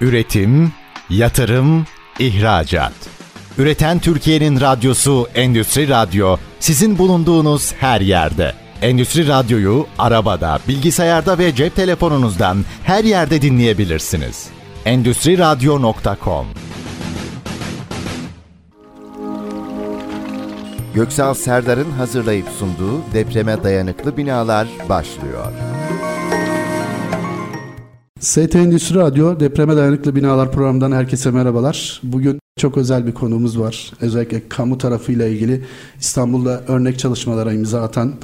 Üretim, 0.00 0.72
yatırım, 1.10 1.86
ihracat. 2.18 2.92
Üreten 3.58 3.98
Türkiye'nin 3.98 4.60
radyosu 4.60 5.28
Endüstri 5.34 5.88
Radyo 5.88 6.36
sizin 6.60 6.98
bulunduğunuz 6.98 7.72
her 7.72 8.00
yerde. 8.00 8.54
Endüstri 8.82 9.28
Radyo'yu 9.28 9.86
arabada, 9.98 10.58
bilgisayarda 10.68 11.38
ve 11.38 11.54
cep 11.54 11.76
telefonunuzdan 11.76 12.64
her 12.84 13.04
yerde 13.04 13.42
dinleyebilirsiniz. 13.42 14.48
Endüstri 14.84 15.38
Radyo.com 15.38 16.46
Göksal 20.94 21.34
Serdar'ın 21.34 21.90
hazırlayıp 21.90 22.48
sunduğu 22.58 23.02
depreme 23.14 23.62
dayanıklı 23.62 24.16
binalar 24.16 24.68
başlıyor. 24.88 25.52
ST 28.20 28.54
Endüstri 28.56 28.94
Radyo 28.96 29.40
Depreme 29.40 29.76
Dayanıklı 29.76 30.16
Binalar 30.16 30.52
programından 30.52 30.92
herkese 30.92 31.30
merhabalar. 31.30 32.00
Bugün 32.02 32.38
çok 32.56 32.76
özel 32.76 33.06
bir 33.06 33.12
konumuz 33.12 33.60
var. 33.60 33.92
Özellikle 34.00 34.48
kamu 34.48 34.78
tarafıyla 34.78 35.26
ilgili 35.26 35.64
İstanbul'da 36.00 36.62
örnek 36.68 36.98
çalışmalara 36.98 37.52
imza 37.52 37.82
atan 37.82 38.14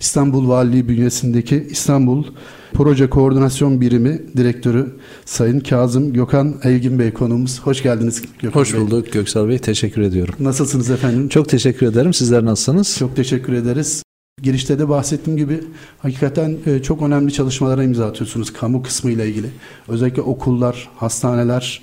İstanbul 0.00 0.48
Valiliği 0.48 0.88
bünyesindeki 0.88 1.66
İstanbul 1.70 2.24
Proje 2.72 3.10
Koordinasyon 3.10 3.80
Birimi 3.80 4.22
Direktörü 4.36 4.96
Sayın 5.24 5.60
Kazım 5.60 6.12
Gökhan 6.12 6.54
Elgin 6.62 6.98
Bey 6.98 7.12
konuğumuz. 7.12 7.60
Hoş 7.60 7.82
geldiniz 7.82 8.22
Gökhan 8.38 8.60
Hoş 8.60 8.74
Bey. 8.74 8.80
bulduk 8.80 9.12
Göksal 9.12 9.48
Bey. 9.48 9.58
Teşekkür 9.58 10.02
ediyorum. 10.02 10.34
Nasılsınız 10.40 10.90
efendim? 10.90 11.28
Çok 11.28 11.48
teşekkür 11.48 11.86
ederim. 11.86 12.14
Sizler 12.14 12.44
nasılsınız? 12.44 12.96
Çok 12.98 13.16
teşekkür 13.16 13.52
ederiz. 13.52 14.02
Girişte 14.42 14.78
de 14.78 14.88
bahsettiğim 14.88 15.36
gibi 15.36 15.60
hakikaten 15.98 16.56
e, 16.66 16.82
çok 16.82 17.02
önemli 17.02 17.32
çalışmalara 17.32 17.84
imza 17.84 18.06
atıyorsunuz 18.06 18.52
kamu 18.52 18.82
kısmı 18.82 19.10
ile 19.10 19.28
ilgili. 19.28 19.46
Özellikle 19.88 20.22
okullar, 20.22 20.88
hastaneler 20.96 21.82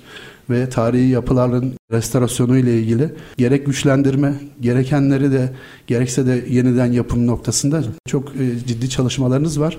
ve 0.50 0.68
tarihi 0.68 1.08
yapıların 1.08 1.72
restorasyonu 1.92 2.58
ile 2.58 2.78
ilgili 2.78 3.12
gerek 3.38 3.66
güçlendirme, 3.66 4.34
gerekenleri 4.60 5.32
de 5.32 5.52
gerekse 5.86 6.26
de 6.26 6.44
yeniden 6.48 6.92
yapım 6.92 7.26
noktasında 7.26 7.82
çok 8.06 8.28
e, 8.28 8.66
ciddi 8.66 8.90
çalışmalarınız 8.90 9.60
var. 9.60 9.78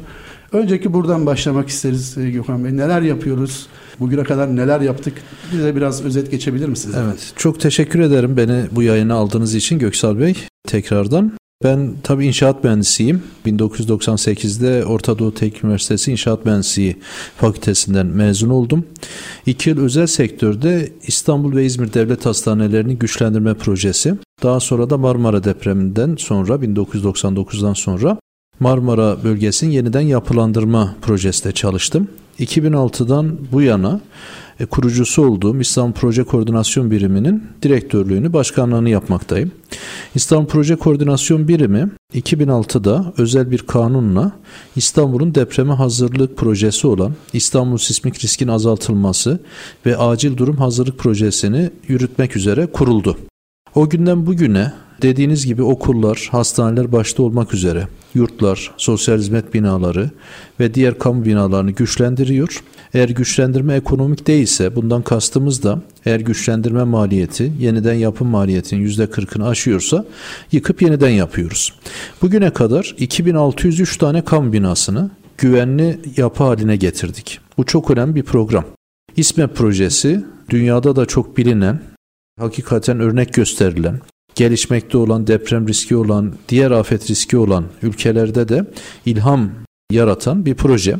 Önceki 0.51 0.93
buradan 0.93 1.25
başlamak 1.25 1.69
isteriz 1.69 2.17
e, 2.17 2.31
Gökhan 2.31 2.65
Bey. 2.65 2.77
Neler 2.77 3.01
yapıyoruz? 3.01 3.67
Bugüne 3.99 4.23
kadar 4.23 4.55
neler 4.55 4.81
yaptık? 4.81 5.13
Bize 5.53 5.75
biraz 5.75 6.05
özet 6.05 6.31
geçebilir 6.31 6.67
misiniz? 6.67 6.95
Evet. 6.99 7.33
Çok 7.35 7.59
teşekkür 7.59 7.99
ederim 7.99 8.37
beni 8.37 8.63
bu 8.71 8.83
yayına 8.83 9.15
aldığınız 9.15 9.55
için 9.55 9.79
Göksal 9.79 10.19
Bey. 10.19 10.35
Tekrardan. 10.67 11.31
Ben 11.63 11.93
tabii 12.03 12.25
inşaat 12.27 12.63
mühendisiyim. 12.63 13.23
1998'de 13.45 14.85
Orta 14.85 15.19
Doğu 15.19 15.33
Teknik 15.33 15.63
Üniversitesi 15.63 16.11
İnşaat 16.11 16.45
Mühendisliği 16.45 16.97
Fakültesinden 17.37 18.05
mezun 18.05 18.49
oldum. 18.49 18.85
İki 19.45 19.69
yıl 19.69 19.79
özel 19.79 20.07
sektörde 20.07 20.93
İstanbul 21.07 21.55
ve 21.55 21.65
İzmir 21.65 21.93
Devlet 21.93 22.25
Hastanelerini 22.25 22.97
güçlendirme 22.97 23.53
projesi. 23.53 24.15
Daha 24.43 24.59
sonra 24.59 24.89
da 24.89 24.97
Marmara 24.97 25.43
depreminden 25.43 26.15
sonra 26.19 26.53
1999'dan 26.53 27.73
sonra 27.73 28.17
Marmara 28.59 29.23
bölgesinin 29.23 29.71
yeniden 29.71 30.01
yapılandırma 30.01 30.95
projesinde 31.01 31.53
çalıştım. 31.53 32.07
2006'dan 32.39 33.37
bu 33.51 33.61
yana 33.61 34.01
kurucusu 34.69 35.25
olduğum 35.25 35.59
İstanbul 35.59 35.93
Proje 35.93 36.23
Koordinasyon 36.23 36.91
Biriminin 36.91 37.43
direktörlüğünü, 37.61 38.33
başkanlığını 38.33 38.89
yapmaktayım. 38.89 39.51
İstanbul 40.15 40.47
Proje 40.47 40.75
Koordinasyon 40.75 41.47
Birimi 41.47 41.89
2006'da 42.13 43.13
özel 43.17 43.51
bir 43.51 43.59
kanunla 43.59 44.31
İstanbul'un 44.75 45.35
depreme 45.35 45.73
hazırlık 45.73 46.37
projesi 46.37 46.87
olan 46.87 47.13
İstanbul 47.33 47.77
Sismik 47.77 48.23
Riskin 48.23 48.47
Azaltılması 48.47 49.39
ve 49.85 49.97
Acil 49.97 50.37
Durum 50.37 50.57
Hazırlık 50.57 50.97
Projesini 50.99 51.69
yürütmek 51.87 52.35
üzere 52.35 52.65
kuruldu. 52.65 53.17
O 53.75 53.89
günden 53.89 54.25
bugüne 54.25 54.73
dediğiniz 55.01 55.45
gibi 55.45 55.63
okullar, 55.63 56.27
hastaneler 56.31 56.91
başta 56.91 57.23
olmak 57.23 57.53
üzere 57.53 57.87
yurtlar, 58.15 58.71
sosyal 58.77 59.17
hizmet 59.17 59.53
binaları 59.53 60.09
ve 60.59 60.73
diğer 60.73 60.99
kamu 60.99 61.25
binalarını 61.25 61.71
güçlendiriyor. 61.71 62.63
Eğer 62.93 63.09
güçlendirme 63.09 63.75
ekonomik 63.75 64.27
değilse 64.27 64.75
bundan 64.75 65.01
kastımız 65.01 65.63
da 65.63 65.81
eğer 66.05 66.19
güçlendirme 66.19 66.83
maliyeti 66.83 67.51
yeniden 67.59 67.93
yapım 67.93 68.27
maliyetinin 68.27 68.87
%40'ını 68.87 69.47
aşıyorsa 69.47 70.05
yıkıp 70.51 70.81
yeniden 70.81 71.09
yapıyoruz. 71.09 71.73
Bugüne 72.21 72.49
kadar 72.49 72.95
2603 72.97 73.97
tane 73.97 74.21
kamu 74.21 74.53
binasını 74.53 75.09
güvenli 75.37 75.99
yapı 76.17 76.43
haline 76.43 76.75
getirdik. 76.75 77.39
Bu 77.57 77.65
çok 77.65 77.91
önemli 77.91 78.15
bir 78.15 78.23
program. 78.23 78.65
İSMEP 79.15 79.55
projesi 79.55 80.23
dünyada 80.49 80.95
da 80.95 81.05
çok 81.05 81.37
bilinen, 81.37 81.81
hakikaten 82.39 82.99
örnek 82.99 83.33
gösterilen, 83.33 83.99
gelişmekte 84.35 84.97
olan, 84.97 85.27
deprem 85.27 85.67
riski 85.67 85.95
olan, 85.95 86.33
diğer 86.49 86.71
afet 86.71 87.09
riski 87.09 87.37
olan 87.37 87.65
ülkelerde 87.81 88.49
de 88.49 88.65
ilham 89.05 89.51
yaratan 89.91 90.45
bir 90.45 90.55
proje. 90.55 90.95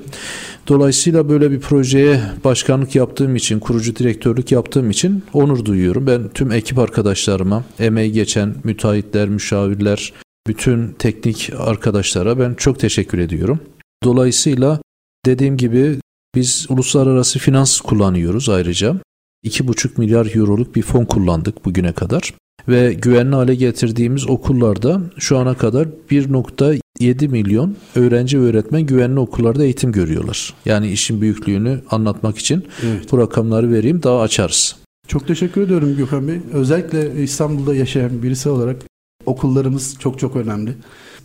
Dolayısıyla 0.67 1.29
böyle 1.29 1.51
bir 1.51 1.59
projeye 1.59 2.21
başkanlık 2.43 2.95
yaptığım 2.95 3.35
için, 3.35 3.59
kurucu 3.59 3.95
direktörlük 3.95 4.51
yaptığım 4.51 4.89
için 4.89 5.23
onur 5.33 5.65
duyuyorum. 5.65 6.07
Ben 6.07 6.29
tüm 6.29 6.51
ekip 6.51 6.79
arkadaşlarıma, 6.79 7.63
emeği 7.79 8.11
geçen 8.11 8.55
müteahhitler, 8.63 9.29
müşavirler, 9.29 10.13
bütün 10.47 10.87
teknik 10.99 11.51
arkadaşlara 11.57 12.39
ben 12.39 12.53
çok 12.53 12.79
teşekkür 12.79 13.17
ediyorum. 13.17 13.59
Dolayısıyla 14.03 14.81
dediğim 15.25 15.57
gibi 15.57 15.99
biz 16.35 16.65
uluslararası 16.69 17.39
finans 17.39 17.81
kullanıyoruz 17.81 18.49
ayrıca. 18.49 18.95
2,5 19.45 19.89
milyar 19.97 20.35
euroluk 20.35 20.75
bir 20.75 20.81
fon 20.81 21.05
kullandık 21.05 21.65
bugüne 21.65 21.91
kadar 21.91 22.33
ve 22.67 22.93
güvenli 22.93 23.35
hale 23.35 23.55
getirdiğimiz 23.55 24.29
okullarda 24.29 25.01
şu 25.17 25.37
ana 25.37 25.53
kadar 25.53 25.87
1.7 26.11 27.27
milyon 27.27 27.75
öğrenci 27.95 28.41
ve 28.41 28.45
öğretmen 28.45 28.81
güvenli 28.81 29.19
okullarda 29.19 29.63
eğitim 29.63 29.91
görüyorlar. 29.91 30.53
Yani 30.65 30.91
işin 30.91 31.21
büyüklüğünü 31.21 31.81
anlatmak 31.91 32.37
için 32.37 32.65
Evet. 32.83 33.11
bu 33.11 33.17
rakamları 33.17 33.71
vereyim 33.71 34.03
daha 34.03 34.21
açarız. 34.21 34.75
Çok 35.07 35.27
teşekkür 35.27 35.61
ediyorum 35.61 35.95
Gökhan 35.97 36.27
Bey. 36.27 36.39
Özellikle 36.53 37.23
İstanbul'da 37.23 37.75
yaşayan 37.75 38.23
birisi 38.23 38.49
olarak 38.49 38.81
okullarımız 39.25 39.95
çok 39.99 40.19
çok 40.19 40.35
önemli. 40.35 40.73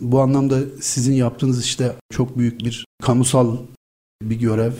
Bu 0.01 0.21
anlamda 0.21 0.59
sizin 0.81 1.13
yaptığınız 1.13 1.65
işte 1.65 1.95
çok 2.11 2.37
büyük 2.37 2.59
bir 2.59 2.85
kamusal 3.03 3.57
bir 4.23 4.39
görev. 4.39 4.71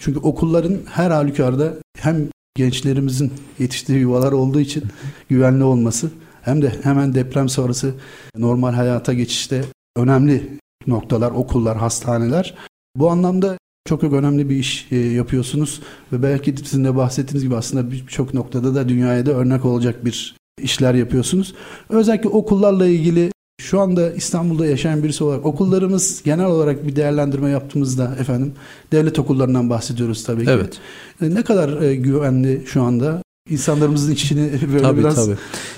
Çünkü 0.00 0.18
okulların 0.18 0.78
her 0.86 1.10
halükarda 1.10 1.74
hem 1.98 2.28
gençlerimizin 2.54 3.32
yetiştiği 3.58 3.98
yuvalar 3.98 4.32
olduğu 4.32 4.60
için 4.60 4.84
güvenli 5.28 5.64
olması 5.64 6.10
hem 6.42 6.62
de 6.62 6.72
hemen 6.82 7.14
deprem 7.14 7.48
sonrası 7.48 7.94
normal 8.36 8.72
hayata 8.72 9.12
geçişte 9.12 9.64
önemli 9.96 10.58
noktalar, 10.86 11.30
okullar, 11.30 11.78
hastaneler. 11.78 12.54
Bu 12.96 13.10
anlamda 13.10 13.58
çok 13.88 14.00
çok 14.00 14.12
önemli 14.12 14.50
bir 14.50 14.56
iş 14.56 14.92
e, 14.92 14.96
yapıyorsunuz 14.96 15.82
ve 16.12 16.22
belki 16.22 16.54
sizin 16.56 16.84
de 16.84 16.96
bahsettiğiniz 16.96 17.44
gibi 17.44 17.56
aslında 17.56 17.90
birçok 17.90 18.34
noktada 18.34 18.74
da 18.74 18.88
dünyaya 18.88 19.26
da 19.26 19.32
örnek 19.32 19.64
olacak 19.64 20.04
bir 20.04 20.36
işler 20.62 20.94
yapıyorsunuz. 20.94 21.54
Özellikle 21.88 22.28
okullarla 22.28 22.86
ilgili 22.86 23.32
şu 23.60 23.80
anda 23.80 24.12
İstanbul'da 24.12 24.66
yaşayan 24.66 25.02
birisi 25.02 25.24
olarak 25.24 25.46
okullarımız 25.46 26.22
genel 26.22 26.46
olarak 26.46 26.86
bir 26.86 26.96
değerlendirme 26.96 27.50
yaptığımızda 27.50 28.16
efendim 28.20 28.52
devlet 28.92 29.18
okullarından 29.18 29.70
bahsediyoruz 29.70 30.24
tabii 30.24 30.44
ki. 30.44 30.50
Evet. 30.50 30.78
E, 31.22 31.34
Ne 31.34 31.42
kadar 31.42 31.82
e, 31.82 31.94
güvenli 31.94 32.62
şu 32.66 32.82
anda? 32.82 33.22
İnsanlarımızın 33.50 34.12
içini 34.12 34.50
böyle 34.72 34.82
Tabii 34.82 35.00
biraz 35.00 35.16
tabii. 35.16 35.36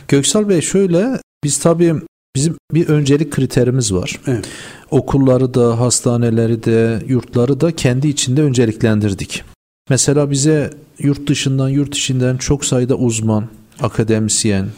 Göksal 0.09 0.48
Bey 0.48 0.60
şöyle 0.60 1.20
biz 1.44 1.59
tabii 1.59 1.94
bizim 2.37 2.56
bir 2.75 2.88
öncelik 2.88 3.32
kriterimiz 3.32 3.94
var. 3.94 4.20
Evet. 4.26 4.44
Okulları 4.91 5.54
da, 5.54 5.81
hastaneleri 5.81 6.64
de, 6.64 7.03
yurtları 7.09 7.60
da 7.60 7.76
kendi 7.76 8.09
içinde 8.09 8.43
önceliklendirdik. 8.43 9.44
Mesela 9.91 10.31
bize 10.31 10.70
yurt 10.99 11.28
dışından, 11.28 11.69
yurt 11.69 11.96
içinden 11.96 12.37
çok 12.37 12.64
sayıda 12.64 12.94
uzman, 12.94 13.44
akademisyen, 13.81 14.69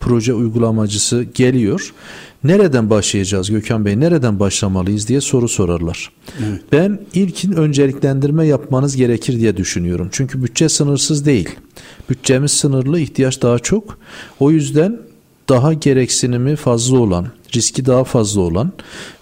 proje 0.00 0.34
uygulamacısı 0.34 1.22
geliyor. 1.22 1.92
Nereden 2.44 2.90
başlayacağız 2.90 3.50
Gökhan 3.50 3.84
Bey? 3.84 4.00
Nereden 4.00 4.40
başlamalıyız 4.40 5.08
diye 5.08 5.20
soru 5.20 5.48
sorarlar. 5.48 6.10
Evet. 6.48 6.60
Ben 6.72 7.00
ilkin 7.14 7.52
önceliklendirme 7.52 8.46
yapmanız 8.46 8.96
gerekir 8.96 9.40
diye 9.40 9.56
düşünüyorum. 9.56 10.08
Çünkü 10.12 10.42
bütçe 10.42 10.68
sınırsız 10.68 11.26
değil. 11.26 11.48
Bütçemiz 12.10 12.52
sınırlı, 12.52 13.00
ihtiyaç 13.00 13.42
daha 13.42 13.58
çok. 13.58 13.98
O 14.40 14.50
yüzden 14.50 14.98
daha 15.48 15.72
gereksinimi 15.72 16.56
fazla 16.56 16.98
olan, 16.98 17.26
riski 17.54 17.86
daha 17.86 18.04
fazla 18.04 18.40
olan 18.40 18.72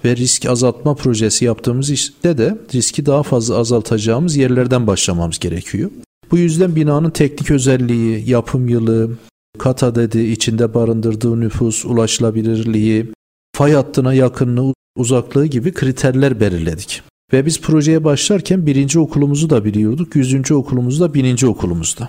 ve 0.05 0.17
risk 0.17 0.47
azaltma 0.47 0.95
projesi 0.95 1.45
yaptığımız 1.45 1.91
işte 1.91 2.39
de 2.39 2.59
riski 2.75 3.07
daha 3.07 3.23
fazla 3.23 3.57
azaltacağımız 3.57 4.37
yerlerden 4.37 4.87
başlamamız 4.87 5.39
gerekiyor. 5.39 5.91
Bu 6.31 6.39
yüzden 6.39 6.77
binanın 6.77 7.11
teknik 7.11 7.51
özelliği, 7.51 8.31
yapım 8.31 8.69
yılı, 8.69 9.11
kat 9.59 9.83
adedi, 9.83 10.21
içinde 10.21 10.75
barındırdığı 10.75 11.41
nüfus, 11.41 11.85
ulaşılabilirliği, 11.85 13.13
fay 13.57 13.73
hattına 13.73 14.15
yakınlığı, 14.15 14.75
uzaklığı 14.97 15.47
gibi 15.47 15.73
kriterler 15.73 16.41
belirledik. 16.41 17.03
Ve 17.33 17.47
biz 17.47 17.61
projeye 17.61 18.05
başlarken 18.05 18.67
birinci 18.67 18.99
okulumuzu 18.99 19.51
da 19.51 19.65
biliyorduk, 19.65 20.17
yüzüncü 20.17 20.55
okulumuzu 20.55 21.05
da, 21.05 21.15
bininci 21.15 21.47
okulumuzda. 21.47 22.09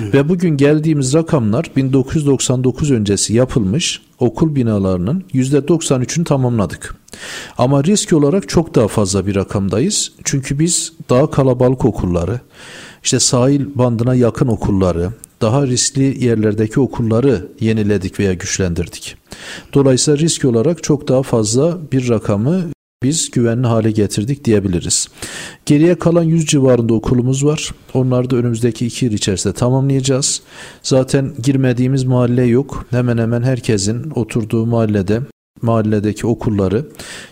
Evet. 0.00 0.14
Ve 0.14 0.28
bugün 0.28 0.56
geldiğimiz 0.56 1.14
rakamlar 1.14 1.70
1999 1.76 2.90
öncesi 2.90 3.34
yapılmış 3.34 4.02
okul 4.18 4.54
binalarının 4.54 5.24
%93'ünü 5.34 6.24
tamamladık. 6.24 6.94
Ama 7.58 7.84
risk 7.84 8.12
olarak 8.12 8.48
çok 8.48 8.74
daha 8.74 8.88
fazla 8.88 9.26
bir 9.26 9.34
rakamdayız. 9.34 10.12
Çünkü 10.24 10.58
biz 10.58 10.92
daha 11.10 11.30
kalabalık 11.30 11.84
okulları, 11.84 12.40
işte 13.04 13.20
sahil 13.20 13.66
bandına 13.74 14.14
yakın 14.14 14.46
okulları, 14.46 15.10
daha 15.40 15.66
riskli 15.66 16.24
yerlerdeki 16.24 16.80
okulları 16.80 17.48
yeniledik 17.60 18.20
veya 18.20 18.34
güçlendirdik. 18.34 19.16
Dolayısıyla 19.74 20.18
risk 20.18 20.44
olarak 20.44 20.82
çok 20.82 21.08
daha 21.08 21.22
fazla 21.22 21.78
bir 21.92 22.08
rakamı 22.08 22.64
biz 23.02 23.30
güvenli 23.30 23.66
hale 23.66 23.90
getirdik 23.90 24.44
diyebiliriz. 24.44 25.08
Geriye 25.66 25.94
kalan 25.94 26.22
100 26.22 26.46
civarında 26.46 26.94
okulumuz 26.94 27.44
var. 27.44 27.74
Onları 27.94 28.30
da 28.30 28.36
önümüzdeki 28.36 28.86
2 28.86 29.04
yıl 29.04 29.12
içerisinde 29.12 29.54
tamamlayacağız. 29.54 30.42
Zaten 30.82 31.34
girmediğimiz 31.42 32.04
mahalle 32.04 32.44
yok. 32.44 32.86
Hemen 32.90 33.18
hemen 33.18 33.42
herkesin 33.42 34.10
oturduğu 34.10 34.66
mahallede 34.66 35.20
mahalledeki 35.62 36.26
okulları 36.26 36.86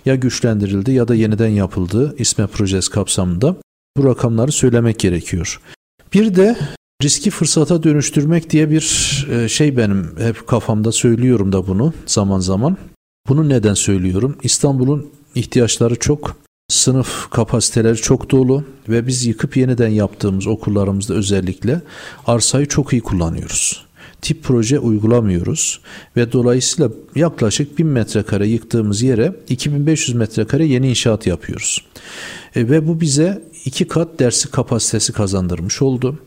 ya 0.05 0.15
güçlendirildi 0.15 0.93
ya 0.93 1.09
da 1.09 1.15
yeniden 1.15 1.49
yapıldı 1.49 2.15
İSME 2.19 2.47
projesi 2.47 2.91
kapsamında. 2.91 3.57
Bu 3.97 4.05
rakamları 4.05 4.53
söylemek 4.53 4.99
gerekiyor. 4.99 5.61
Bir 6.15 6.37
de 6.37 6.57
riski 7.03 7.31
fırsata 7.31 7.83
dönüştürmek 7.83 8.51
diye 8.51 8.71
bir 8.71 9.27
e, 9.31 9.49
şey 9.49 9.77
benim 9.77 10.15
hep 10.19 10.47
kafamda 10.47 10.93
söylüyorum 10.93 11.53
da 11.53 11.67
bunu 11.67 11.93
zaman 12.07 12.41
zaman. 12.41 12.77
Bunu 13.29 13.49
neden 13.49 13.75
söylüyorum? 13.75 14.37
İstanbul'un 14.43 15.11
ihtiyaçları 15.35 15.97
çok. 15.97 16.37
Sınıf 16.69 17.31
kapasiteleri 17.31 17.97
çok 17.97 18.31
dolu 18.31 18.65
ve 18.89 19.07
biz 19.07 19.27
yıkıp 19.27 19.57
yeniden 19.57 19.89
yaptığımız 19.89 20.47
okullarımızda 20.47 21.15
özellikle 21.15 21.81
arsayı 22.27 22.67
çok 22.67 22.93
iyi 22.93 23.03
kullanıyoruz. 23.03 23.87
Tip 24.23 24.45
proje 24.45 24.79
uygulamıyoruz 24.79 25.81
ve 26.17 26.33
dolayısıyla 26.33 26.91
yaklaşık 27.15 27.79
1000 27.79 27.87
metrekare 27.87 28.49
yıktığımız 28.49 29.03
yere 29.03 29.33
2500 29.49 30.17
metrekare 30.17 30.67
yeni 30.67 30.89
inşaat 30.89 31.27
yapıyoruz. 31.27 31.85
E, 32.57 32.69
ve 32.69 32.89
bu 32.89 33.01
bize 33.01 33.43
iki 33.67 33.89
kat 33.89 34.19
derslik 34.19 34.53
kapasitesi 34.53 35.13
kazandırmış 35.13 35.83
oldu. 35.83 36.19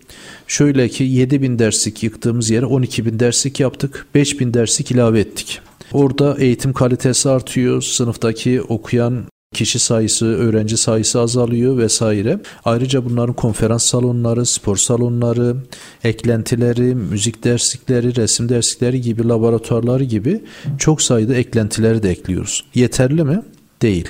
Şöyle 0.48 0.90
ki 0.90 1.04
7000 1.04 1.60
derslik 1.60 2.04
yıktığımız 2.04 2.50
yere 2.50 2.66
12000 2.66 3.20
derslik 3.20 3.60
yaptık, 3.60 4.06
5000 4.16 4.54
derslik 4.54 4.92
ilave 4.92 5.20
ettik. 5.20 5.60
Orada 5.94 6.36
eğitim 6.40 6.74
kalitesi 6.74 7.30
artıyor, 7.30 7.82
sınıftaki 7.82 8.62
okuyan 8.62 9.24
kişi 9.54 9.80
sayısı, 9.80 10.26
öğrenci 10.26 10.78
sayısı 10.78 11.20
azalıyor 11.20 11.78
vesaire. 11.78 12.40
Ayrıca 12.66 13.06
bunların 13.06 13.36
konferans 13.36 13.86
salonları, 13.86 14.46
spor 14.46 14.78
salonları, 14.78 15.56
eklentileri, 16.04 16.96
müzik 16.96 17.44
derslikleri, 17.44 18.16
resim 18.16 18.50
derslikleri 18.50 19.02
gibi 19.02 19.28
laboratuvarları 19.28 20.04
gibi 20.04 20.44
çok 20.78 21.02
sayıda 21.02 21.36
eklentileri 21.36 22.04
de 22.04 22.10
ekliyoruz. 22.10 22.66
Yeterli 22.76 23.24
mi? 23.24 23.42
Değil. 23.82 24.10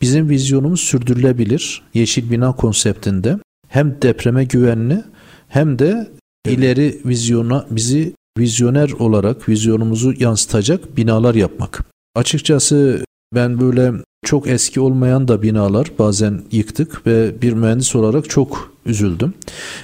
Bizim 0.00 0.28
vizyonumuz 0.28 0.80
sürdürülebilir. 0.80 1.82
Yeşil 1.94 2.30
bina 2.30 2.52
konseptinde 2.52 3.38
hem 3.68 4.02
depreme 4.02 4.44
güvenli 4.44 5.04
hem 5.48 5.78
de 5.78 6.10
ileri 6.48 7.00
vizyona 7.04 7.66
bizi 7.70 8.14
vizyoner 8.38 8.90
olarak 8.90 9.48
vizyonumuzu 9.48 10.14
yansıtacak 10.18 10.96
binalar 10.96 11.34
yapmak. 11.34 11.84
Açıkçası 12.14 13.04
ben 13.34 13.60
böyle 13.60 13.92
çok 14.24 14.48
eski 14.48 14.80
olmayan 14.80 15.28
da 15.28 15.42
binalar 15.42 15.92
bazen 15.98 16.42
yıktık 16.52 17.06
ve 17.06 17.42
bir 17.42 17.52
mühendis 17.52 17.96
olarak 17.96 18.30
çok 18.30 18.71
üzüldüm. 18.86 19.34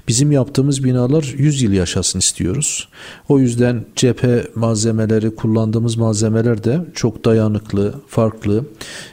Bizim 0.09 0.33
yaptığımız 0.33 0.85
binalar 0.85 1.35
100 1.39 1.62
yıl 1.62 1.73
yaşasın 1.73 2.19
istiyoruz. 2.19 2.89
O 3.29 3.39
yüzden 3.39 3.85
cephe 3.97 4.47
malzemeleri, 4.55 5.35
kullandığımız 5.35 5.97
malzemeler 5.97 6.65
de 6.65 6.81
çok 6.95 7.25
dayanıklı, 7.25 7.95
farklı, 8.09 8.65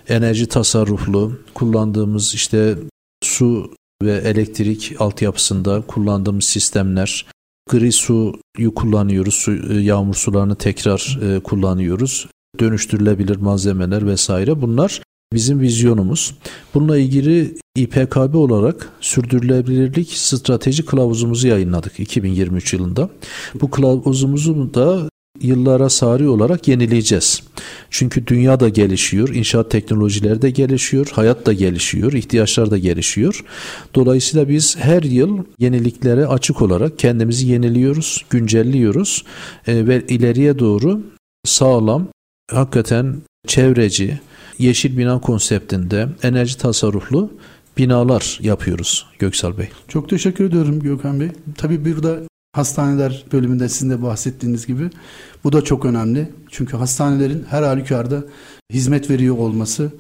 enerji 0.08 0.48
tasarruflu, 0.48 1.40
kullandığımız 1.54 2.34
işte 2.34 2.76
su 3.24 3.74
ve 4.04 4.12
elektrik 4.12 4.96
altyapısında 5.00 5.82
kullandığımız 5.88 6.46
sistemler, 6.46 7.26
gri 7.70 7.92
suyu 7.92 8.74
kullanıyoruz, 8.76 9.34
su, 9.34 9.74
e, 9.74 9.82
yağmur 9.82 10.16
sularını 10.16 10.56
tekrar 10.56 11.20
e, 11.22 11.40
kullanıyoruz. 11.40 12.28
Dönüştürülebilir 12.60 13.36
malzemeler 13.36 14.08
vesaire 14.08 14.62
bunlar 14.62 15.02
bizim 15.34 15.60
vizyonumuz. 15.60 16.36
Bununla 16.74 16.98
ilgili 16.98 17.56
İPKB 17.76 18.36
olarak 18.36 18.90
sürdürülebilirlik 19.02 20.12
strateji 20.12 20.86
kılavuzumuzu 20.86 21.48
yayınladık 21.48 22.00
2023 22.00 22.74
yılında. 22.74 23.10
Bu 23.62 23.72
kılavuzumuzu 23.72 24.74
da 24.74 25.10
yıllara 25.42 25.90
sari 25.90 26.28
olarak 26.30 26.68
yenileyeceğiz. 26.68 27.44
Çünkü 27.90 28.28
dünya 28.28 28.60
da 28.60 28.70
gelişiyor, 28.70 29.30
inşaat 29.30 29.72
teknolojileri 29.72 30.42
de 30.42 30.50
gelişiyor, 30.50 31.08
hayat 31.12 31.46
da 31.46 31.54
gelişiyor, 31.54 32.14
ihtiyaçlar 32.14 32.72
da 32.72 32.78
gelişiyor. 32.78 33.44
Dolayısıyla 33.96 34.50
biz 34.50 34.78
her 34.78 35.04
yıl 35.04 35.40
yeniliklere 35.60 36.28
açık 36.28 36.62
olarak 36.62 37.00
kendimizi 37.00 37.48
yeniliyoruz, 37.48 38.26
güncelliyoruz 38.30 39.24
e, 39.68 39.88
ve 39.88 40.06
ileriye 40.08 40.60
doğru 40.60 41.02
sağlam, 41.46 42.08
hakikaten 42.52 43.16
çevreci, 43.48 44.20
yeşil 44.58 44.98
bina 44.98 45.22
konseptinde 45.22 46.08
enerji 46.24 46.58
tasarruflu 46.58 47.32
binalar 47.78 48.40
yapıyoruz 48.42 49.06
Göksal 49.20 49.58
Bey. 49.58 49.70
Çok 49.88 50.10
teşekkür 50.10 50.46
ediyorum 50.46 50.80
Gökhan 50.80 51.20
Bey. 51.20 51.30
Tabii 51.58 51.86
burada 51.86 52.20
hastaneler 52.54 53.26
bölümünde 53.32 53.70
sizin 53.70 53.90
de 53.90 54.02
bahsettiğiniz 54.02 54.68
gibi 54.68 54.90
bu 55.44 55.54
da 55.54 55.64
çok 55.64 55.86
önemli. 55.86 56.32
Çünkü 56.50 56.78
hastanelerin 56.78 57.46
her 57.50 57.64
halükarda 57.64 58.24
hizmet 58.74 59.10
veriyor 59.10 59.38
olması 59.38 59.92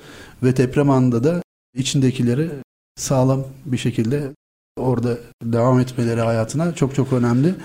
ve 0.43 0.57
deprem 0.57 0.89
anında 0.89 1.23
da 1.23 1.41
içindekileri 1.77 2.49
sağlam 2.95 3.43
bir 3.65 3.77
şekilde 3.77 4.23
orada 4.79 5.17
devam 5.43 5.79
etmeleri 5.79 6.21
hayatına 6.21 6.75
çok 6.75 6.95
çok 6.95 7.13
önemli. 7.13 7.55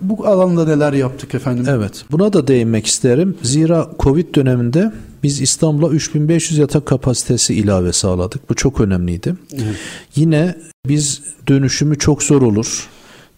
Bu 0.00 0.26
alanda 0.26 0.64
neler 0.64 0.92
yaptık 0.92 1.34
efendim? 1.34 1.64
Evet. 1.68 2.04
Buna 2.10 2.32
da 2.32 2.46
değinmek 2.46 2.86
isterim. 2.86 3.36
Zira 3.42 3.90
Covid 3.98 4.34
döneminde 4.34 4.92
biz 5.22 5.40
İstanbul'a 5.40 5.90
3500 5.90 6.58
yatak 6.58 6.86
kapasitesi 6.86 7.54
ilave 7.54 7.92
sağladık. 7.92 8.50
Bu 8.50 8.54
çok 8.54 8.80
önemliydi. 8.80 9.34
Evet. 9.52 9.76
Yine 10.16 10.56
biz 10.86 11.22
dönüşümü 11.48 11.98
çok 11.98 12.22
zor 12.22 12.42
olur. 12.42 12.88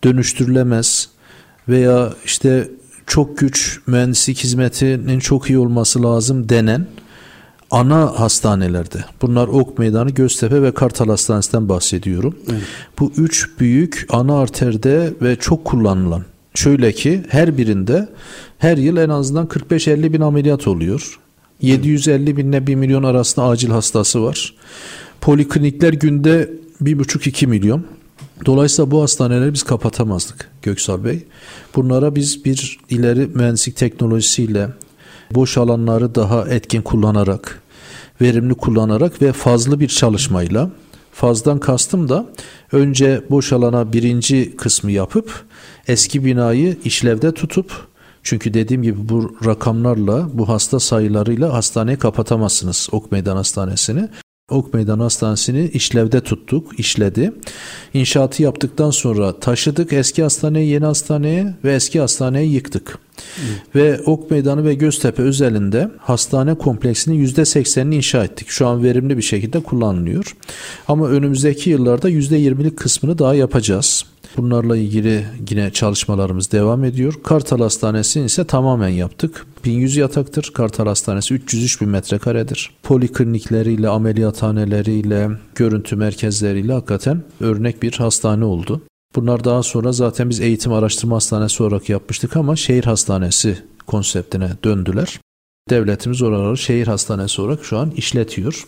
Dönüştürülemez 0.05 1.09
veya 1.69 2.12
işte 2.25 2.69
çok 3.07 3.38
güç 3.38 3.81
mühendislik 3.87 4.38
hizmetinin 4.38 5.19
çok 5.19 5.50
iyi 5.50 5.59
olması 5.59 6.02
lazım 6.02 6.49
denen 6.49 6.87
ana 7.71 8.21
hastanelerde. 8.21 9.04
Bunlar 9.23 9.49
Ok 9.49 9.78
Meydanı, 9.78 10.11
Göztepe 10.11 10.62
ve 10.62 10.75
Kartal 10.75 11.09
Hastanesi'nden 11.09 11.69
bahsediyorum. 11.69 12.38
Evet. 12.50 12.62
Bu 12.99 13.12
üç 13.16 13.50
büyük 13.61 14.07
ana 14.11 14.40
arterde 14.40 15.12
ve 15.23 15.37
çok 15.37 15.64
kullanılan 15.64 16.25
Şöyle 16.54 16.93
ki 16.93 17.23
her 17.28 17.59
birinde 17.59 18.09
her 18.59 18.76
yıl 18.76 18.97
en 18.97 19.09
azından 19.09 19.47
45-50 19.47 20.12
bin 20.12 20.21
ameliyat 20.21 20.69
oluyor. 20.69 21.19
750 21.62 22.37
binle 22.37 22.67
1 22.67 22.75
milyon 22.75 23.02
arasında 23.02 23.47
acil 23.47 23.71
hastası 23.71 24.23
var. 24.23 24.55
Poliklinikler 25.21 25.93
günde 25.93 26.50
1,5-2 26.83 27.47
milyon. 27.47 27.85
Dolayısıyla 28.47 28.90
bu 28.90 29.02
hastaneleri 29.02 29.52
biz 29.52 29.62
kapatamazdık 29.62 30.50
Göksal 30.62 31.05
Bey. 31.05 31.25
Bunlara 31.76 32.14
biz 32.14 32.45
bir 32.45 32.79
ileri 32.90 33.26
mühendislik 33.26 33.76
teknolojisiyle 33.76 34.69
boş 35.31 35.59
alanları 35.59 36.14
daha 36.14 36.49
etkin 36.49 36.83
kullanarak, 36.83 37.62
verimli 38.21 38.55
kullanarak 38.55 39.23
ve 39.23 39.33
fazla 39.33 39.81
bir 39.81 39.88
çalışmayla 39.88 40.71
fazdan 41.12 41.61
kastım 41.61 42.09
da 42.09 42.26
önce 42.73 43.23
boş 43.31 43.52
alana 43.52 43.93
birinci 43.93 44.57
kısmı 44.57 44.93
yapıp 44.93 45.45
eski 45.88 46.25
binayı 46.25 46.76
işlevde 46.85 47.35
tutup 47.35 47.89
çünkü 48.23 48.55
dediğim 48.55 48.83
gibi 48.83 49.09
bu 49.09 49.37
rakamlarla, 49.45 50.29
bu 50.33 50.49
hasta 50.49 50.81
sayılarıyla 50.81 51.53
hastaneyi 51.53 51.97
kapatamazsınız 51.99 52.89
Ok 52.93 53.12
Meydan 53.12 53.37
Hastanesi'ni. 53.37 54.09
Ok 54.50 54.75
Meydan 54.75 55.00
Hastanesi'ni 55.00 55.69
işlevde 55.69 56.21
tuttuk, 56.21 56.81
işledi. 56.81 57.33
İnşaatı 57.95 58.43
yaptıktan 58.43 58.91
sonra 58.91 59.41
taşıdık 59.41 59.93
eski 59.93 60.23
hastaneyi 60.23 60.71
yeni 60.71 60.85
hastaneye 60.85 61.55
ve 61.65 61.75
eski 61.75 62.00
hastaneyi 62.00 62.53
yıktık. 62.53 62.99
Ve 63.75 64.00
Ok 64.07 64.31
Meydanı 64.31 64.65
ve 64.65 64.75
Göztepe 64.75 65.23
özelinde 65.23 65.91
hastane 65.99 66.55
kompleksinin 66.55 67.27
%80'ini 67.27 67.95
inşa 67.95 68.25
ettik. 68.25 68.49
Şu 68.49 68.67
an 68.67 68.83
verimli 68.83 69.17
bir 69.17 69.23
şekilde 69.23 69.61
kullanılıyor. 69.61 70.37
Ama 70.89 71.09
önümüzdeki 71.09 71.71
yıllarda 71.71 72.11
%20'lik 72.11 72.77
kısmını 72.77 73.19
daha 73.19 73.35
yapacağız. 73.35 74.05
Bunlarla 74.37 74.77
ilgili 74.77 75.25
yine 75.50 75.71
çalışmalarımız 75.71 76.53
devam 76.53 76.85
ediyor. 76.85 77.15
Kartal 77.25 77.59
Hastanesi 77.61 78.21
ise 78.21 78.45
tamamen 78.45 78.89
yaptık. 78.89 79.47
1100 79.65 79.97
yataktır. 79.97 80.50
Kartal 80.55 80.87
Hastanesi 80.87 81.35
303 81.35 81.81
bin 81.81 81.89
metrekaredir. 81.89 82.71
Poliklinikleriyle, 82.83 83.89
ameliyathaneleriyle, 83.89 85.31
görüntü 85.55 85.97
merkezleriyle 85.97 86.73
hakikaten 86.73 87.23
örnek 87.41 87.83
bir 87.83 87.93
hastane 87.93 88.45
oldu. 88.45 88.83
Bunlar 89.17 89.45
daha 89.45 89.62
sonra 89.62 89.93
zaten 89.93 90.31
biz 90.31 90.40
eğitim 90.40 90.73
araştırma 90.73 91.17
hastanesi 91.17 91.62
olarak 91.62 91.88
yapmıştık 91.88 92.37
ama 92.37 92.57
şehir 92.57 92.85
hastanesi 92.85 93.59
konseptine 93.87 94.50
döndüler. 94.64 95.21
Devletimiz 95.71 96.23
oraları 96.23 96.57
şehir 96.57 96.87
hastanesi 96.87 97.43
olarak 97.43 97.64
şu 97.64 97.79
an 97.79 97.90
işletiyor. 97.90 98.67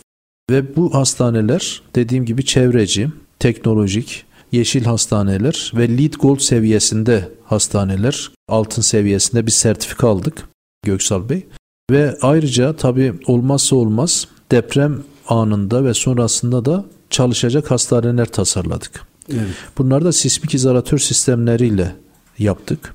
Ve 0.50 0.76
bu 0.76 0.94
hastaneler 0.94 1.82
dediğim 1.94 2.24
gibi 2.24 2.44
çevreci, 2.44 3.08
teknolojik, 3.38 4.24
yeşil 4.52 4.84
hastaneler 4.84 5.72
ve 5.76 5.98
LEED 5.98 6.14
Gold 6.14 6.38
seviyesinde 6.38 7.28
hastaneler, 7.44 8.30
altın 8.48 8.82
seviyesinde 8.82 9.46
bir 9.46 9.50
sertifika 9.50 10.08
aldık 10.08 10.48
Göksal 10.84 11.28
Bey. 11.28 11.46
Ve 11.90 12.16
ayrıca 12.22 12.76
tabii 12.76 13.14
olmazsa 13.26 13.76
olmaz 13.76 14.28
deprem 14.50 15.02
anında 15.28 15.84
ve 15.84 15.94
sonrasında 15.94 16.64
da 16.64 16.84
çalışacak 17.10 17.70
hastaneler 17.70 18.26
tasarladık. 18.26 19.11
Evet. 19.32 19.54
Bunlar 19.78 20.04
da 20.04 20.12
sismik 20.12 20.54
izolatör 20.54 20.98
sistemleriyle 20.98 21.96
yaptık. 22.38 22.94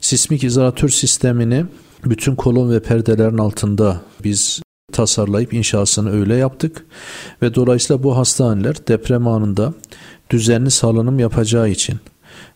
Sismik 0.00 0.44
izolatör 0.44 0.88
sistemini 0.88 1.64
bütün 2.04 2.34
kolon 2.34 2.70
ve 2.70 2.82
perdelerin 2.82 3.38
altında 3.38 4.00
biz 4.24 4.62
tasarlayıp 4.92 5.54
inşasını 5.54 6.12
öyle 6.12 6.34
yaptık 6.34 6.86
ve 7.42 7.54
dolayısıyla 7.54 8.02
bu 8.02 8.16
hastaneler 8.16 8.86
deprem 8.88 9.28
anında 9.28 9.74
düzenli 10.30 10.70
salınım 10.70 11.18
yapacağı 11.18 11.70
için 11.70 11.98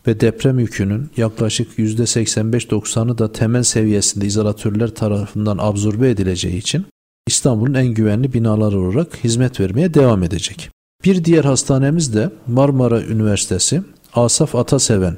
ve 0.07 0.19
deprem 0.19 0.59
yükünün 0.59 1.09
yaklaşık 1.17 1.79
%85-90'ı 1.79 3.17
da 3.17 3.31
temel 3.31 3.63
seviyesinde 3.63 4.25
izolatörler 4.25 4.95
tarafından 4.95 5.57
absorbe 5.61 6.09
edileceği 6.09 6.57
için 6.57 6.85
İstanbul'un 7.27 7.73
en 7.73 7.87
güvenli 7.87 8.33
binalar 8.33 8.73
olarak 8.73 9.23
hizmet 9.23 9.59
vermeye 9.59 9.93
devam 9.93 10.23
edecek. 10.23 10.69
Bir 11.07 11.23
diğer 11.23 11.45
hastanemiz 11.45 12.13
de 12.13 12.29
Marmara 12.47 13.01
Üniversitesi 13.01 13.81
Asaf 14.13 14.55
Ataseven 14.55 15.17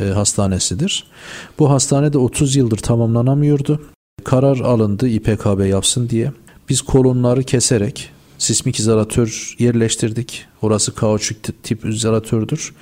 e, 0.00 0.04
hastanesidir. 0.04 1.04
Bu 1.58 1.70
hastane 1.70 2.12
de 2.12 2.18
30 2.18 2.56
yıldır 2.56 2.76
tamamlanamıyordu. 2.76 3.82
Karar 4.24 4.58
alındı 4.58 5.08
İPKB 5.08 5.66
yapsın 5.66 6.08
diye. 6.08 6.32
Biz 6.68 6.82
kolonları 6.82 7.42
keserek 7.42 8.10
sismik 8.38 8.78
izolatör 8.78 9.54
yerleştirdik. 9.58 10.46
Orası 10.62 10.94
kauçuk 10.94 11.36
tip 11.62 11.84
izolatördür. 11.84 12.74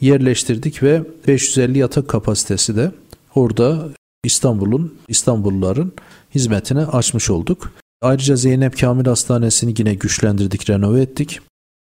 Yerleştirdik 0.00 0.82
ve 0.82 1.02
550 1.26 1.78
yatak 1.78 2.08
kapasitesi 2.08 2.76
de 2.76 2.92
orada 3.34 3.88
İstanbul'un 4.24 4.94
İstanbulluların 5.08 5.92
hizmetine 6.34 6.86
açmış 6.86 7.30
olduk. 7.30 7.72
Ayrıca 8.02 8.36
Zeynep 8.36 8.80
Kamil 8.80 9.04
Hastanesi'ni 9.04 9.74
yine 9.78 9.94
güçlendirdik, 9.94 10.70
renove 10.70 11.00
ettik. 11.00 11.40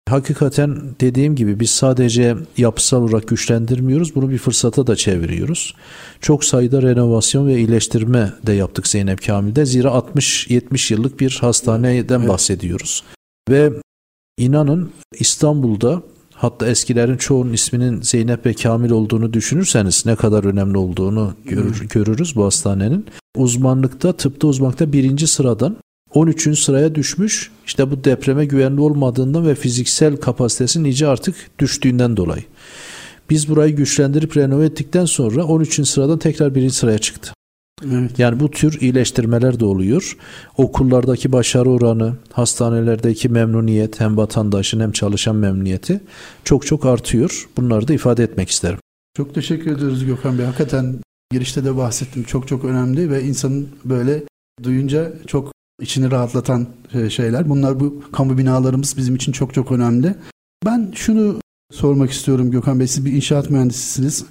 Hakikaten 0.10 0.82
dediğim 1.02 1.36
gibi 1.36 1.60
biz 1.60 1.70
sadece 1.70 2.36
yapısal 2.58 3.04
olarak 3.04 3.28
güçlendirmiyoruz, 3.28 4.16
bunu 4.16 4.30
bir 4.30 4.38
fırsata 4.38 4.88
da 4.88 4.96
çeviriyoruz. 4.96 5.76
Çok 6.22 6.44
sayıda 6.44 6.82
renovasyon 6.82 7.48
ve 7.48 7.58
iyileştirme 7.58 8.34
de 8.46 8.54
yaptık 8.54 8.88
Zeynep 8.88 9.26
Kamil'de. 9.26 9.66
Zira 9.66 9.88
60-70 9.88 10.94
yıllık 10.94 11.20
bir 11.20 11.38
hastaneden 11.42 12.20
evet. 12.20 12.30
bahsediyoruz. 12.30 13.04
Ve 13.50 13.74
inanın 14.38 14.92
İstanbul'da 15.20 16.02
hatta 16.34 16.68
eskilerin 16.68 17.18
çoğunun 17.18 17.54
isminin 17.54 18.02
Zeynep 18.02 18.46
ve 18.46 18.54
Kamil 18.54 18.92
olduğunu 18.92 19.34
düşünürseniz 19.34 20.06
ne 20.06 20.16
kadar 20.16 20.44
önemli 20.44 20.78
olduğunu 20.78 21.34
görür, 21.46 21.88
görürüz 21.90 22.36
bu 22.36 22.46
hastanenin. 22.46 23.06
Uzmanlıkta, 23.38 24.14
tıpta 24.14 24.48
uzmanlıkta 24.48 24.94
birinci 24.94 25.28
sıradan 25.28 25.78
13. 26.14 26.60
sıraya 26.60 26.96
düşmüş. 26.96 27.52
İşte 27.66 27.92
bu 27.92 28.04
depreme 28.04 28.46
güvenli 28.46 28.82
olmadığından 28.82 29.48
ve 29.48 29.56
fiziksel 29.56 30.18
kapasitesinin 30.18 30.86
iyice 30.86 31.08
artık 31.08 31.36
düştüğünden 31.60 32.18
dolayı. 32.18 32.44
Biz 33.30 33.50
burayı 33.50 33.76
güçlendirip 33.76 34.38
renove 34.38 34.66
ettikten 34.66 35.06
sonra 35.06 35.44
13. 35.44 35.88
sıradan 35.88 36.20
tekrar 36.20 36.56
birinci 36.56 36.76
sıraya 36.76 36.98
çıktı. 36.98 37.34
Evet. 37.92 38.20
Yani 38.20 38.40
bu 38.40 38.52
tür 38.52 38.82
iyileştirmeler 38.82 39.60
de 39.60 39.66
oluyor. 39.66 40.18
Okullardaki 40.58 41.32
başarı 41.32 41.70
oranı, 41.70 42.14
hastanelerdeki 42.32 43.30
memnuniyet 43.30 44.00
hem 44.00 44.18
vatandaşın 44.18 44.80
hem 44.80 44.92
çalışan 44.92 45.36
memnuniyeti 45.36 46.02
çok 46.44 46.66
çok 46.66 46.86
artıyor. 46.86 47.50
Bunları 47.58 47.88
da 47.88 47.94
ifade 47.94 48.24
etmek 48.24 48.50
isterim. 48.50 48.80
Çok 49.18 49.36
teşekkür 49.36 49.72
ediyoruz 49.72 50.06
Gökhan 50.06 50.38
Bey. 50.38 50.46
Hakikaten 50.46 50.96
girişte 51.32 51.66
de 51.66 51.78
bahsettim. 51.78 52.24
Çok 52.24 52.48
çok 52.48 52.66
önemli 52.66 53.12
ve 53.12 53.24
insanın 53.24 53.70
böyle 53.86 54.24
duyunca 54.64 55.14
çok 55.28 55.53
içini 55.84 56.12
rahatlatan 56.12 56.68
e, 56.94 57.10
şeyler. 57.10 57.50
Bunlar 57.50 57.80
bu 57.80 58.04
kamu 58.12 58.38
binalarımız 58.38 58.98
bizim 58.98 59.16
için 59.16 59.32
çok 59.32 59.54
çok 59.54 59.72
önemli. 59.72 60.16
Ben 60.66 60.92
şunu 60.96 61.42
sormak 61.72 62.12
istiyorum 62.12 62.52
Gökhan 62.52 62.80
Bey. 62.80 62.88
Siz 62.88 63.06
bir 63.06 63.12
inşaat 63.12 63.50
mühendisisiniz. 63.50 64.26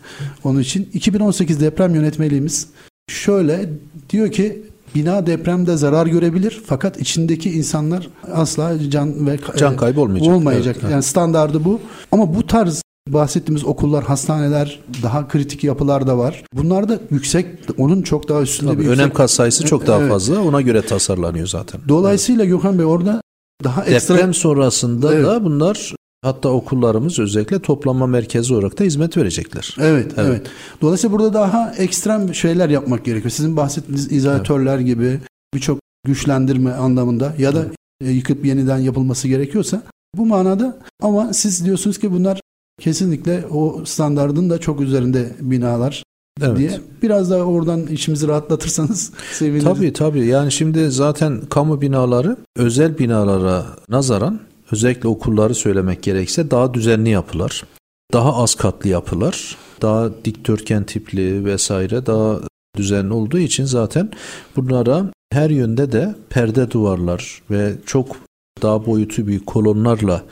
Onun 0.44 0.60
için 0.60 0.88
2018 0.92 1.60
deprem 1.60 1.94
yönetmeliğimiz 1.94 2.68
şöyle 3.08 3.70
diyor 4.10 4.32
ki 4.32 4.62
bina 4.94 5.26
depremde 5.26 5.76
zarar 5.76 6.06
görebilir 6.06 6.62
fakat 6.66 7.00
içindeki 7.00 7.50
insanlar 7.50 8.08
asla 8.32 8.90
can 8.90 9.26
ve 9.26 9.38
can 9.56 9.76
kaybı 9.76 10.00
olmayacak. 10.00 10.34
Olmayacak. 10.34 10.76
Evet, 10.80 10.92
yani 10.92 11.02
standardı 11.02 11.64
bu. 11.64 11.80
Ama 12.12 12.34
bu 12.34 12.46
tarz 12.46 12.82
bahsettiğimiz 13.08 13.64
okullar, 13.64 14.04
hastaneler, 14.04 14.80
daha 15.02 15.28
kritik 15.28 15.64
yapılar 15.64 16.06
da 16.06 16.18
var. 16.18 16.44
Bunlar 16.54 16.88
da 16.88 16.98
yüksek, 17.10 17.46
onun 17.78 18.02
çok 18.02 18.28
daha 18.28 18.42
üstünde 18.42 18.70
Tabii, 18.70 18.82
bir 18.82 18.88
önem 18.88 18.98
yüksek... 18.98 19.16
kat 19.16 19.30
sayısı 19.30 19.64
çok 19.64 19.86
daha 19.86 20.00
evet. 20.00 20.10
fazla. 20.10 20.42
Ona 20.42 20.60
göre 20.60 20.82
tasarlanıyor 20.82 21.46
zaten. 21.46 21.80
Dolayısıyla 21.88 22.44
evet. 22.44 22.54
Gökhan 22.54 22.78
Bey 22.78 22.86
orada 22.86 23.22
daha 23.64 23.84
ekstra... 23.84 24.14
Deprem 24.14 24.34
sonrasında 24.34 25.14
evet. 25.14 25.26
da 25.26 25.44
bunlar 25.44 25.94
Hatta 26.24 26.48
okullarımız 26.48 27.18
özellikle 27.18 27.58
toplanma 27.58 28.06
merkezi 28.06 28.54
olarak 28.54 28.78
da 28.78 28.84
hizmet 28.84 29.16
verecekler. 29.16 29.76
Evet, 29.80 30.12
evet. 30.16 30.28
evet. 30.28 30.46
Dolayısıyla 30.82 31.18
burada 31.18 31.34
daha 31.34 31.74
ekstrem 31.78 32.34
şeyler 32.34 32.68
yapmak 32.68 33.04
gerekiyor. 33.04 33.30
Sizin 33.30 33.56
bahsettiğiniz 33.56 34.12
izolatörler 34.12 34.76
evet. 34.76 34.86
gibi 34.86 35.20
birçok 35.54 35.78
güçlendirme 36.06 36.72
anlamında 36.72 37.34
ya 37.38 37.54
da 37.54 37.64
evet. 38.02 38.14
yıkıp 38.14 38.44
yeniden 38.44 38.78
yapılması 38.78 39.28
gerekiyorsa 39.28 39.82
bu 40.16 40.26
manada 40.26 40.78
ama 41.02 41.32
siz 41.32 41.64
diyorsunuz 41.64 41.98
ki 41.98 42.12
bunlar 42.12 42.40
kesinlikle 42.82 43.44
o 43.50 43.84
standardın 43.84 44.50
da 44.50 44.58
çok 44.58 44.80
üzerinde 44.80 45.32
binalar 45.40 46.02
evet. 46.42 46.58
diye. 46.58 46.80
Biraz 47.02 47.30
daha 47.30 47.42
oradan 47.42 47.86
içimizi 47.86 48.28
rahatlatırsanız 48.28 49.12
seviniriz. 49.32 49.64
Tabii 49.64 49.92
tabii. 49.92 50.26
Yani 50.26 50.52
şimdi 50.52 50.90
zaten 50.90 51.40
kamu 51.50 51.80
binaları 51.80 52.36
özel 52.56 52.98
binalara 52.98 53.66
nazaran 53.88 54.40
özellikle 54.72 55.08
okulları 55.08 55.54
söylemek 55.54 56.02
gerekse 56.02 56.50
daha 56.50 56.74
düzenli 56.74 57.10
yapılar. 57.10 57.64
Daha 58.12 58.36
az 58.36 58.54
katlı 58.54 58.90
yapılar. 58.90 59.56
Daha 59.82 60.10
dikdörtgen 60.24 60.84
tipli 60.84 61.44
vesaire 61.44 62.06
daha 62.06 62.40
düzenli 62.76 63.12
olduğu 63.12 63.38
için 63.38 63.64
zaten 63.64 64.10
bunlara 64.56 65.06
her 65.32 65.50
yönde 65.50 65.92
de 65.92 66.14
perde 66.30 66.70
duvarlar 66.70 67.42
ve 67.50 67.74
çok 67.86 68.16
daha 68.62 68.86
boyutu 68.86 69.26
büyük 69.26 69.46
kolonlarla 69.46 70.22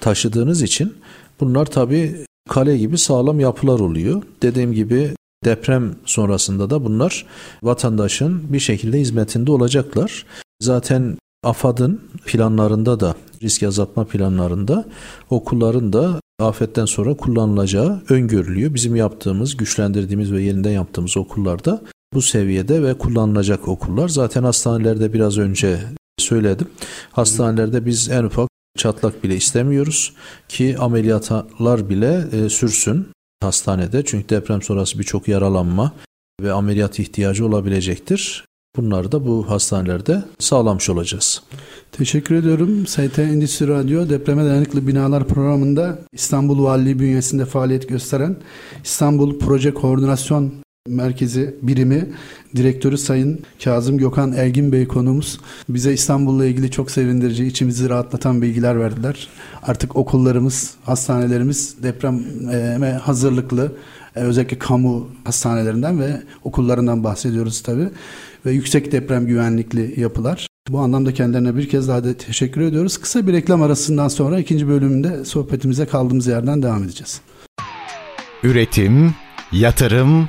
taşıdığınız 0.00 0.62
için 0.62 0.94
Bunlar 1.40 1.66
tabi 1.66 2.24
kale 2.48 2.78
gibi 2.78 2.98
sağlam 2.98 3.40
yapılar 3.40 3.80
oluyor. 3.80 4.22
Dediğim 4.42 4.72
gibi 4.72 5.14
deprem 5.44 5.94
sonrasında 6.04 6.70
da 6.70 6.84
bunlar 6.84 7.26
vatandaşın 7.62 8.52
bir 8.52 8.60
şekilde 8.60 9.00
hizmetinde 9.00 9.52
olacaklar. 9.52 10.26
Zaten 10.62 11.18
AFAD'ın 11.44 12.00
planlarında 12.26 13.00
da 13.00 13.14
risk 13.42 13.62
azaltma 13.62 14.04
planlarında 14.04 14.84
okulların 15.30 15.92
da 15.92 16.20
afetten 16.40 16.84
sonra 16.84 17.14
kullanılacağı 17.14 18.02
öngörülüyor. 18.08 18.74
Bizim 18.74 18.96
yaptığımız, 18.96 19.56
güçlendirdiğimiz 19.56 20.32
ve 20.32 20.42
yeniden 20.42 20.70
yaptığımız 20.70 21.16
okullarda 21.16 21.82
bu 22.14 22.22
seviyede 22.22 22.82
ve 22.82 22.98
kullanılacak 22.98 23.68
okullar. 23.68 24.08
Zaten 24.08 24.42
hastanelerde 24.42 25.12
biraz 25.12 25.38
önce 25.38 25.78
söyledim. 26.18 26.68
Hastanelerde 27.12 27.86
biz 27.86 28.08
en 28.10 28.24
ufak 28.24 28.49
çatlak 28.76 29.24
bile 29.24 29.36
istemiyoruz 29.36 30.12
ki 30.48 30.76
ameliyatlar 30.78 31.88
bile 31.88 32.24
e, 32.32 32.48
sürsün 32.48 33.06
hastanede. 33.42 34.04
Çünkü 34.04 34.28
deprem 34.28 34.62
sonrası 34.62 34.98
birçok 34.98 35.28
yaralanma 35.28 35.92
ve 36.40 36.52
ameliyat 36.52 36.98
ihtiyacı 36.98 37.46
olabilecektir. 37.46 38.44
Bunları 38.76 39.12
da 39.12 39.26
bu 39.26 39.50
hastanelerde 39.50 40.24
sağlamış 40.38 40.90
olacağız. 40.90 41.42
Teşekkür 41.92 42.34
ediyorum. 42.34 42.86
ST 42.86 43.18
Endüstri 43.18 43.68
Radyo 43.68 44.08
Depreme 44.08 44.44
Dayanıklı 44.44 44.86
Binalar 44.86 45.28
programında 45.28 45.98
İstanbul 46.12 46.64
Valiliği 46.64 46.98
bünyesinde 46.98 47.44
faaliyet 47.44 47.88
gösteren 47.88 48.36
İstanbul 48.84 49.38
Proje 49.38 49.74
Koordinasyon 49.74 50.52
Merkezi 50.88 51.54
birimi 51.62 52.08
direktörü 52.56 52.98
Sayın 52.98 53.40
Kazım 53.64 53.98
Gökhan 53.98 54.32
Elgin 54.32 54.72
Bey 54.72 54.88
konumuz. 54.88 55.40
Bize 55.68 55.92
İstanbul'la 55.92 56.46
ilgili 56.46 56.70
çok 56.70 56.90
sevindirici, 56.90 57.46
içimizi 57.46 57.88
rahatlatan 57.88 58.42
bilgiler 58.42 58.80
verdiler. 58.80 59.28
Artık 59.62 59.96
okullarımız, 59.96 60.74
hastanelerimiz 60.84 61.82
depreme 61.82 62.92
hazırlıklı. 62.92 63.72
E, 64.16 64.20
özellikle 64.20 64.58
kamu 64.58 65.08
hastanelerinden 65.24 66.00
ve 66.00 66.22
okullarından 66.44 67.04
bahsediyoruz 67.04 67.62
tabii. 67.62 67.88
Ve 68.46 68.52
yüksek 68.52 68.92
deprem 68.92 69.26
güvenlikli 69.26 70.00
yapılar. 70.00 70.46
Bu 70.68 70.78
anlamda 70.78 71.14
kendilerine 71.14 71.56
bir 71.56 71.68
kez 71.68 71.88
daha 71.88 72.04
da 72.04 72.14
teşekkür 72.14 72.60
ediyoruz. 72.60 72.98
Kısa 72.98 73.26
bir 73.26 73.32
reklam 73.32 73.62
arasından 73.62 74.08
sonra 74.08 74.38
ikinci 74.38 74.68
bölümünde 74.68 75.24
sohbetimize 75.24 75.86
kaldığımız 75.86 76.26
yerden 76.26 76.62
devam 76.62 76.84
edeceğiz. 76.84 77.20
Üretim, 78.42 79.14
yatırım, 79.52 80.28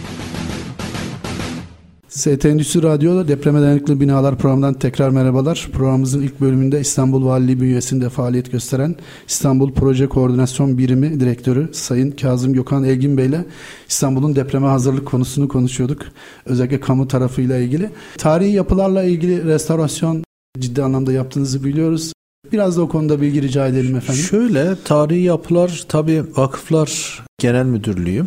ST 2.11 2.45
Endüstri 2.45 2.83
Radyo'da 2.83 3.27
depreme 3.27 3.61
dayanıklı 3.61 3.99
binalar 3.99 4.37
programından 4.37 4.73
tekrar 4.73 5.09
merhabalar. 5.09 5.69
Programımızın 5.73 6.21
ilk 6.21 6.41
bölümünde 6.41 6.79
İstanbul 6.79 7.25
Valiliği 7.25 7.61
bünyesinde 7.61 8.09
faaliyet 8.09 8.51
gösteren 8.51 8.95
İstanbul 9.27 9.73
Proje 9.73 10.07
Koordinasyon 10.07 10.77
Birimi 10.77 11.19
Direktörü 11.19 11.69
Sayın 11.73 12.11
Kazım 12.11 12.53
Gökhan 12.53 12.83
Elgin 12.83 13.17
Bey 13.17 13.25
ile 13.25 13.45
İstanbul'un 13.89 14.35
depreme 14.35 14.67
hazırlık 14.67 15.05
konusunu 15.05 15.47
konuşuyorduk. 15.47 16.01
Özellikle 16.45 16.79
kamu 16.79 17.07
tarafıyla 17.07 17.57
ilgili. 17.57 17.89
Tarihi 18.17 18.51
yapılarla 18.51 19.03
ilgili 19.03 19.43
restorasyon 19.43 20.23
ciddi 20.59 20.83
anlamda 20.83 21.11
yaptığınızı 21.11 21.63
biliyoruz. 21.63 22.13
Biraz 22.51 22.77
da 22.77 22.81
o 22.81 22.89
konuda 22.89 23.21
bilgi 23.21 23.41
rica 23.41 23.67
edelim 23.67 23.95
efendim. 23.95 24.23
Şöyle 24.23 24.75
tarihi 24.85 25.21
yapılar 25.21 25.85
tabi 25.87 26.23
vakıflar 26.37 27.21
genel 27.39 27.65
müdürlüğü 27.65 28.25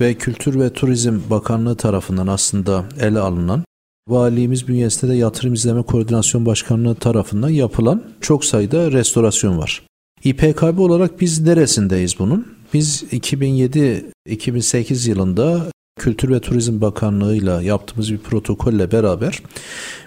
ve 0.00 0.14
Kültür 0.14 0.60
ve 0.60 0.72
Turizm 0.72 1.20
Bakanlığı 1.30 1.76
tarafından 1.76 2.26
aslında 2.26 2.84
ele 3.00 3.18
alınan 3.18 3.64
Valiliğimiz 4.08 4.68
bünyesinde 4.68 5.12
de 5.12 5.16
Yatırım 5.16 5.54
İzleme 5.54 5.82
Koordinasyon 5.82 6.46
Başkanlığı 6.46 6.94
tarafından 6.94 7.48
yapılan 7.48 8.02
çok 8.20 8.44
sayıda 8.44 8.92
restorasyon 8.92 9.58
var. 9.58 9.82
İPKB 10.24 10.78
olarak 10.78 11.20
biz 11.20 11.40
neresindeyiz 11.40 12.18
bunun? 12.18 12.46
Biz 12.74 13.02
2007-2008 13.02 15.08
yılında 15.08 15.66
Kültür 15.98 16.30
ve 16.30 16.40
Turizm 16.40 16.80
Bakanlığı'yla 16.80 17.62
yaptığımız 17.62 18.12
bir 18.12 18.18
protokolle 18.18 18.92
beraber 18.92 19.42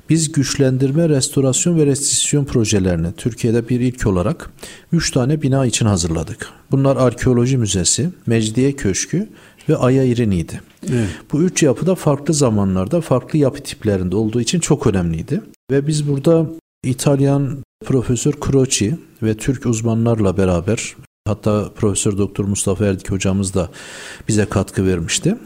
biz 0.10 0.31
güçlendirme, 0.31 1.10
restorasyon 1.10 1.79
ve 1.79 1.86
restisyon 1.86 2.45
projelerini 2.45 3.07
Türkiye'de 3.17 3.69
bir 3.69 3.79
ilk 3.79 4.07
olarak 4.07 4.50
3 4.91 5.12
tane 5.12 5.41
bina 5.41 5.65
için 5.65 5.86
hazırladık. 5.86 6.50
Bunlar 6.71 6.98
Arkeoloji 6.98 7.57
Müzesi, 7.57 8.10
Mecidiye 8.25 8.75
Köşkü 8.75 9.29
ve 9.71 9.77
Aya 9.77 10.03
İrini'ydi. 10.03 10.61
Evet. 10.91 11.09
Bu 11.31 11.41
üç 11.41 11.63
yapı 11.63 11.87
da 11.87 11.95
farklı 11.95 12.33
zamanlarda 12.33 13.01
farklı 13.01 13.39
yapı 13.39 13.63
tiplerinde 13.63 14.15
olduğu 14.15 14.41
için 14.41 14.59
çok 14.59 14.87
önemliydi. 14.87 15.41
Ve 15.71 15.87
biz 15.87 16.07
burada 16.07 16.45
İtalyan 16.83 17.57
Profesör 17.85 18.33
Croci 18.45 18.97
ve 19.23 19.37
Türk 19.37 19.65
uzmanlarla 19.65 20.37
beraber 20.37 20.95
hatta 21.27 21.71
Profesör 21.75 22.17
Doktor 22.17 22.45
Mustafa 22.45 22.85
Erdik 22.85 23.11
hocamız 23.11 23.53
da 23.53 23.69
bize 24.27 24.45
katkı 24.45 24.87
vermişti. 24.87 25.37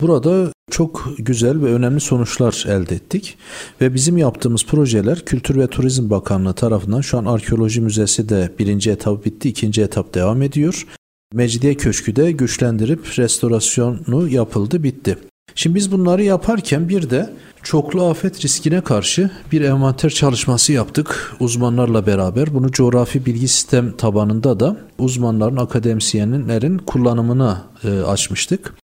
Burada 0.00 0.52
çok 0.70 1.08
güzel 1.18 1.62
ve 1.62 1.66
önemli 1.66 2.00
sonuçlar 2.00 2.64
elde 2.68 2.94
ettik 2.94 3.38
ve 3.80 3.94
bizim 3.94 4.16
yaptığımız 4.16 4.66
projeler 4.66 5.24
Kültür 5.24 5.56
ve 5.56 5.66
Turizm 5.66 6.10
Bakanlığı 6.10 6.54
tarafından 6.54 7.00
şu 7.00 7.18
an 7.18 7.24
Arkeoloji 7.24 7.80
Müzesi 7.80 8.28
de 8.28 8.52
birinci 8.58 8.90
etap 8.90 9.24
bitti, 9.24 9.48
ikinci 9.48 9.82
etap 9.82 10.14
devam 10.14 10.42
ediyor. 10.42 10.86
Mecidiye 11.34 11.74
Köşkü 11.74 12.16
de 12.16 12.32
güçlendirip 12.32 13.18
restorasyonu 13.18 14.28
yapıldı, 14.28 14.82
bitti. 14.82 15.18
Şimdi 15.54 15.76
biz 15.76 15.92
bunları 15.92 16.22
yaparken 16.22 16.88
bir 16.88 17.10
de 17.10 17.30
çoklu 17.62 18.04
afet 18.04 18.44
riskine 18.44 18.80
karşı 18.80 19.30
bir 19.52 19.60
envanter 19.60 20.10
çalışması 20.10 20.72
yaptık 20.72 21.36
uzmanlarla 21.40 22.06
beraber. 22.06 22.54
Bunu 22.54 22.72
coğrafi 22.72 23.26
bilgi 23.26 23.48
sistem 23.48 23.96
tabanında 23.96 24.60
da 24.60 24.76
uzmanların, 24.98 25.56
akademisyenlerin 25.56 26.78
kullanımına 26.78 27.64
e, 27.84 28.00
açmıştık. 28.00 28.74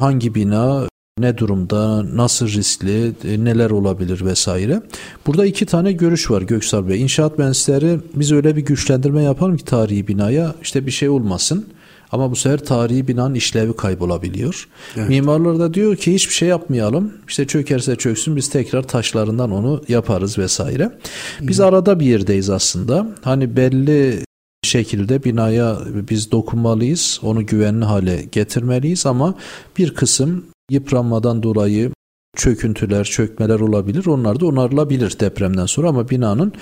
Hangi 0.00 0.34
bina 0.34 0.88
ne 1.18 1.38
durumda, 1.38 2.04
nasıl 2.16 2.48
riskli, 2.48 3.12
e, 3.24 3.44
neler 3.44 3.70
olabilir 3.70 4.24
vesaire. 4.24 4.82
Burada 5.26 5.46
iki 5.46 5.66
tane 5.66 5.92
görüş 5.92 6.30
var 6.30 6.42
Göksal 6.42 6.88
Bey. 6.88 7.02
İnşaat 7.02 7.38
mühendisleri 7.38 8.00
biz 8.14 8.32
öyle 8.32 8.56
bir 8.56 8.62
güçlendirme 8.62 9.22
yapalım 9.22 9.56
ki 9.56 9.64
tarihi 9.64 10.08
binaya 10.08 10.54
işte 10.62 10.86
bir 10.86 10.90
şey 10.90 11.08
olmasın 11.08 11.66
ama 12.12 12.30
bu 12.30 12.36
sefer 12.36 12.58
tarihi 12.58 13.08
binanın 13.08 13.34
işlevi 13.34 13.76
kaybolabiliyor. 13.76 14.68
Evet. 14.96 15.08
Mimarlar 15.08 15.58
da 15.58 15.74
diyor 15.74 15.96
ki 15.96 16.14
hiçbir 16.14 16.34
şey 16.34 16.48
yapmayalım. 16.48 17.12
İşte 17.28 17.46
çökerse 17.46 17.96
çöksün 17.96 18.36
biz 18.36 18.50
tekrar 18.50 18.82
taşlarından 18.82 19.50
onu 19.50 19.82
yaparız 19.88 20.38
vesaire. 20.38 20.98
Biz 21.40 21.58
Hı. 21.58 21.66
arada 21.66 22.00
bir 22.00 22.06
yerdeyiz 22.06 22.50
aslında. 22.50 23.06
Hani 23.22 23.56
belli 23.56 24.24
şekilde 24.62 25.24
binaya 25.24 25.78
biz 26.10 26.30
dokunmalıyız. 26.30 27.20
Onu 27.22 27.46
güvenli 27.46 27.84
hale 27.84 28.22
getirmeliyiz 28.32 29.06
ama 29.06 29.34
bir 29.78 29.94
kısım 29.94 30.44
yıpranmadan 30.70 31.42
dolayı 31.42 31.90
çöküntüler, 32.36 33.04
çökmeler 33.04 33.60
olabilir. 33.60 34.06
Onlar 34.06 34.40
da 34.40 34.46
onarılabilir 34.46 35.20
depremden 35.20 35.66
sonra 35.66 35.88
ama 35.88 36.08
binanın 36.08 36.52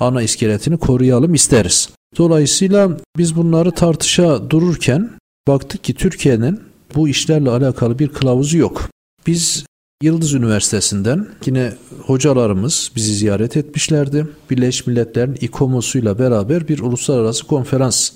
ana 0.00 0.22
iskeletini 0.22 0.78
koruyalım 0.78 1.34
isteriz. 1.34 1.88
Dolayısıyla 2.18 2.96
biz 3.18 3.36
bunları 3.36 3.72
tartışa 3.72 4.50
dururken 4.50 5.10
baktık 5.48 5.84
ki 5.84 5.94
Türkiye'nin 5.94 6.60
bu 6.94 7.08
işlerle 7.08 7.50
alakalı 7.50 7.98
bir 7.98 8.08
kılavuzu 8.08 8.58
yok. 8.58 8.88
Biz 9.26 9.64
Yıldız 10.02 10.34
Üniversitesi'nden 10.34 11.26
yine 11.46 11.72
hocalarımız 12.06 12.92
bizi 12.96 13.14
ziyaret 13.14 13.56
etmişlerdi. 13.56 14.26
Birleşmiş 14.50 14.86
Milletler'in 14.86 15.38
İKOMOS'uyla 15.40 16.18
beraber 16.18 16.68
bir 16.68 16.78
uluslararası 16.78 17.46
konferans 17.46 18.10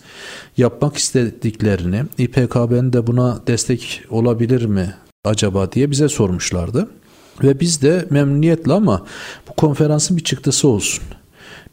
yapmak 0.57 0.97
istediklerini, 0.97 2.03
İPKB'nin 2.19 2.93
de 2.93 3.07
buna 3.07 3.47
destek 3.47 4.03
olabilir 4.11 4.65
mi 4.65 4.95
acaba 5.25 5.73
diye 5.73 5.91
bize 5.91 6.09
sormuşlardı. 6.09 6.89
Ve 7.43 7.61
biz 7.61 7.83
de 7.83 8.07
memnuniyetle 8.11 8.73
ama 8.73 9.07
bu 9.49 9.53
konferansın 9.55 10.17
bir 10.17 10.25
çıktısı 10.25 10.69
olsun 10.69 11.05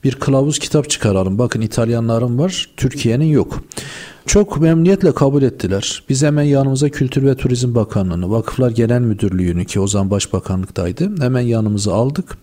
bir 0.04 0.16
kılavuz 0.16 0.60
kitap 0.60 0.90
çıkaralım. 0.90 1.38
Bakın 1.38 1.62
İtalyanların 1.62 2.40
var, 2.40 2.70
Türkiye'nin 2.78 3.26
yok. 3.26 3.64
Çok 4.26 4.62
memnuniyetle 4.62 5.14
kabul 5.14 5.44
ettiler. 5.44 6.04
Biz 6.10 6.24
hemen 6.24 6.44
yanımıza 6.44 6.90
Kültür 6.90 7.26
ve 7.26 7.36
Turizm 7.36 7.76
Bakanlığı'nı, 7.76 8.32
Vakıflar 8.32 8.72
Genel 8.72 9.02
Müdürlüğü'nü 9.02 9.66
ki 9.66 9.80
o 9.80 9.88
zaman 9.88 10.12
Başbakanlıktaydı. 10.12 11.22
Hemen 11.22 11.42
yanımıza 11.42 11.94
aldık 11.94 12.38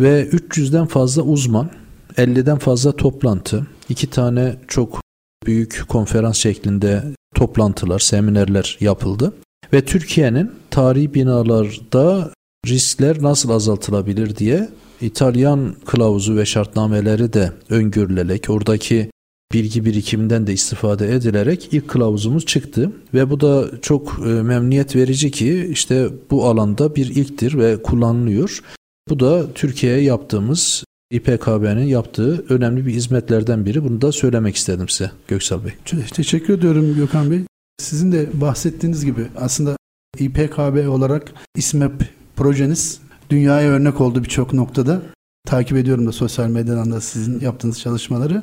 ve 0.00 0.28
300'den 0.28 0.86
fazla 0.86 1.22
uzman, 1.22 1.70
50'den 2.16 2.58
fazla 2.58 2.92
toplantı, 2.92 3.66
iki 3.88 4.10
tane 4.10 4.56
çok 4.68 5.00
büyük 5.46 5.84
konferans 5.88 6.36
şeklinde 6.36 7.02
toplantılar, 7.34 7.98
seminerler 7.98 8.76
yapıldı. 8.80 9.32
Ve 9.72 9.84
Türkiye'nin 9.84 10.50
tarihi 10.70 11.14
binalarda 11.14 12.30
riskler 12.66 13.22
nasıl 13.22 13.50
azaltılabilir 13.50 14.36
diye 14.36 14.68
İtalyan 15.04 15.74
kılavuzu 15.86 16.36
ve 16.36 16.46
şartnameleri 16.46 17.32
de 17.32 17.52
öngörülerek 17.70 18.50
oradaki 18.50 19.10
bilgi 19.52 19.84
birikiminden 19.84 20.46
de 20.46 20.52
istifade 20.52 21.14
edilerek 21.14 21.68
ilk 21.72 21.88
kılavuzumuz 21.88 22.46
çıktı 22.46 22.92
ve 23.14 23.30
bu 23.30 23.40
da 23.40 23.80
çok 23.82 24.20
e, 24.26 24.28
memnuniyet 24.28 24.96
verici 24.96 25.30
ki 25.30 25.68
işte 25.70 26.08
bu 26.30 26.46
alanda 26.46 26.96
bir 26.96 27.06
ilktir 27.06 27.58
ve 27.58 27.82
kullanılıyor. 27.82 28.60
Bu 29.08 29.20
da 29.20 29.52
Türkiye'ye 29.52 30.00
yaptığımız 30.02 30.84
İPKB'nin 31.10 31.86
yaptığı 31.86 32.44
önemli 32.48 32.86
bir 32.86 32.92
hizmetlerden 32.92 33.66
biri. 33.66 33.84
Bunu 33.84 34.00
da 34.00 34.12
söylemek 34.12 34.56
istedim 34.56 34.88
size 34.88 35.10
Göksal 35.28 35.64
Bey. 35.64 35.72
Teşekkür 36.12 36.58
ediyorum 36.58 36.94
Gökhan 36.94 37.30
Bey. 37.30 37.40
Sizin 37.78 38.12
de 38.12 38.28
bahsettiğiniz 38.40 39.04
gibi 39.04 39.26
aslında 39.36 39.76
İPKB 40.18 40.88
olarak 40.88 41.32
İSMEP 41.56 41.92
projeniz 42.36 43.03
dünyaya 43.34 43.70
örnek 43.70 44.00
oldu 44.00 44.24
birçok 44.24 44.52
noktada. 44.52 45.02
Takip 45.46 45.76
ediyorum 45.76 46.06
da 46.06 46.12
sosyal 46.12 46.48
medyadan 46.48 46.92
da 46.92 47.00
sizin 47.00 47.40
yaptığınız 47.40 47.80
çalışmaları. 47.80 48.42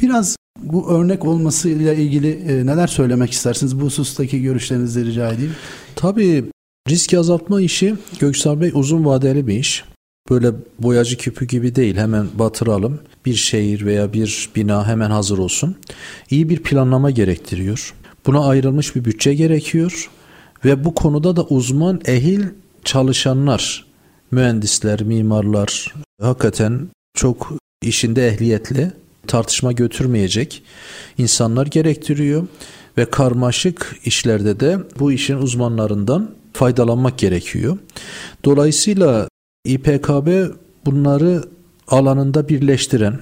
Biraz 0.00 0.36
bu 0.62 0.90
örnek 0.90 1.24
olmasıyla 1.24 1.94
ilgili 1.94 2.30
e, 2.30 2.66
neler 2.66 2.86
söylemek 2.86 3.30
istersiniz? 3.30 3.80
Bu 3.80 3.84
husustaki 3.84 4.42
görüşlerinizi 4.42 5.04
rica 5.04 5.32
edeyim. 5.32 5.54
Tabii 5.96 6.44
risk 6.88 7.14
azaltma 7.14 7.60
işi 7.60 7.94
Göksel 8.20 8.60
Bey 8.60 8.70
uzun 8.74 9.04
vadeli 9.04 9.46
bir 9.46 9.54
iş. 9.54 9.84
Böyle 10.30 10.52
boyacı 10.78 11.16
küpü 11.16 11.46
gibi 11.46 11.74
değil 11.74 11.96
hemen 11.96 12.26
batıralım. 12.38 13.00
Bir 13.26 13.34
şehir 13.34 13.86
veya 13.86 14.12
bir 14.12 14.50
bina 14.56 14.86
hemen 14.86 15.10
hazır 15.10 15.38
olsun. 15.38 15.76
İyi 16.30 16.48
bir 16.48 16.62
planlama 16.62 17.10
gerektiriyor. 17.10 17.94
Buna 18.26 18.46
ayrılmış 18.46 18.96
bir 18.96 19.04
bütçe 19.04 19.34
gerekiyor 19.34 20.10
ve 20.64 20.84
bu 20.84 20.94
konuda 20.94 21.36
da 21.36 21.44
uzman 21.44 22.00
ehil 22.04 22.42
çalışanlar, 22.84 23.89
mühendisler, 24.30 25.02
mimarlar 25.02 25.94
hakikaten 26.22 26.88
çok 27.14 27.52
işinde 27.82 28.28
ehliyetli, 28.28 28.92
tartışma 29.26 29.72
götürmeyecek 29.72 30.62
insanlar 31.18 31.66
gerektiriyor 31.66 32.46
ve 32.98 33.04
karmaşık 33.04 33.96
işlerde 34.04 34.60
de 34.60 34.78
bu 34.98 35.12
işin 35.12 35.36
uzmanlarından 35.36 36.30
faydalanmak 36.52 37.18
gerekiyor. 37.18 37.78
Dolayısıyla 38.44 39.28
İPKB 39.64 40.50
bunları 40.86 41.42
alanında 41.88 42.48
birleştiren, 42.48 43.18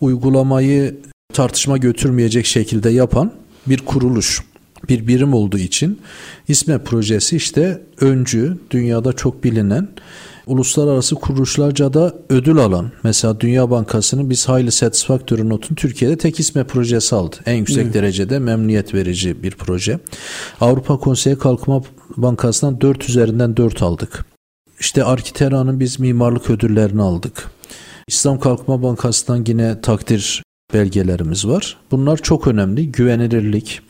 uygulamayı 0.00 1.00
tartışma 1.32 1.76
götürmeyecek 1.76 2.46
şekilde 2.46 2.90
yapan 2.90 3.32
bir 3.66 3.78
kuruluş, 3.78 4.42
bir 4.88 5.06
birim 5.06 5.34
olduğu 5.34 5.58
için 5.58 6.00
İSME 6.48 6.78
projesi 6.78 7.36
işte 7.36 7.82
öncü, 8.00 8.58
dünyada 8.70 9.12
çok 9.12 9.44
bilinen, 9.44 9.88
uluslararası 10.46 11.14
kuruluşlarca 11.14 11.92
da 11.92 12.14
ödül 12.28 12.58
alan. 12.58 12.90
Mesela 13.02 13.40
Dünya 13.40 13.70
Bankası'nın 13.70 14.30
biz 14.30 14.48
Highly 14.48 14.70
Satisfactory 14.70 15.48
notun 15.48 15.74
Türkiye'de 15.74 16.16
tek 16.16 16.40
İSME 16.40 16.64
projesi 16.64 17.16
aldı. 17.16 17.36
En 17.46 17.54
yüksek 17.54 17.84
evet. 17.84 17.94
derecede 17.94 18.38
memnuniyet 18.38 18.94
verici 18.94 19.42
bir 19.42 19.50
proje. 19.50 20.00
Avrupa 20.60 20.96
Konseyi 20.96 21.38
Kalkınma 21.38 21.82
Bankası'ndan 22.16 22.80
4 22.80 23.08
üzerinden 23.08 23.56
4 23.56 23.82
aldık. 23.82 24.24
İşte 24.80 25.04
Arkitera'nın 25.04 25.80
biz 25.80 26.00
mimarlık 26.00 26.50
ödüllerini 26.50 27.02
aldık. 27.02 27.50
İslam 28.08 28.40
Kalkınma 28.40 28.82
Bankası'ndan 28.82 29.44
yine 29.48 29.80
takdir 29.80 30.42
belgelerimiz 30.74 31.48
var. 31.48 31.76
Bunlar 31.90 32.16
çok 32.16 32.46
önemli. 32.46 32.92
Güvenilirlik, 32.92 33.80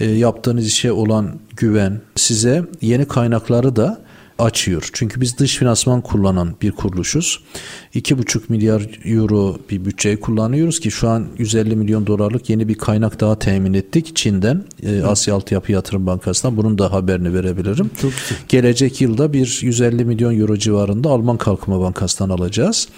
e, 0.00 0.10
yaptığınız 0.10 0.66
işe 0.66 0.92
olan 0.92 1.40
güven 1.56 2.00
size 2.16 2.64
yeni 2.80 3.04
kaynakları 3.04 3.76
da 3.76 4.04
açıyor. 4.38 4.90
Çünkü 4.92 5.20
biz 5.20 5.38
dış 5.38 5.56
finansman 5.56 6.00
kullanan 6.00 6.54
bir 6.62 6.72
kuruluşuz. 6.72 7.40
2,5 7.94 8.40
milyar 8.48 8.88
euro 9.04 9.56
bir 9.70 9.84
bütçeyi 9.84 10.20
kullanıyoruz 10.20 10.80
ki 10.80 10.90
şu 10.90 11.08
an 11.08 11.26
150 11.38 11.76
milyon 11.76 12.06
dolarlık 12.06 12.50
yeni 12.50 12.68
bir 12.68 12.74
kaynak 12.74 13.20
daha 13.20 13.38
temin 13.38 13.74
ettik 13.74 14.16
Çin'den, 14.16 14.64
e, 14.82 15.02
Asya 15.02 15.34
Altyapı 15.34 15.72
Yatırım 15.72 16.06
Bankası'ndan. 16.06 16.56
Bunun 16.56 16.78
da 16.78 16.92
haberini 16.92 17.34
verebilirim. 17.34 17.90
Çok 18.00 18.12
güzel. 18.12 18.38
Gelecek 18.48 19.00
yılda 19.00 19.32
bir 19.32 19.58
150 19.62 20.04
milyon 20.04 20.40
euro 20.40 20.56
civarında 20.56 21.10
Alman 21.10 21.36
Kalkınma 21.36 21.80
Bankası'ndan 21.80 22.30
alacağız. 22.30 22.88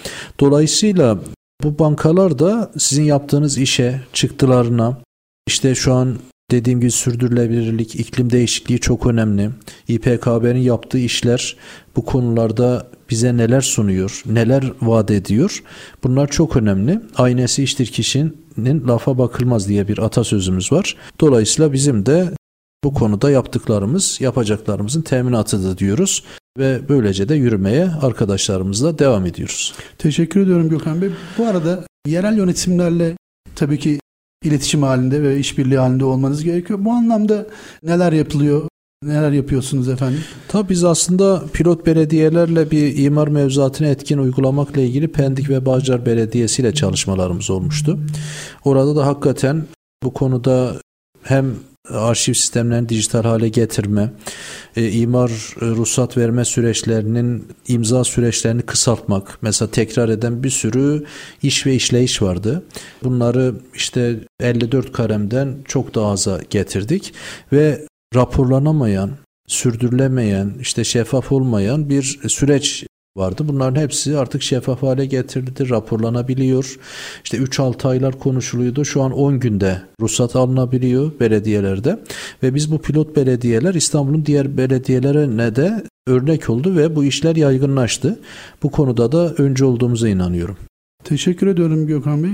Dolayısıyla 0.40 1.18
bu 1.62 1.78
bankalar 1.78 2.38
da 2.38 2.72
sizin 2.78 3.04
yaptığınız 3.04 3.58
işe, 3.58 4.00
çıktılarına, 4.12 4.98
işte 5.46 5.74
şu 5.74 5.92
an 5.92 6.18
Dediğim 6.50 6.80
gibi 6.80 6.90
sürdürülebilirlik, 6.90 7.94
iklim 7.94 8.30
değişikliği 8.30 8.80
çok 8.80 9.06
önemli. 9.06 9.50
İPKB'nin 9.88 10.60
yaptığı 10.60 10.98
işler 10.98 11.56
bu 11.96 12.04
konularda 12.04 12.86
bize 13.10 13.36
neler 13.36 13.60
sunuyor, 13.60 14.22
neler 14.26 14.72
vaat 14.82 15.10
ediyor. 15.10 15.62
Bunlar 16.02 16.30
çok 16.30 16.56
önemli. 16.56 17.00
Aynesi 17.16 17.62
iştir 17.62 17.86
kişinin 17.86 18.88
lafa 18.88 19.18
bakılmaz 19.18 19.68
diye 19.68 19.88
bir 19.88 19.98
atasözümüz 19.98 20.72
var. 20.72 20.96
Dolayısıyla 21.20 21.72
bizim 21.72 22.06
de 22.06 22.30
bu 22.84 22.94
konuda 22.94 23.30
yaptıklarımız, 23.30 24.20
yapacaklarımızın 24.20 25.02
teminatıdır 25.02 25.78
diyoruz 25.78 26.24
ve 26.58 26.80
böylece 26.88 27.28
de 27.28 27.34
yürümeye 27.34 27.90
arkadaşlarımızla 28.02 28.98
devam 28.98 29.26
ediyoruz. 29.26 29.74
Teşekkür 29.98 30.40
ediyorum 30.40 30.68
Gökhan 30.68 31.02
Bey. 31.02 31.10
Bu 31.38 31.46
arada 31.46 31.84
yerel 32.06 32.36
yönetimlerle 32.36 33.16
tabii 33.56 33.78
ki 33.78 33.98
iletişim 34.44 34.82
halinde 34.82 35.22
ve 35.22 35.38
işbirliği 35.38 35.78
halinde 35.78 36.04
olmanız 36.04 36.44
gerekiyor. 36.44 36.78
Bu 36.82 36.92
anlamda 36.92 37.46
neler 37.82 38.12
yapılıyor? 38.12 38.62
Neler 39.02 39.32
yapıyorsunuz 39.32 39.88
efendim? 39.88 40.20
Tabii 40.48 40.68
biz 40.68 40.84
aslında 40.84 41.42
pilot 41.52 41.86
belediyelerle 41.86 42.70
bir 42.70 42.98
imar 42.98 43.28
mevzuatını 43.28 43.88
etkin 43.88 44.18
uygulamakla 44.18 44.80
ilgili 44.80 45.08
Pendik 45.08 45.50
ve 45.50 45.66
Bağcar 45.66 46.06
Belediyesi 46.06 46.62
ile 46.62 46.74
çalışmalarımız 46.74 47.50
olmuştu. 47.50 47.98
Orada 48.64 48.96
da 48.96 49.06
hakikaten 49.06 49.64
bu 50.02 50.12
konuda 50.12 50.72
hem 51.22 51.54
arşiv 51.90 52.32
sistemlerini 52.32 52.88
dijital 52.88 53.22
hale 53.22 53.48
getirme, 53.48 54.12
e, 54.76 54.90
imar 54.90 55.30
e, 55.30 55.66
ruhsat 55.66 56.16
verme 56.16 56.44
süreçlerinin 56.44 57.48
imza 57.68 58.04
süreçlerini 58.04 58.62
kısaltmak. 58.62 59.38
Mesela 59.42 59.70
tekrar 59.70 60.08
eden 60.08 60.42
bir 60.42 60.50
sürü 60.50 61.04
iş 61.42 61.66
ve 61.66 61.74
işleyiş 61.74 62.22
vardı. 62.22 62.62
Bunları 63.04 63.54
işte 63.74 64.20
54 64.40 64.92
karemden 64.92 65.56
çok 65.64 65.94
daha 65.94 66.10
aza 66.10 66.40
getirdik 66.50 67.14
ve 67.52 67.86
raporlanamayan, 68.14 69.10
sürdürülemeyen, 69.48 70.54
işte 70.60 70.84
şeffaf 70.84 71.32
olmayan 71.32 71.88
bir 71.90 72.20
süreç 72.28 72.84
vardı. 73.16 73.44
Bunların 73.48 73.80
hepsi 73.80 74.18
artık 74.18 74.42
şeffaf 74.42 74.82
hale 74.82 75.06
getirildi, 75.06 75.70
raporlanabiliyor. 75.70 76.78
İşte 77.24 77.36
3-6 77.36 77.88
aylar 77.88 78.18
konuşuluyordu. 78.18 78.84
Şu 78.84 79.02
an 79.02 79.12
10 79.12 79.40
günde 79.40 79.82
ruhsat 80.00 80.36
alınabiliyor 80.36 81.12
belediyelerde. 81.20 82.00
Ve 82.42 82.54
biz 82.54 82.72
bu 82.72 82.78
pilot 82.78 83.16
belediyeler 83.16 83.74
İstanbul'un 83.74 84.26
diğer 84.26 84.56
belediyelerine 84.56 85.56
de 85.56 85.84
örnek 86.06 86.50
oldu 86.50 86.76
ve 86.76 86.96
bu 86.96 87.04
işler 87.04 87.36
yaygınlaştı. 87.36 88.20
Bu 88.62 88.70
konuda 88.70 89.12
da 89.12 89.34
önce 89.34 89.64
olduğumuza 89.64 90.08
inanıyorum. 90.08 90.56
Teşekkür 91.04 91.46
ediyorum 91.46 91.86
Gökhan 91.86 92.22
Bey. 92.22 92.30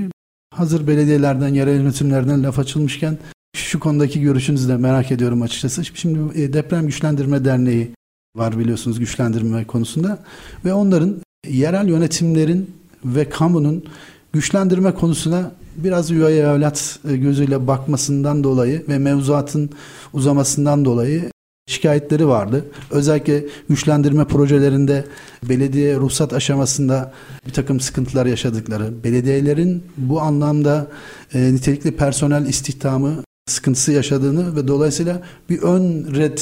Hazır 0.55 0.87
belediyelerden, 0.87 1.55
yerel 1.55 1.75
yönetimlerden 1.75 2.43
laf 2.43 2.59
açılmışken 2.59 3.19
şu 3.57 3.81
konudaki 3.81 4.21
görüşünüzü 4.21 4.69
de 4.69 4.77
merak 4.77 5.13
ediyorum 5.13 5.43
açıkçası. 5.43 5.85
Şimdi 5.85 6.41
e, 6.41 6.53
Deprem 6.53 6.87
Güçlendirme 6.87 7.45
Derneği 7.45 7.91
var 8.37 8.59
biliyorsunuz 8.59 8.99
güçlendirme 8.99 9.65
konusunda 9.65 10.19
ve 10.65 10.73
onların 10.73 11.17
yerel 11.49 11.89
yönetimlerin 11.89 12.71
ve 13.05 13.29
kamunun 13.29 13.85
güçlendirme 14.33 14.95
konusuna 14.95 15.53
biraz 15.77 16.11
üvey 16.11 16.41
evlat 16.41 16.99
e, 17.09 17.17
gözüyle 17.17 17.67
bakmasından 17.67 18.45
dolayı 18.45 18.85
ve 18.89 18.99
mevzuatın 18.99 19.71
uzamasından 20.13 20.85
dolayı 20.85 21.31
şikayetleri 21.69 22.29
vardı. 22.29 22.65
Özellikle 22.91 23.45
güçlendirme 23.69 24.25
projelerinde 24.25 25.05
belediye 25.49 25.97
ruhsat 25.97 26.33
aşamasında 26.33 27.13
bir 27.47 27.53
takım 27.53 27.81
sıkıntılar 27.81 28.27
yaşadıkları, 28.27 29.05
belediyelerin 29.05 29.83
bu 29.97 30.21
anlamda 30.21 30.87
e, 31.35 31.55
nitelikli 31.55 31.97
personel 31.97 32.47
istihdamı 32.47 33.25
sıkıntısı 33.47 33.93
yaşadığını 33.93 34.57
ve 34.57 34.69
dolayısıyla 34.69 35.23
bir 35.51 35.63
ön 35.63 36.15
red 36.15 36.39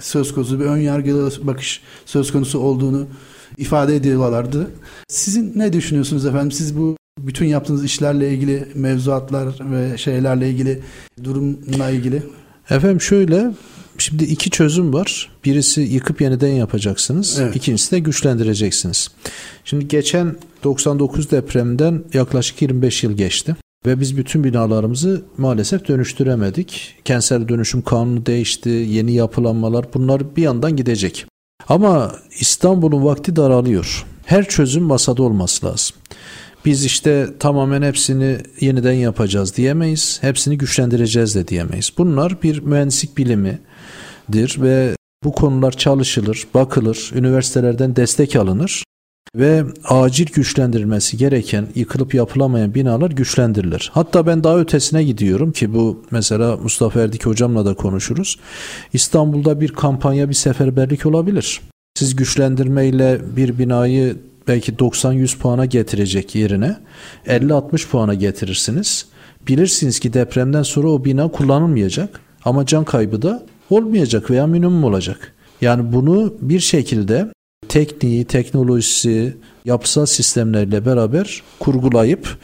söz 0.00 0.34
konusu 0.34 0.60
bir 0.60 0.64
ön 0.64 0.76
yargılı 0.76 1.46
bakış 1.46 1.80
söz 2.06 2.32
konusu 2.32 2.58
olduğunu 2.58 3.06
ifade 3.58 3.96
ediyorlardı. 3.96 4.70
Sizin 5.08 5.52
ne 5.56 5.72
düşünüyorsunuz 5.72 6.26
efendim? 6.26 6.52
Siz 6.52 6.76
bu 6.78 6.96
bütün 7.18 7.46
yaptığınız 7.46 7.84
işlerle 7.84 8.30
ilgili 8.34 8.68
mevzuatlar 8.74 9.54
ve 9.60 9.98
şeylerle 9.98 10.50
ilgili 10.50 10.80
durumla 11.24 11.90
ilgili 11.90 12.22
Efendim 12.70 13.00
şöyle 13.00 13.50
şimdi 13.98 14.24
iki 14.24 14.50
çözüm 14.50 14.92
var. 14.92 15.30
Birisi 15.44 15.80
yıkıp 15.80 16.20
yeniden 16.20 16.52
yapacaksınız. 16.52 17.38
Evet. 17.40 17.56
İkincisi 17.56 17.90
de 17.90 17.98
güçlendireceksiniz. 17.98 19.08
Şimdi 19.64 19.88
geçen 19.88 20.36
99 20.64 21.30
depremden 21.30 22.04
yaklaşık 22.12 22.62
25 22.62 23.04
yıl 23.04 23.12
geçti. 23.12 23.56
Ve 23.86 24.00
biz 24.00 24.16
bütün 24.16 24.44
binalarımızı 24.44 25.24
maalesef 25.38 25.88
dönüştüremedik. 25.88 26.94
Kentsel 27.04 27.48
dönüşüm 27.48 27.82
kanunu 27.82 28.26
değişti, 28.26 28.68
yeni 28.68 29.14
yapılanmalar 29.14 29.86
bunlar 29.94 30.36
bir 30.36 30.42
yandan 30.42 30.76
gidecek. 30.76 31.26
Ama 31.68 32.14
İstanbul'un 32.40 33.04
vakti 33.04 33.36
daralıyor. 33.36 34.06
Her 34.26 34.48
çözüm 34.48 34.82
masada 34.82 35.22
olması 35.22 35.66
lazım. 35.66 35.96
Biz 36.64 36.84
işte 36.84 37.28
tamamen 37.38 37.82
hepsini 37.82 38.38
yeniden 38.60 38.92
yapacağız 38.92 39.56
diyemeyiz. 39.56 40.18
Hepsini 40.20 40.58
güçlendireceğiz 40.58 41.34
de 41.34 41.48
diyemeyiz. 41.48 41.92
Bunlar 41.98 42.42
bir 42.42 42.62
mühendislik 42.62 43.18
bilimidir 43.18 44.62
ve 44.62 44.96
bu 45.24 45.32
konular 45.32 45.72
çalışılır, 45.72 46.46
bakılır, 46.54 47.10
üniversitelerden 47.14 47.96
destek 47.96 48.36
alınır 48.36 48.84
ve 49.34 49.64
acil 49.84 50.26
güçlendirilmesi 50.26 51.16
gereken 51.16 51.66
yıkılıp 51.74 52.14
yapılamayan 52.14 52.74
binalar 52.74 53.10
güçlendirilir. 53.10 53.90
Hatta 53.94 54.26
ben 54.26 54.44
daha 54.44 54.58
ötesine 54.58 55.04
gidiyorum 55.04 55.52
ki 55.52 55.74
bu 55.74 56.02
mesela 56.10 56.56
Mustafa 56.56 57.00
Erdik 57.00 57.26
hocamla 57.26 57.66
da 57.66 57.74
konuşuruz. 57.74 58.38
İstanbul'da 58.92 59.60
bir 59.60 59.68
kampanya 59.68 60.28
bir 60.28 60.34
seferberlik 60.34 61.06
olabilir. 61.06 61.60
Siz 61.94 62.16
güçlendirmeyle 62.16 63.20
bir 63.36 63.58
binayı 63.58 64.16
belki 64.48 64.72
90-100 64.72 65.38
puana 65.38 65.64
getirecek 65.64 66.34
yerine 66.34 66.76
50-60 67.26 67.88
puana 67.88 68.14
getirirsiniz. 68.14 69.06
Bilirsiniz 69.48 70.00
ki 70.00 70.12
depremden 70.12 70.62
sonra 70.62 70.88
o 70.88 71.04
bina 71.04 71.28
kullanılmayacak 71.28 72.20
ama 72.44 72.66
can 72.66 72.84
kaybı 72.84 73.22
da 73.22 73.46
olmayacak 73.70 74.30
veya 74.30 74.46
minimum 74.46 74.84
olacak. 74.84 75.32
Yani 75.60 75.92
bunu 75.92 76.34
bir 76.40 76.60
şekilde 76.60 77.32
tekniği, 77.74 78.24
teknolojisi, 78.24 79.36
yapısal 79.64 80.06
sistemlerle 80.06 80.86
beraber 80.86 81.42
kurgulayıp 81.58 82.38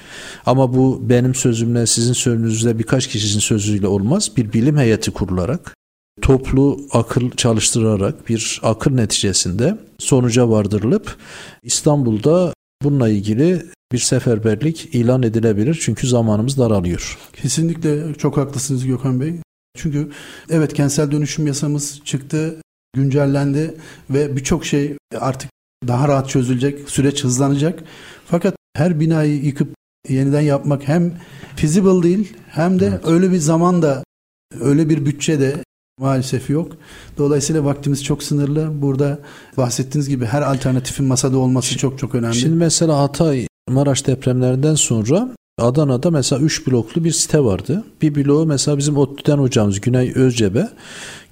ama 0.46 0.74
bu 0.74 1.00
benim 1.08 1.34
sözümle 1.34 1.86
sizin 1.86 2.12
sözünüzle 2.12 2.78
birkaç 2.78 3.06
kişinin 3.06 3.40
sözüyle 3.40 3.86
olmaz. 3.86 4.30
Bir 4.36 4.52
bilim 4.52 4.78
heyeti 4.78 5.10
kurularak 5.10 5.74
toplu 6.22 6.80
akıl 6.92 7.30
çalıştırarak 7.30 8.28
bir 8.28 8.60
akıl 8.62 8.90
neticesinde 8.90 9.78
sonuca 9.98 10.50
vardırılıp 10.50 11.16
İstanbul'da 11.62 12.52
bununla 12.82 13.08
ilgili 13.08 13.62
bir 13.92 13.98
seferberlik 13.98 14.94
ilan 14.94 15.22
edilebilir 15.22 15.78
çünkü 15.80 16.06
zamanımız 16.06 16.58
daralıyor. 16.58 17.18
Kesinlikle 17.42 18.14
çok 18.14 18.36
haklısınız 18.36 18.86
Gökhan 18.86 19.20
Bey. 19.20 19.34
Çünkü 19.76 20.10
evet 20.50 20.74
kentsel 20.74 21.10
dönüşüm 21.10 21.46
yasamız 21.46 22.00
çıktı, 22.04 22.56
güncellendi 22.94 23.74
ve 24.10 24.36
birçok 24.36 24.64
şey 24.64 24.96
artık 25.18 25.50
daha 25.88 26.08
rahat 26.08 26.28
çözülecek, 26.28 26.90
süreç 26.90 27.24
hızlanacak. 27.24 27.82
Fakat 28.26 28.54
her 28.76 29.00
binayı 29.00 29.44
yıkıp 29.44 29.74
yeniden 30.08 30.40
yapmak 30.40 30.88
hem 30.88 31.12
feasible 31.56 32.02
değil 32.02 32.32
hem 32.48 32.80
de 32.80 32.86
evet. 32.86 33.06
öyle 33.06 33.32
bir 33.32 33.38
zaman 33.38 33.82
da 33.82 34.04
öyle 34.60 34.88
bir 34.88 35.06
bütçe 35.06 35.40
de 35.40 35.56
maalesef 36.00 36.50
yok. 36.50 36.72
Dolayısıyla 37.18 37.64
vaktimiz 37.64 38.04
çok 38.04 38.22
sınırlı. 38.22 38.82
Burada 38.82 39.18
bahsettiğiniz 39.56 40.08
gibi 40.08 40.26
her 40.26 40.42
alternatifin 40.42 41.06
masada 41.06 41.38
olması 41.38 41.68
şimdi, 41.68 41.80
çok 41.80 41.98
çok 41.98 42.14
önemli. 42.14 42.34
Şimdi 42.34 42.54
mesela 42.54 42.98
Hatay 42.98 43.46
Maraş 43.68 44.06
depremlerinden 44.06 44.74
sonra 44.74 45.28
Adana'da 45.58 46.10
mesela 46.10 46.42
3 46.42 46.66
bloklu 46.66 47.04
bir 47.04 47.10
site 47.10 47.40
vardı. 47.44 47.84
Bir 48.02 48.14
bloğu 48.14 48.46
mesela 48.46 48.78
bizim 48.78 48.96
ODTÜ'den 48.96 49.38
hocamız 49.38 49.80
Güney 49.80 50.12
Özcebe 50.14 50.68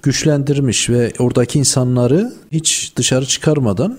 güçlendirmiş 0.03 0.89
ve 0.89 1.13
oradaki 1.19 1.59
insanları 1.59 2.33
hiç 2.51 2.93
dışarı 2.95 3.25
çıkarmadan 3.25 3.97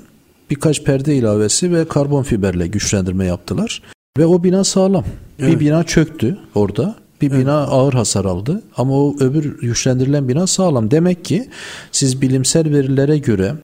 birkaç 0.51 0.85
perde 0.85 1.17
ilavesi 1.17 1.73
ve 1.73 1.89
karbon 1.89 2.23
fiberle 2.23 2.67
güçlendirme 2.67 3.27
yaptılar. 3.27 3.83
Ve 4.19 4.27
o 4.27 4.45
bina 4.45 4.65
sağlam. 4.65 5.05
Evet. 5.39 5.55
Bir 5.55 5.61
bina 5.61 5.85
çöktü 5.85 6.39
orada. 6.55 6.95
Bir 7.21 7.31
bina 7.31 7.61
evet. 7.61 7.69
ağır 7.71 7.93
hasar 7.93 8.25
aldı 8.25 8.63
ama 8.77 8.95
o 8.95 9.17
öbür 9.21 9.61
güçlendirilen 9.61 10.29
bina 10.29 10.47
sağlam. 10.47 10.91
Demek 10.91 11.25
ki 11.25 11.49
siz 11.93 12.23
bilimsel 12.23 12.73
verilere 12.73 13.19
göre 13.19 13.55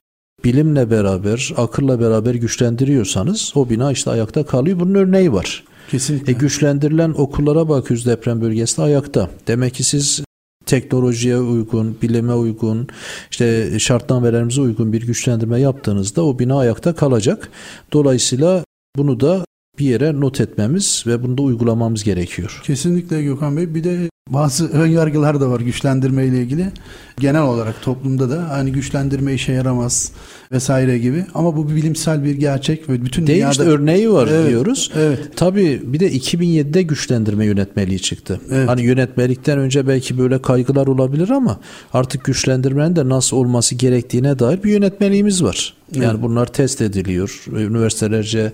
bilimle 0.43 0.91
beraber, 0.91 1.53
akılla 1.57 1.99
beraber 1.99 2.35
güçlendiriyorsanız 2.35 3.51
o 3.55 3.69
bina 3.69 3.91
işte 3.91 4.11
ayakta 4.11 4.45
kalıyor. 4.45 4.79
Bunun 4.79 4.95
örneği 4.95 5.33
var. 5.33 5.63
Kesinlikle. 5.91 6.31
E, 6.31 6.35
güçlendirilen 6.35 7.13
okullara 7.17 7.69
bakıyoruz 7.69 8.05
deprem 8.05 8.41
bölgesinde 8.41 8.85
ayakta. 8.85 9.29
Demek 9.47 9.73
ki 9.73 9.83
siz 9.83 10.23
teknolojiye 10.67 11.37
uygun, 11.37 11.97
bilime 12.01 12.33
uygun, 12.33 12.87
işte 13.31 13.79
şartnamelerimize 13.79 14.61
uygun 14.61 14.93
bir 14.93 15.01
güçlendirme 15.01 15.59
yaptığınızda 15.59 16.25
o 16.25 16.39
bina 16.39 16.59
ayakta 16.59 16.95
kalacak. 16.95 17.49
Dolayısıyla 17.93 18.63
bunu 18.97 19.19
da 19.19 19.45
bir 19.79 19.85
yere 19.85 20.19
not 20.19 20.41
etmemiz 20.41 21.03
ve 21.07 21.23
bunu 21.23 21.37
da 21.37 21.41
uygulamamız 21.41 22.03
gerekiyor. 22.03 22.61
Kesinlikle 22.63 23.23
Gökhan 23.23 23.57
Bey. 23.57 23.75
Bir 23.75 23.83
de 23.83 24.09
bazı 24.29 24.67
ön 24.67 24.87
yargılar 24.87 25.41
da 25.41 25.49
var 25.49 25.59
güçlendirme 25.59 26.25
ile 26.25 26.41
ilgili. 26.41 26.71
Genel 27.19 27.41
olarak 27.41 27.81
toplumda 27.81 28.29
da 28.29 28.49
hani 28.49 28.71
güçlendirme 28.71 29.33
işe 29.33 29.51
yaramaz 29.51 30.11
vesaire 30.51 30.97
gibi. 30.97 31.25
Ama 31.33 31.57
bu 31.57 31.69
bir 31.69 31.75
bilimsel 31.75 32.23
bir 32.23 32.35
gerçek 32.35 32.89
ve 32.89 33.05
bütün 33.05 33.27
Değil 33.27 33.37
dünyada... 33.37 33.51
işte 33.51 33.63
örneği 33.63 34.11
var 34.11 34.27
evet, 34.31 34.49
diyoruz. 34.49 34.91
Evet. 34.97 35.19
Tabii 35.35 35.81
bir 35.83 35.99
de 35.99 36.11
2007'de 36.11 36.81
güçlendirme 36.81 37.45
yönetmeliği 37.45 37.99
çıktı. 37.99 38.39
Evet. 38.51 38.69
Hani 38.69 38.81
yönetmelikten 38.81 39.59
önce 39.59 39.87
belki 39.87 40.17
böyle 40.17 40.41
kaygılar 40.41 40.87
olabilir 40.87 41.29
ama 41.29 41.59
artık 41.93 42.23
güçlendirmenin 42.23 42.95
de 42.95 43.09
nasıl 43.09 43.37
olması 43.37 43.75
gerektiğine 43.75 44.39
dair 44.39 44.63
bir 44.63 44.71
yönetmeliğimiz 44.71 45.43
var. 45.43 45.73
Yani 45.95 46.05
evet. 46.05 46.21
bunlar 46.21 46.45
test 46.45 46.81
ediliyor. 46.81 47.43
Üniversitelerce, 47.51 48.51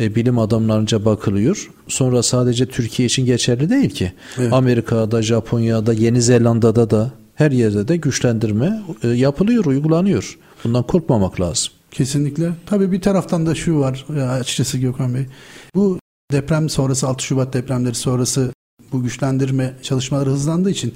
e, 0.00 0.14
bilim 0.14 0.38
adamlarınca 0.38 1.04
bakılıyor. 1.04 1.70
Sonra 1.88 2.22
sadece 2.22 2.66
Türkiye 2.66 3.06
için 3.06 3.26
geçerli 3.26 3.70
değil 3.70 3.90
ki. 3.90 4.12
Evet. 4.38 4.52
Amerika'da, 4.52 5.22
Japonya'da, 5.22 5.92
Yeni 5.92 6.22
Zelanda'da 6.22 6.90
da 6.90 7.10
her 7.34 7.50
yerde 7.50 7.88
de 7.88 7.96
güçlendirme 7.96 8.82
e, 9.02 9.08
yapılıyor, 9.08 9.64
uygulanıyor. 9.64 10.38
Bundan 10.64 10.86
korkmamak 10.86 11.40
lazım. 11.40 11.72
Kesinlikle. 11.90 12.52
Tabii 12.66 12.92
bir 12.92 13.00
taraftan 13.00 13.46
da 13.46 13.54
şu 13.54 13.80
var 13.80 14.06
açıkçası 14.30 14.78
Gökhan 14.78 15.14
Bey. 15.14 15.26
Bu 15.74 15.98
deprem 16.32 16.68
sonrası 16.68 17.08
6 17.08 17.24
Şubat 17.24 17.52
depremleri 17.52 17.94
sonrası 17.94 18.52
bu 18.92 19.02
güçlendirme 19.02 19.74
çalışmaları 19.82 20.30
hızlandığı 20.30 20.70
için 20.70 20.94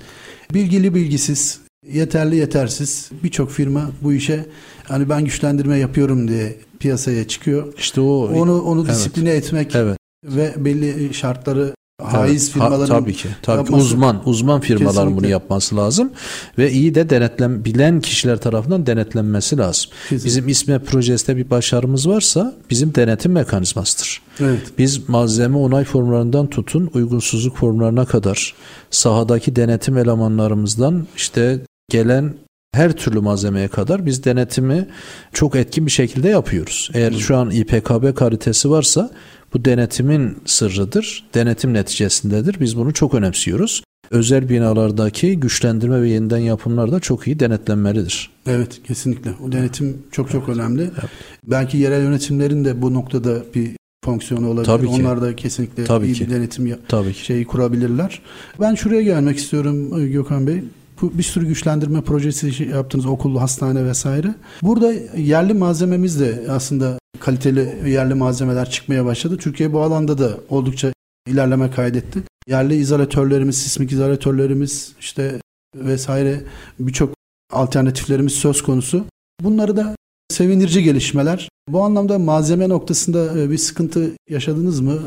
bilgili 0.55 0.95
bilgisiz, 0.95 1.61
yeterli 1.87 2.37
yetersiz 2.37 3.11
birçok 3.23 3.51
firma 3.51 3.91
bu 4.03 4.13
işe 4.13 4.47
hani 4.85 5.09
ben 5.09 5.25
güçlendirme 5.25 5.79
yapıyorum 5.79 6.29
diye 6.29 6.57
piyasaya 6.79 7.29
çıkıyor. 7.29 7.75
İşte 7.79 8.01
o 8.01 8.29
onu 8.29 8.63
onu 8.63 8.89
disipline 8.89 9.31
evet. 9.31 9.45
etmek 9.45 9.75
evet. 9.75 9.99
ve 10.25 10.55
belli 10.57 11.15
şartları 11.15 11.75
haiz 12.03 12.43
evet, 12.43 12.53
firmaların 12.53 12.87
tabii 12.87 13.13
ki 13.13 13.29
tabii 13.43 13.57
yapması, 13.57 13.89
ki 13.89 13.95
uzman 13.95 14.23
uzman 14.29 14.61
firmaların 14.61 14.95
kesinlikle. 14.95 15.17
bunu 15.17 15.27
yapması 15.27 15.77
lazım 15.77 16.11
ve 16.59 16.73
iyi 16.73 16.95
de 16.95 17.11
denetlen 17.11 17.65
bilen 17.65 18.01
kişiler 18.01 18.37
tarafından 18.37 18.87
denetlenmesi 18.87 19.59
lazım. 19.59 19.91
Kesinlikle. 20.03 20.27
Bizim 20.27 20.49
İSME 20.49 20.79
projesinde 20.79 21.37
bir 21.37 21.51
başarımız 21.51 22.09
varsa 22.09 22.55
bizim 22.71 22.95
denetim 22.95 23.33
mekanizmasıdır. 23.33 24.23
Evet. 24.41 24.63
Biz 24.79 25.09
malzeme 25.09 25.57
onay 25.57 25.85
formlarından 25.85 26.47
tutun 26.47 26.91
uygunsuzluk 26.95 27.57
formlarına 27.57 28.05
kadar 28.05 28.55
sahadaki 28.91 29.57
denetim 29.57 29.97
elemanlarımızdan 29.97 31.07
işte 31.17 31.61
gelen 31.89 32.35
her 32.79 32.93
türlü 32.93 33.21
malzemeye 33.21 33.69
kadar 33.69 34.07
biz 34.07 34.25
denetimi 34.25 34.87
çok 35.33 35.57
etkin 35.57 35.87
bir 35.87 35.91
şekilde 35.91 36.29
yapıyoruz. 36.29 36.91
Eğer 36.95 37.13
şu 37.13 37.37
an 37.37 37.51
İPKB 37.51 38.15
karitesi 38.15 38.71
varsa 38.71 39.11
bu 39.55 39.65
denetimin 39.65 40.39
sırrıdır, 40.45 41.29
denetim 41.35 41.75
neticesindedir. 41.75 42.61
Biz 42.61 42.77
bunu 42.77 42.93
çok 42.93 43.15
önemsiyoruz. 43.15 43.83
Özel 44.11 44.49
binalardaki 44.49 45.41
güçlendirme 45.41 46.03
ve 46.03 46.09
yeniden 46.09 46.39
yapımlar 46.39 46.93
da 46.93 47.01
çok 47.01 47.27
iyi 47.27 47.41
denetlenmelidir. 47.41 48.31
Evet 48.47 48.83
kesinlikle. 48.83 49.31
O 49.47 49.53
denetim 49.53 50.03
çok 50.13 50.31
çok 50.31 50.49
evet. 50.49 50.59
önemli. 50.59 50.83
Evet. 50.83 51.11
Belki 51.47 51.79
yerel 51.79 52.03
yönetimlerin 52.03 52.65
de 52.65 52.83
bu 52.83 52.95
noktada 52.95 53.43
bir 53.55 53.71
fonksiyonu 54.05 54.49
olabilir. 54.49 54.67
Tabii 54.67 54.87
ki. 54.87 54.93
Onlar 54.93 55.23
da 55.23 55.37
kesinlikle 55.37 55.85
Tabii 55.85 56.07
iyi 56.07 56.15
ki. 56.15 56.27
bir 56.27 56.35
denetim 56.35 56.77
Tabii 56.89 57.13
ki. 57.13 57.25
şeyi 57.25 57.45
kurabilirler. 57.45 58.23
Ben 58.61 58.75
şuraya 58.75 59.03
gelmek 59.03 59.39
istiyorum 59.39 60.11
Gökhan 60.13 60.47
Bey 60.47 60.63
bir 61.03 61.23
sürü 61.23 61.47
güçlendirme 61.47 62.01
projesi 62.01 62.53
şey 62.53 62.67
yaptınız 62.67 63.07
okul, 63.07 63.37
hastane 63.37 63.85
vesaire. 63.85 64.35
Burada 64.63 64.93
yerli 65.17 65.55
malzememiz 65.55 66.21
de 66.21 66.45
aslında 66.51 66.99
kaliteli 67.21 67.91
yerli 67.91 68.15
malzemeler 68.15 68.71
çıkmaya 68.71 69.05
başladı. 69.05 69.37
Türkiye 69.37 69.73
bu 69.73 69.81
alanda 69.81 70.19
da 70.19 70.31
oldukça 70.49 70.93
ilerleme 71.29 71.71
kaydetti. 71.71 72.23
Yerli 72.49 72.77
izolatörlerimiz, 72.77 73.57
sismik 73.57 73.93
izolatörlerimiz 73.93 74.93
işte 75.01 75.41
vesaire 75.75 76.41
birçok 76.79 77.11
alternatiflerimiz 77.53 78.33
söz 78.33 78.63
konusu. 78.63 79.05
Bunları 79.43 79.77
da 79.77 79.97
sevindirici 80.31 80.83
gelişmeler. 80.83 81.49
Bu 81.69 81.83
anlamda 81.83 82.19
malzeme 82.19 82.69
noktasında 82.69 83.41
e, 83.41 83.51
bir 83.51 83.59
sıkıntı 83.59 84.11
yaşadınız 84.31 84.81
mı? 84.81 84.99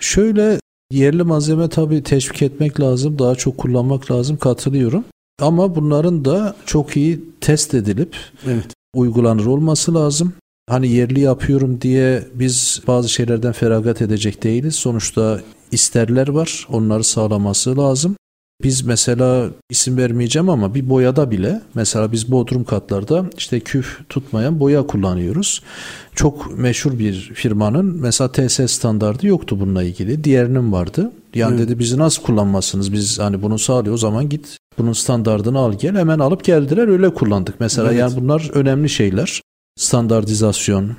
Şöyle 0.00 0.60
yerli 0.92 1.22
malzeme 1.22 1.68
tabii 1.68 2.02
teşvik 2.02 2.42
etmek 2.42 2.80
lazım, 2.80 3.18
daha 3.18 3.34
çok 3.34 3.58
kullanmak 3.58 4.10
lazım 4.10 4.36
katılıyorum. 4.36 5.04
Ama 5.40 5.74
bunların 5.74 6.24
da 6.24 6.56
çok 6.66 6.96
iyi 6.96 7.20
test 7.40 7.74
edilip 7.74 8.16
evet. 8.46 8.66
uygulanır 8.94 9.46
olması 9.46 9.94
lazım. 9.94 10.32
Hani 10.68 10.88
yerli 10.88 11.20
yapıyorum 11.20 11.80
diye 11.80 12.24
biz 12.34 12.82
bazı 12.86 13.08
şeylerden 13.08 13.52
feragat 13.52 14.02
edecek 14.02 14.42
değiliz. 14.42 14.74
Sonuçta 14.74 15.40
isterler 15.72 16.28
var. 16.28 16.66
Onları 16.70 17.04
sağlaması 17.04 17.76
lazım. 17.76 18.16
Biz 18.62 18.82
mesela 18.82 19.50
isim 19.70 19.96
vermeyeceğim 19.96 20.48
ama 20.48 20.74
bir 20.74 20.88
boyada 20.90 21.30
bile 21.30 21.62
mesela 21.74 22.12
biz 22.12 22.30
bodrum 22.30 22.64
katlarda 22.64 23.26
işte 23.38 23.60
küf 23.60 24.08
tutmayan 24.08 24.60
boya 24.60 24.86
kullanıyoruz. 24.86 25.62
Çok 26.14 26.58
meşhur 26.58 26.98
bir 26.98 27.32
firmanın 27.34 28.00
mesela 28.00 28.32
TS 28.32 28.70
standardı 28.72 29.26
yoktu 29.26 29.60
bununla 29.60 29.82
ilgili. 29.82 30.24
Diğerinin 30.24 30.72
vardı. 30.72 31.12
Yani 31.34 31.56
evet. 31.56 31.68
dedi 31.68 31.78
bizi 31.78 31.98
nasıl 31.98 32.22
kullanmasınız? 32.22 32.92
Biz 32.92 33.18
hani 33.18 33.42
bunu 33.42 33.58
sağlıyor 33.58 33.94
o 33.94 33.98
zaman 33.98 34.28
git 34.28 34.58
bunun 34.78 34.92
standardını 34.92 35.58
al 35.58 35.72
gel. 35.72 35.96
Hemen 35.96 36.18
alıp 36.18 36.44
geldiler 36.44 36.88
öyle 36.88 37.14
kullandık. 37.14 37.60
Mesela 37.60 37.88
evet. 37.88 38.00
yani 38.00 38.16
bunlar 38.16 38.50
önemli 38.54 38.88
şeyler. 38.88 39.42
Standartizasyon, 39.78 40.90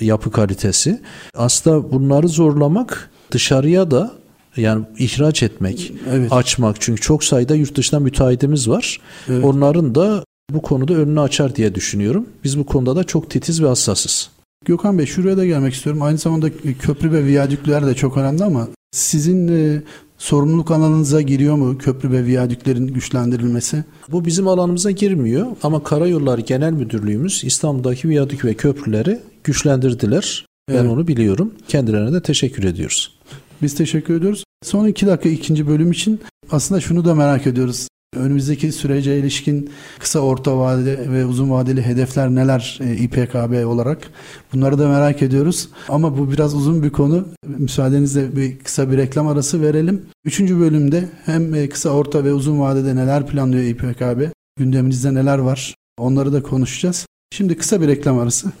yapı 0.00 0.30
kalitesi. 0.30 1.00
Aslında 1.34 1.92
bunları 1.92 2.28
zorlamak 2.28 3.10
dışarıya 3.30 3.90
da 3.90 4.12
yani 4.56 4.84
ihraç 4.98 5.42
etmek, 5.42 5.92
evet. 6.10 6.32
açmak. 6.32 6.80
Çünkü 6.80 7.00
çok 7.00 7.24
sayıda 7.24 7.54
yurt 7.54 7.76
dışından 7.76 8.02
müteahhitimiz 8.02 8.68
var. 8.68 9.00
Evet. 9.28 9.44
Onların 9.44 9.94
da 9.94 10.24
bu 10.50 10.62
konuda 10.62 10.94
önünü 10.94 11.20
açar 11.20 11.56
diye 11.56 11.74
düşünüyorum. 11.74 12.26
Biz 12.44 12.58
bu 12.58 12.66
konuda 12.66 12.96
da 12.96 13.04
çok 13.04 13.30
titiz 13.30 13.62
ve 13.62 13.66
hassasız. 13.66 14.30
Gökhan 14.64 14.98
Bey 14.98 15.06
şuraya 15.06 15.36
da 15.36 15.46
gelmek 15.46 15.74
istiyorum. 15.74 16.02
Aynı 16.02 16.18
zamanda 16.18 16.50
köprü 16.80 17.12
ve 17.12 17.24
viyadükler 17.24 17.86
de 17.86 17.94
çok 17.94 18.16
önemli 18.16 18.44
ama 18.44 18.68
sizin 18.92 19.48
e, 19.48 19.82
sorumluluk 20.18 20.70
alanınıza 20.70 21.20
giriyor 21.20 21.54
mu 21.54 21.78
köprü 21.78 22.10
ve 22.10 22.24
viyadüklerin 22.24 22.86
güçlendirilmesi? 22.86 23.84
Bu 24.08 24.24
bizim 24.24 24.48
alanımıza 24.48 24.90
girmiyor 24.90 25.46
ama 25.62 25.84
Karayolları 25.84 26.40
Genel 26.40 26.72
Müdürlüğümüz 26.72 27.44
İstanbul'daki 27.44 28.08
viyadük 28.08 28.44
ve 28.44 28.54
köprüleri 28.54 29.20
güçlendirdiler. 29.44 30.46
Evet. 30.68 30.80
Ben 30.84 30.88
onu 30.88 31.08
biliyorum. 31.08 31.54
Kendilerine 31.68 32.12
de 32.12 32.22
teşekkür 32.22 32.64
ediyoruz. 32.64 33.18
Biz 33.62 33.74
teşekkür 33.74 34.14
ediyoruz. 34.14 34.44
Son 34.62 34.86
iki 34.86 35.06
dakika 35.06 35.28
ikinci 35.28 35.66
bölüm 35.66 35.92
için 35.92 36.20
aslında 36.50 36.80
şunu 36.80 37.04
da 37.04 37.14
merak 37.14 37.46
ediyoruz. 37.46 37.88
Önümüzdeki 38.14 38.72
sürece 38.72 39.18
ilişkin 39.18 39.70
kısa, 39.98 40.20
orta 40.20 40.58
vadeli 40.58 41.12
ve 41.12 41.26
uzun 41.26 41.50
vadeli 41.50 41.82
hedefler 41.82 42.28
neler 42.28 42.78
e, 42.82 42.96
İPKB 42.96 43.66
olarak? 43.66 44.10
Bunları 44.52 44.78
da 44.78 44.88
merak 44.88 45.22
ediyoruz. 45.22 45.68
Ama 45.88 46.18
bu 46.18 46.32
biraz 46.32 46.54
uzun 46.54 46.82
bir 46.82 46.90
konu. 46.90 47.28
Müsaadenizle 47.46 48.36
bir 48.36 48.58
kısa 48.58 48.90
bir 48.90 48.96
reklam 48.96 49.28
arası 49.28 49.62
verelim. 49.62 50.02
Üçüncü 50.24 50.60
bölümde 50.60 51.08
hem 51.24 51.54
e, 51.54 51.68
kısa, 51.68 51.90
orta 51.90 52.24
ve 52.24 52.32
uzun 52.32 52.60
vadede 52.60 52.96
neler 52.96 53.26
planlıyor 53.26 53.64
İPKB? 53.64 54.30
Gündeminizde 54.58 55.14
neler 55.14 55.38
var? 55.38 55.74
Onları 55.98 56.32
da 56.32 56.42
konuşacağız. 56.42 57.06
Şimdi 57.32 57.56
kısa 57.56 57.80
bir 57.80 57.88
reklam 57.88 58.18
arası. 58.18 58.52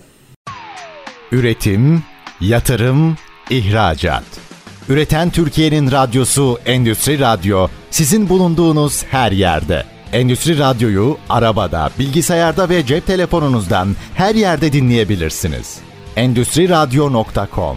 Üretim, 1.32 2.02
yatırım, 2.40 3.16
ihracat. 3.50 4.24
Üreten 4.88 5.30
Türkiye'nin 5.30 5.90
radyosu 5.90 6.58
Endüstri 6.66 7.18
Radyo 7.18 7.68
sizin 7.96 8.28
bulunduğunuz 8.28 9.04
her 9.04 9.32
yerde. 9.32 9.84
Endüstri 10.12 10.58
Radyo'yu 10.58 11.16
arabada, 11.28 11.90
bilgisayarda 11.98 12.68
ve 12.68 12.86
cep 12.86 13.06
telefonunuzdan 13.06 13.88
her 14.14 14.34
yerde 14.34 14.72
dinleyebilirsiniz. 14.72 15.78
Endüstri 16.16 16.68
Radyo.com 16.68 17.76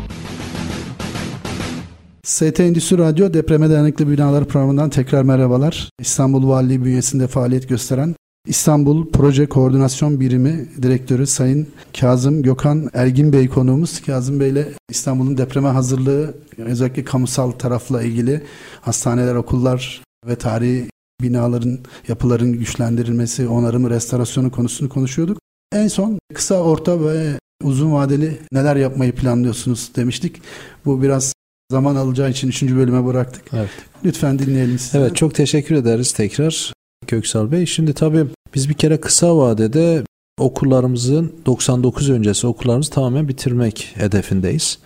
ST 2.23 2.59
Endüstri 2.59 2.97
Radyo 2.97 3.33
Depreme 3.33 3.69
Dayanıklı 3.69 4.11
Binalar 4.11 4.45
programından 4.45 4.89
tekrar 4.89 5.23
merhabalar. 5.23 5.89
İstanbul 5.99 6.49
Valiliği 6.49 6.85
bünyesinde 6.85 7.27
faaliyet 7.27 7.69
gösteren 7.69 8.15
İstanbul 8.47 9.11
Proje 9.11 9.45
Koordinasyon 9.45 10.19
Birimi 10.19 10.69
Direktörü 10.81 11.27
Sayın 11.27 11.67
Kazım 11.99 12.43
Gökhan 12.43 12.89
Ergin 12.93 13.33
Bey 13.33 13.47
konuğumuz. 13.47 14.01
Kazım 14.01 14.39
Bey 14.39 14.49
ile 14.49 14.67
İstanbul'un 14.89 15.37
depreme 15.37 15.69
hazırlığı 15.69 16.33
özellikle 16.57 17.03
kamusal 17.03 17.51
tarafla 17.51 18.01
ilgili 18.03 18.43
hastaneler, 18.81 19.35
okullar 19.35 20.08
ve 20.27 20.35
tarihi 20.35 20.89
binaların, 21.21 21.79
yapıların 22.07 22.53
güçlendirilmesi, 22.53 23.47
onarımı, 23.47 23.89
restorasyonu 23.89 24.51
konusunu 24.51 24.89
konuşuyorduk. 24.89 25.37
En 25.71 25.87
son 25.87 26.19
kısa, 26.33 26.55
orta 26.55 27.05
ve 27.05 27.39
uzun 27.63 27.93
vadeli 27.93 28.39
neler 28.51 28.75
yapmayı 28.75 29.15
planlıyorsunuz 29.15 29.91
demiştik. 29.95 30.41
Bu 30.85 31.01
biraz 31.01 31.33
zaman 31.71 31.95
alacağı 31.95 32.29
için 32.29 32.47
üçüncü 32.47 32.75
bölüme 32.77 33.05
bıraktık. 33.05 33.43
Evet. 33.53 33.69
Lütfen 34.05 34.39
dinleyelim 34.39 34.79
sizi. 34.79 34.97
Evet 34.97 35.15
çok 35.15 35.35
teşekkür 35.35 35.75
ederiz 35.75 36.11
tekrar 36.11 36.73
Köksal 37.07 37.51
Bey. 37.51 37.65
Şimdi 37.65 37.93
tabii 37.93 38.25
biz 38.55 38.69
bir 38.69 38.73
kere 38.73 38.99
kısa 38.99 39.37
vadede 39.37 40.03
okullarımızın 40.39 41.33
99 41.45 42.09
öncesi 42.09 42.47
okullarımızı 42.47 42.91
tamamen 42.91 43.27
bitirmek 43.27 43.91
hedefindeyiz. 43.95 44.79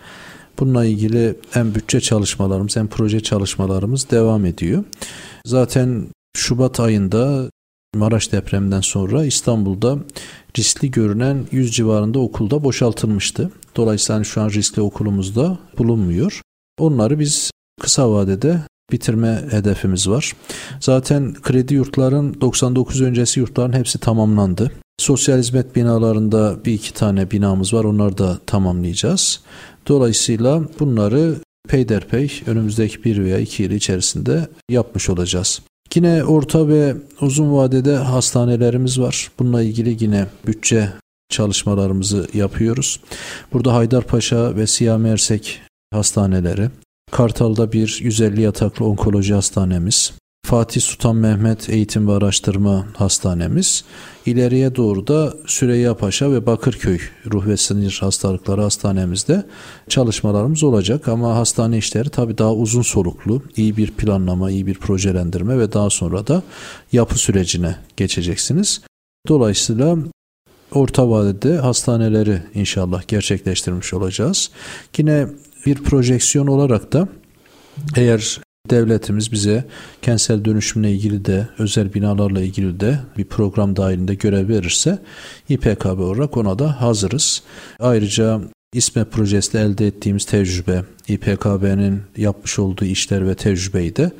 Bununla 0.58 0.84
ilgili 0.84 1.34
hem 1.50 1.74
bütçe 1.74 2.00
çalışmalarımız 2.00 2.76
hem 2.76 2.88
proje 2.88 3.20
çalışmalarımız 3.20 4.10
devam 4.10 4.46
ediyor. 4.46 4.84
Zaten 5.46 6.06
Şubat 6.36 6.80
ayında 6.80 7.50
Maraş 7.94 8.32
depreminden 8.32 8.80
sonra 8.80 9.24
İstanbul'da 9.24 9.98
riskli 10.58 10.90
görünen 10.90 11.46
100 11.52 11.72
civarında 11.74 12.18
okulda 12.18 12.64
boşaltılmıştı. 12.64 13.50
Dolayısıyla 13.76 14.16
hani 14.16 14.24
şu 14.24 14.40
an 14.40 14.50
riskli 14.50 14.82
okulumuzda 14.82 15.58
bulunmuyor. 15.78 16.40
Onları 16.78 17.18
biz 17.18 17.50
kısa 17.80 18.10
vadede 18.10 18.60
bitirme 18.92 19.44
hedefimiz 19.50 20.08
var. 20.08 20.32
Zaten 20.80 21.34
kredi 21.42 21.74
yurtların 21.74 22.40
99 22.40 23.00
öncesi 23.00 23.40
yurtların 23.40 23.72
hepsi 23.72 23.98
tamamlandı. 23.98 24.70
Sosyal 24.98 25.38
hizmet 25.38 25.76
binalarında 25.76 26.64
bir 26.64 26.72
iki 26.72 26.94
tane 26.94 27.30
binamız 27.30 27.74
var. 27.74 27.84
Onları 27.84 28.18
da 28.18 28.38
tamamlayacağız. 28.46 29.40
Dolayısıyla 29.88 30.62
bunları 30.80 31.36
peyderpey 31.68 32.42
önümüzdeki 32.46 33.04
bir 33.04 33.24
veya 33.24 33.38
iki 33.38 33.62
yıl 33.62 33.70
içerisinde 33.70 34.48
yapmış 34.70 35.10
olacağız. 35.10 35.62
Yine 35.94 36.24
orta 36.24 36.68
ve 36.68 36.96
uzun 37.20 37.52
vadede 37.52 37.96
hastanelerimiz 37.96 39.00
var. 39.00 39.30
Bununla 39.38 39.62
ilgili 39.62 40.04
yine 40.04 40.26
bütçe 40.46 40.88
çalışmalarımızı 41.28 42.28
yapıyoruz. 42.34 43.00
Burada 43.52 43.74
Haydarpaşa 43.74 44.56
ve 44.56 44.66
Siyah 44.66 45.04
Ersek 45.04 45.60
hastaneleri, 45.92 46.70
Kartal'da 47.14 47.72
bir 47.72 47.98
150 48.02 48.40
yataklı 48.40 48.84
onkoloji 48.84 49.34
hastanemiz, 49.34 50.12
Fatih 50.46 50.80
Sultan 50.80 51.16
Mehmet 51.16 51.68
Eğitim 51.68 52.08
ve 52.08 52.12
Araştırma 52.12 52.86
Hastanemiz, 52.96 53.84
ileriye 54.26 54.76
doğru 54.76 55.06
da 55.06 55.34
Süreyya 55.46 55.96
Paşa 55.96 56.32
ve 56.32 56.46
Bakırköy 56.46 56.98
Ruh 57.32 57.46
ve 57.46 57.56
Sinir 57.56 57.98
Hastalıkları 58.00 58.62
Hastanemizde 58.62 59.46
çalışmalarımız 59.88 60.62
olacak 60.62 61.08
ama 61.08 61.36
hastane 61.36 61.78
işleri 61.78 62.08
tabii 62.08 62.38
daha 62.38 62.54
uzun 62.54 62.82
soluklu, 62.82 63.42
iyi 63.56 63.76
bir 63.76 63.90
planlama, 63.90 64.50
iyi 64.50 64.66
bir 64.66 64.74
projelendirme 64.74 65.58
ve 65.58 65.72
daha 65.72 65.90
sonra 65.90 66.26
da 66.26 66.42
yapı 66.92 67.18
sürecine 67.18 67.76
geçeceksiniz. 67.96 68.80
Dolayısıyla 69.28 69.96
orta 70.72 71.10
vadede 71.10 71.58
hastaneleri 71.58 72.42
inşallah 72.54 73.08
gerçekleştirmiş 73.08 73.94
olacağız. 73.94 74.50
Yine 74.98 75.28
bir 75.66 75.74
projeksiyon 75.74 76.46
olarak 76.46 76.92
da 76.92 77.08
eğer 77.96 78.40
devletimiz 78.70 79.32
bize 79.32 79.64
kentsel 80.02 80.44
dönüşümle 80.44 80.92
ilgili 80.92 81.24
de 81.24 81.48
özel 81.58 81.94
binalarla 81.94 82.40
ilgili 82.40 82.80
de 82.80 82.98
bir 83.18 83.24
program 83.24 83.76
dahilinde 83.76 84.14
görev 84.14 84.48
verirse 84.48 84.98
İPKB 85.48 85.98
olarak 85.98 86.36
ona 86.36 86.58
da 86.58 86.80
hazırız. 86.80 87.42
Ayrıca 87.80 88.40
İSME 88.74 89.04
projesinde 89.04 89.62
elde 89.62 89.86
ettiğimiz 89.86 90.24
tecrübe, 90.24 90.84
İPKB'nin 91.08 92.02
yapmış 92.16 92.58
olduğu 92.58 92.84
işler 92.84 93.28
ve 93.28 93.34
tecrübeyi 93.34 93.96
de 93.96 94.12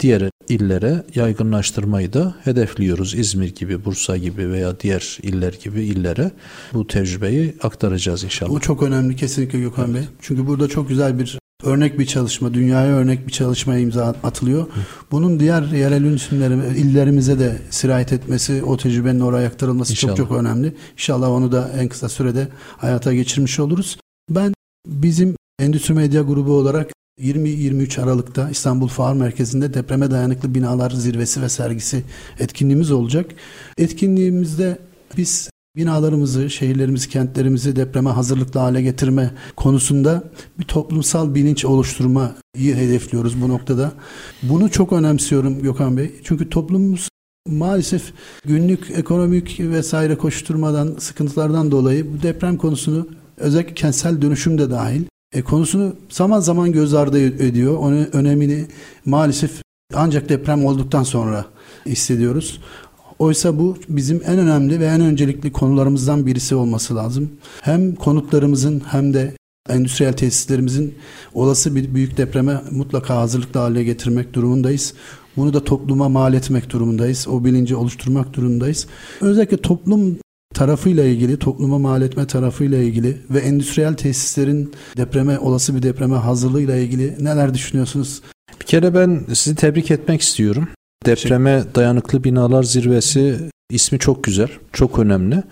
diğer 0.00 0.30
illere 0.48 1.04
yaygınlaştırmayı 1.14 2.12
da 2.12 2.34
hedefliyoruz. 2.44 3.14
İzmir 3.14 3.54
gibi, 3.54 3.84
Bursa 3.84 4.16
gibi 4.16 4.50
veya 4.50 4.80
diğer 4.80 5.18
iller 5.22 5.54
gibi 5.64 5.84
illere 5.84 6.30
bu 6.72 6.86
tecrübeyi 6.86 7.54
aktaracağız 7.62 8.24
inşallah. 8.24 8.50
Bu 8.50 8.60
çok 8.60 8.82
önemli 8.82 9.16
kesinlikle 9.16 9.58
Gökhan 9.58 9.94
Bey. 9.94 10.02
Çünkü 10.20 10.46
burada 10.46 10.68
çok 10.68 10.88
güzel 10.88 11.18
bir 11.18 11.38
örnek 11.62 11.98
bir 11.98 12.06
çalışma, 12.06 12.54
dünyaya 12.54 12.96
örnek 12.96 13.26
bir 13.26 13.32
çalışmaya 13.32 13.80
imza 13.80 14.14
atılıyor. 14.22 14.66
Bunun 15.10 15.40
diğer 15.40 15.62
yerel 15.62 16.04
yönetimleri, 16.04 16.78
illerimize 16.78 17.38
de 17.38 17.58
sirayet 17.70 18.12
etmesi, 18.12 18.64
o 18.64 18.76
tecrübenin 18.76 19.20
oraya 19.20 19.46
aktarılması 19.48 19.92
İnşallah. 19.92 20.16
çok 20.16 20.28
çok 20.28 20.38
önemli. 20.38 20.74
İnşallah 20.92 21.30
onu 21.30 21.52
da 21.52 21.70
en 21.78 21.88
kısa 21.88 22.08
sürede 22.08 22.48
hayata 22.76 23.14
geçirmiş 23.14 23.60
oluruz. 23.60 23.98
Ben 24.30 24.54
bizim 24.86 25.36
Endüstri 25.58 25.94
Medya 25.94 26.22
Grubu 26.22 26.52
olarak 26.52 26.90
20-23 27.20 28.02
Aralık'ta 28.02 28.50
İstanbul 28.50 28.88
Fuar 28.88 29.14
Merkezi'nde 29.14 29.74
depreme 29.74 30.10
dayanıklı 30.10 30.54
binalar 30.54 30.90
zirvesi 30.90 31.42
ve 31.42 31.48
sergisi 31.48 32.02
etkinliğimiz 32.38 32.90
olacak. 32.90 33.30
Etkinliğimizde 33.78 34.78
biz 35.16 35.50
binalarımızı, 35.80 36.50
şehirlerimizi, 36.50 37.08
kentlerimizi 37.08 37.76
depreme 37.76 38.10
hazırlıklı 38.10 38.60
hale 38.60 38.82
getirme 38.82 39.30
konusunda 39.56 40.22
bir 40.58 40.64
toplumsal 40.64 41.34
bilinç 41.34 41.64
oluşturmayı 41.64 42.74
hedefliyoruz 42.74 43.42
bu 43.42 43.48
noktada. 43.48 43.92
Bunu 44.42 44.70
çok 44.70 44.92
önemsiyorum 44.92 45.62
Gökhan 45.62 45.96
Bey. 45.96 46.12
Çünkü 46.24 46.50
toplumumuz 46.50 47.08
maalesef 47.48 48.12
günlük 48.44 48.90
ekonomik 48.90 49.60
vesaire 49.60 50.16
koşturmadan, 50.18 50.96
sıkıntılardan 50.98 51.70
dolayı 51.70 52.12
bu 52.12 52.22
deprem 52.22 52.56
konusunu 52.56 53.08
özellikle 53.36 53.74
kentsel 53.74 54.22
dönüşüm 54.22 54.58
de 54.58 54.70
dahil 54.70 55.02
e, 55.32 55.42
konusunu 55.42 55.96
zaman 56.08 56.40
zaman 56.40 56.72
göz 56.72 56.94
ardı 56.94 57.18
ediyor. 57.18 57.76
Onun 57.76 58.08
önemini 58.12 58.66
maalesef 59.04 59.62
ancak 59.94 60.28
deprem 60.28 60.64
olduktan 60.64 61.02
sonra 61.02 61.44
hissediyoruz. 61.86 62.60
Oysa 63.20 63.58
bu 63.58 63.76
bizim 63.88 64.22
en 64.26 64.38
önemli 64.38 64.80
ve 64.80 64.84
en 64.84 65.00
öncelikli 65.00 65.52
konularımızdan 65.52 66.26
birisi 66.26 66.54
olması 66.54 66.96
lazım. 66.96 67.30
Hem 67.60 67.94
konutlarımızın 67.94 68.82
hem 68.86 69.14
de 69.14 69.34
endüstriyel 69.68 70.12
tesislerimizin 70.12 70.94
olası 71.34 71.74
bir 71.74 71.94
büyük 71.94 72.16
depreme 72.16 72.60
mutlaka 72.70 73.16
hazırlıklı 73.16 73.60
hale 73.60 73.84
getirmek 73.84 74.34
durumundayız. 74.34 74.94
Bunu 75.36 75.54
da 75.54 75.64
topluma 75.64 76.08
mal 76.08 76.34
etmek 76.34 76.70
durumundayız. 76.70 77.28
O 77.28 77.44
bilinci 77.44 77.76
oluşturmak 77.76 78.34
durumundayız. 78.34 78.86
Özellikle 79.20 79.56
toplum 79.56 80.18
tarafıyla 80.54 81.04
ilgili, 81.04 81.38
topluma 81.38 81.78
mal 81.78 82.02
etme 82.02 82.26
tarafıyla 82.26 82.78
ilgili 82.78 83.16
ve 83.30 83.38
endüstriyel 83.38 83.94
tesislerin 83.94 84.72
depreme, 84.96 85.38
olası 85.38 85.76
bir 85.76 85.82
depreme 85.82 86.16
hazırlığıyla 86.16 86.76
ilgili 86.76 87.24
neler 87.24 87.54
düşünüyorsunuz? 87.54 88.22
Bir 88.60 88.66
kere 88.66 88.94
ben 88.94 89.24
sizi 89.34 89.56
tebrik 89.56 89.90
etmek 89.90 90.20
istiyorum. 90.20 90.68
Depreme 91.06 91.64
dayanıklı 91.74 92.24
binalar 92.24 92.62
zirvesi 92.62 93.50
ismi 93.70 93.98
çok 93.98 94.24
güzel, 94.24 94.48
çok 94.72 94.98
önemli. 94.98 95.42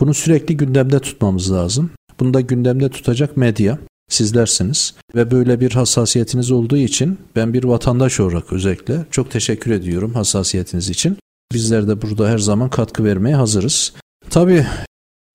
Bunu 0.00 0.14
sürekli 0.14 0.56
gündemde 0.56 0.98
tutmamız 0.98 1.52
lazım. 1.52 1.90
Bunu 2.20 2.34
da 2.34 2.40
gündemde 2.40 2.88
tutacak 2.88 3.36
medya 3.36 3.78
sizlersiniz 4.08 4.94
ve 5.14 5.30
böyle 5.30 5.60
bir 5.60 5.72
hassasiyetiniz 5.72 6.50
olduğu 6.50 6.76
için 6.76 7.18
ben 7.36 7.52
bir 7.52 7.64
vatandaş 7.64 8.20
olarak 8.20 8.52
özellikle 8.52 9.06
çok 9.10 9.30
teşekkür 9.30 9.70
ediyorum 9.70 10.14
hassasiyetiniz 10.14 10.90
için. 10.90 11.16
Bizler 11.52 11.88
de 11.88 12.02
burada 12.02 12.28
her 12.28 12.38
zaman 12.38 12.70
katkı 12.70 13.04
vermeye 13.04 13.36
hazırız. 13.36 13.92
Tabii 14.30 14.66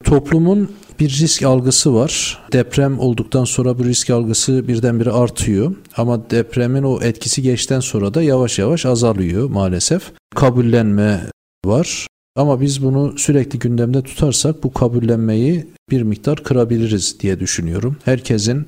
Toplumun 0.04 0.70
bir 1.00 1.10
risk 1.10 1.44
algısı 1.44 1.96
var. 1.96 2.40
Deprem 2.54 3.00
olduktan 3.00 3.44
sonra 3.44 3.80
bu 3.80 3.86
risk 3.86 4.10
algısı 4.10 4.68
birdenbire 4.68 5.12
artıyor. 5.12 5.76
Ama 5.98 6.30
depremin 6.30 6.84
o 6.84 7.02
etkisi 7.02 7.42
geçten 7.42 7.80
sonra 7.80 8.14
da 8.14 8.22
yavaş 8.22 8.60
yavaş 8.60 8.86
azalıyor 8.86 9.50
maalesef. 9.50 10.12
Kabullenme 10.36 11.22
var. 11.66 12.08
Ama 12.36 12.62
biz 12.62 12.84
bunu 12.84 13.18
sürekli 13.18 13.60
gündemde 13.60 14.02
tutarsak 14.02 14.64
bu 14.64 14.74
kabullenmeyi 14.74 15.68
bir 15.90 16.02
miktar 16.02 16.44
kırabiliriz 16.44 17.20
diye 17.20 17.40
düşünüyorum. 17.40 17.98
Herkesin 18.06 18.66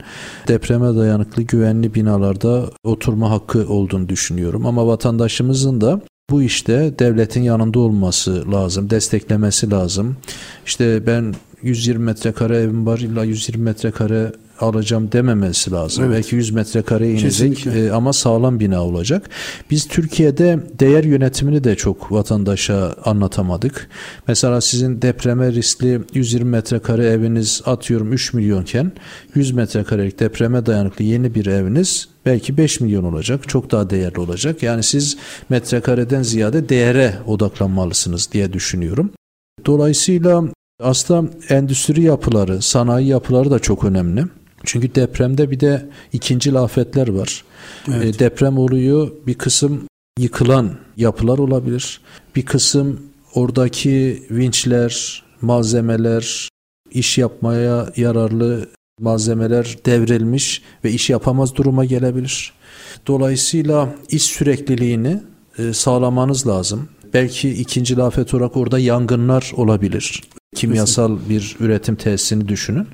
depreme 0.47 0.95
dayanıklı 0.95 1.43
güvenli 1.43 1.93
binalarda 1.93 2.69
oturma 2.83 3.29
hakkı 3.29 3.67
olduğunu 3.67 4.09
düşünüyorum. 4.09 4.65
Ama 4.65 4.87
vatandaşımızın 4.87 5.81
da 5.81 6.01
bu 6.33 6.43
işte 6.43 6.93
devletin 6.99 7.41
yanında 7.41 7.79
olması 7.79 8.51
lazım, 8.51 8.89
desteklemesi 8.89 9.71
lazım. 9.71 10.17
İşte 10.65 11.07
ben 11.07 11.33
120 11.61 12.03
metrekare 12.03 12.57
evim 12.57 12.85
var 12.85 12.99
illa 12.99 13.23
120 13.23 13.63
metrekare 13.63 14.31
alacağım 14.59 15.11
dememesi 15.11 15.71
lazım. 15.71 16.03
Evet. 16.03 16.15
Belki 16.15 16.35
100 16.35 16.51
metrekare 16.51 17.11
inecek 17.11 17.67
e, 17.67 17.91
ama 17.91 18.13
sağlam 18.13 18.59
bina 18.59 18.83
olacak. 18.83 19.29
Biz 19.71 19.87
Türkiye'de 19.87 20.59
değer 20.79 21.03
yönetimini 21.03 21.63
de 21.63 21.75
çok 21.75 22.11
vatandaşa 22.11 22.95
anlatamadık. 23.05 23.89
Mesela 24.27 24.61
sizin 24.61 25.01
depreme 25.01 25.51
riskli 25.51 26.01
120 26.13 26.49
metrekare 26.49 27.05
eviniz 27.05 27.61
atıyorum 27.65 28.13
3 28.13 28.33
milyonken 28.33 28.91
100 29.35 29.51
metrekarelik 29.51 30.19
depreme 30.19 30.65
dayanıklı 30.65 31.05
yeni 31.05 31.35
bir 31.35 31.45
eviniz 31.45 32.07
belki 32.25 32.57
5 32.57 32.79
milyon 32.79 33.03
olacak. 33.03 33.49
Çok 33.49 33.71
daha 33.71 33.89
değerli 33.89 34.19
olacak. 34.19 34.63
Yani 34.63 34.83
siz 34.83 35.17
metrekareden 35.49 36.21
ziyade 36.21 36.69
değere 36.69 37.13
odaklanmalısınız 37.27 38.29
diye 38.31 38.53
düşünüyorum. 38.53 39.11
Dolayısıyla 39.65 40.43
aslında 40.79 41.29
endüstri 41.49 42.01
yapıları, 42.01 42.61
sanayi 42.61 43.07
yapıları 43.07 43.51
da 43.51 43.59
çok 43.59 43.83
önemli. 43.83 44.23
Çünkü 44.63 44.95
depremde 44.95 45.51
bir 45.51 45.59
de 45.59 45.89
ikinci 46.13 46.59
afetler 46.59 47.07
var. 47.07 47.43
Evet. 47.87 48.15
E, 48.15 48.19
deprem 48.19 48.57
oluyor, 48.57 49.11
bir 49.27 49.33
kısım 49.33 49.83
yıkılan 50.19 50.71
yapılar 50.97 51.37
olabilir. 51.37 52.01
Bir 52.35 52.45
kısım 52.45 52.99
oradaki 53.33 54.23
vinçler, 54.31 55.23
malzemeler, 55.41 56.49
iş 56.91 57.17
yapmaya 57.17 57.93
yararlı 57.95 58.69
malzemeler 58.99 59.77
devrilmiş 59.85 60.61
ve 60.83 60.91
iş 60.91 61.09
yapamaz 61.09 61.55
duruma 61.55 61.85
gelebilir. 61.85 62.53
Dolayısıyla 63.07 63.95
iş 64.09 64.23
sürekliliğini 64.23 65.21
e, 65.57 65.73
sağlamanız 65.73 66.47
lazım. 66.47 66.89
Belki 67.13 67.49
ikinci 67.49 68.01
afet 68.01 68.33
olarak 68.33 68.57
orada 68.57 68.79
yangınlar 68.79 69.51
olabilir. 69.55 70.21
Kimyasal 70.53 71.17
bir 71.29 71.55
üretim 71.59 71.95
tesisini 71.95 72.47
düşünün. 72.47 72.87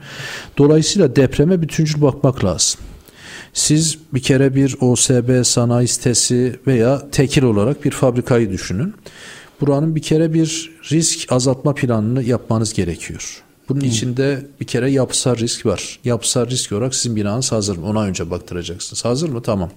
Dolayısıyla 0.58 1.16
depreme 1.16 1.62
bütüncül 1.62 2.02
bakmak 2.02 2.46
lazım. 2.46 2.80
Siz 3.54 3.98
bir 4.14 4.22
kere 4.22 4.56
bir 4.56 4.76
OSB 4.82 5.44
sanayi 5.46 5.88
sitesi 5.88 6.60
veya 6.68 7.12
tekil 7.12 7.44
olarak 7.44 7.86
bir 7.86 7.92
fabrikayı 7.92 8.52
düşünün. 8.52 8.94
Buranın 9.62 9.96
bir 9.96 10.02
kere 10.02 10.34
bir 10.34 10.72
risk 10.92 11.32
azaltma 11.32 11.74
planını 11.74 12.24
yapmanız 12.24 12.74
gerekiyor. 12.74 13.44
Bunun 13.70 13.80
içinde 13.80 14.46
bir 14.62 14.66
kere 14.66 14.92
yapısal 14.92 15.38
risk 15.38 15.66
var. 15.66 16.00
Yapısal 16.04 16.48
risk 16.50 16.72
olarak 16.72 16.96
sizin 16.96 17.16
binanız 17.16 17.52
hazır 17.52 17.78
mı? 17.78 17.86
Ona 17.86 18.04
önce 18.04 18.32
baktıracaksınız. 18.32 19.06
Hazır 19.06 19.30
mı? 19.30 19.42
Tamam. 19.42 19.72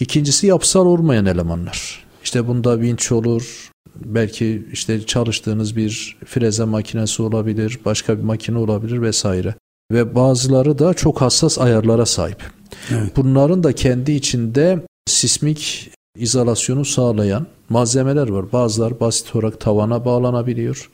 İkincisi 0.00 0.46
yapısal 0.46 0.86
olmayan 0.86 1.26
elemanlar. 1.26 2.04
İşte 2.24 2.46
bunda 2.46 2.80
vinç 2.80 3.12
olur, 3.12 3.70
belki 4.04 4.66
işte 4.72 5.06
çalıştığınız 5.06 5.76
bir 5.76 6.16
freze 6.26 6.64
makinesi 6.64 7.22
olabilir, 7.22 7.78
başka 7.84 8.18
bir 8.18 8.22
makine 8.22 8.58
olabilir 8.58 9.02
vesaire. 9.02 9.54
Ve 9.92 10.14
bazıları 10.14 10.78
da 10.78 10.94
çok 10.94 11.20
hassas 11.20 11.58
ayarlara 11.58 12.06
sahip. 12.06 12.42
Evet. 12.90 13.16
Bunların 13.16 13.62
da 13.62 13.72
kendi 13.72 14.12
içinde 14.12 14.80
sismik 15.06 15.90
izolasyonu 16.16 16.84
sağlayan 16.84 17.46
malzemeler 17.68 18.28
var. 18.28 18.52
Bazıları 18.52 19.00
basit 19.00 19.36
olarak 19.36 19.60
tavana 19.60 20.04
bağlanabiliyor. 20.04 20.90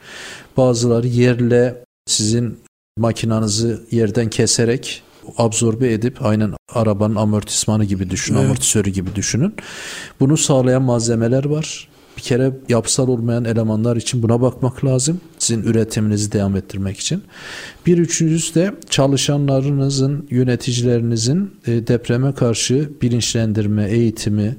Bazıları 0.57 1.07
yerle 1.07 1.85
sizin 2.07 2.59
makinanızı 2.99 3.83
yerden 3.91 4.31
keserek 4.31 5.03
absorbe 5.39 5.93
edip 5.93 6.25
aynen 6.25 6.53
arabanın 6.73 7.17
amortismanı 7.17 7.85
gibi 7.85 8.11
düşünün, 8.11 8.39
evet. 8.39 8.47
amortisörü 8.47 8.91
gibi 8.91 9.15
düşünün. 9.15 9.55
Bunu 10.21 10.37
sağlayan 10.37 10.83
malzemeler 10.83 11.45
var. 11.45 11.89
Bir 12.17 12.23
kere 12.23 12.53
yapısal 12.69 13.09
olmayan 13.09 13.45
elemanlar 13.45 13.97
için 13.97 14.23
buna 14.23 14.41
bakmak 14.41 14.85
lazım. 14.85 15.21
Sizin 15.39 15.63
üretiminizi 15.63 16.33
devam 16.33 16.57
ettirmek 16.57 16.99
için. 16.99 17.23
Bir 17.87 17.99
üçüncüsü 17.99 18.55
de 18.55 18.75
çalışanlarınızın, 18.91 20.27
yöneticilerinizin 20.31 21.51
e, 21.67 21.87
depreme 21.87 22.33
karşı 22.35 22.91
bilinçlendirme, 23.03 23.91
eğitimi, 23.91 24.57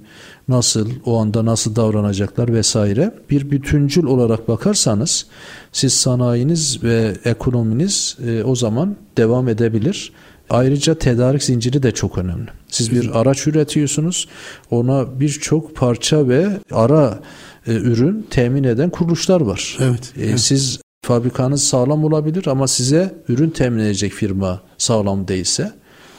nasıl, 0.48 0.90
o 1.06 1.18
anda 1.20 1.46
nasıl 1.46 1.76
davranacaklar 1.76 2.54
vesaire. 2.54 3.14
Bir 3.30 3.52
bütüncül 3.52 4.04
olarak 4.04 4.48
bakarsanız 4.48 5.26
siz 5.72 5.94
sanayiniz 5.94 6.84
ve 6.84 7.14
ekonominiz 7.26 8.18
e, 8.28 8.44
o 8.44 8.56
zaman 8.56 8.96
devam 9.18 9.48
edebilir. 9.48 10.12
Ayrıca 10.50 10.96
tedarik 10.96 11.44
zinciri 11.44 11.84
de 11.84 11.92
çok 11.92 12.18
önemli. 12.18 12.50
Siz 12.76 12.92
bir 12.92 13.20
araç 13.20 13.48
üretiyorsunuz. 13.48 14.28
Ona 14.72 15.20
birçok 15.20 15.76
parça 15.76 16.28
ve 16.28 16.48
ara 16.72 17.20
e, 17.68 17.72
ürün 17.74 18.28
temin 18.30 18.64
eden 18.64 18.90
kuruluşlar 18.90 19.42
var. 19.42 19.78
Evet, 19.80 20.14
e, 20.18 20.26
evet. 20.26 20.40
Siz 20.40 20.80
fabrikanız 21.02 21.64
sağlam 21.64 22.04
olabilir 22.04 22.48
ama 22.48 22.68
size 22.68 23.16
ürün 23.28 23.50
temin 23.50 23.80
edecek 23.80 24.14
firma 24.14 24.62
sağlam 24.78 25.28
değilse 25.28 25.72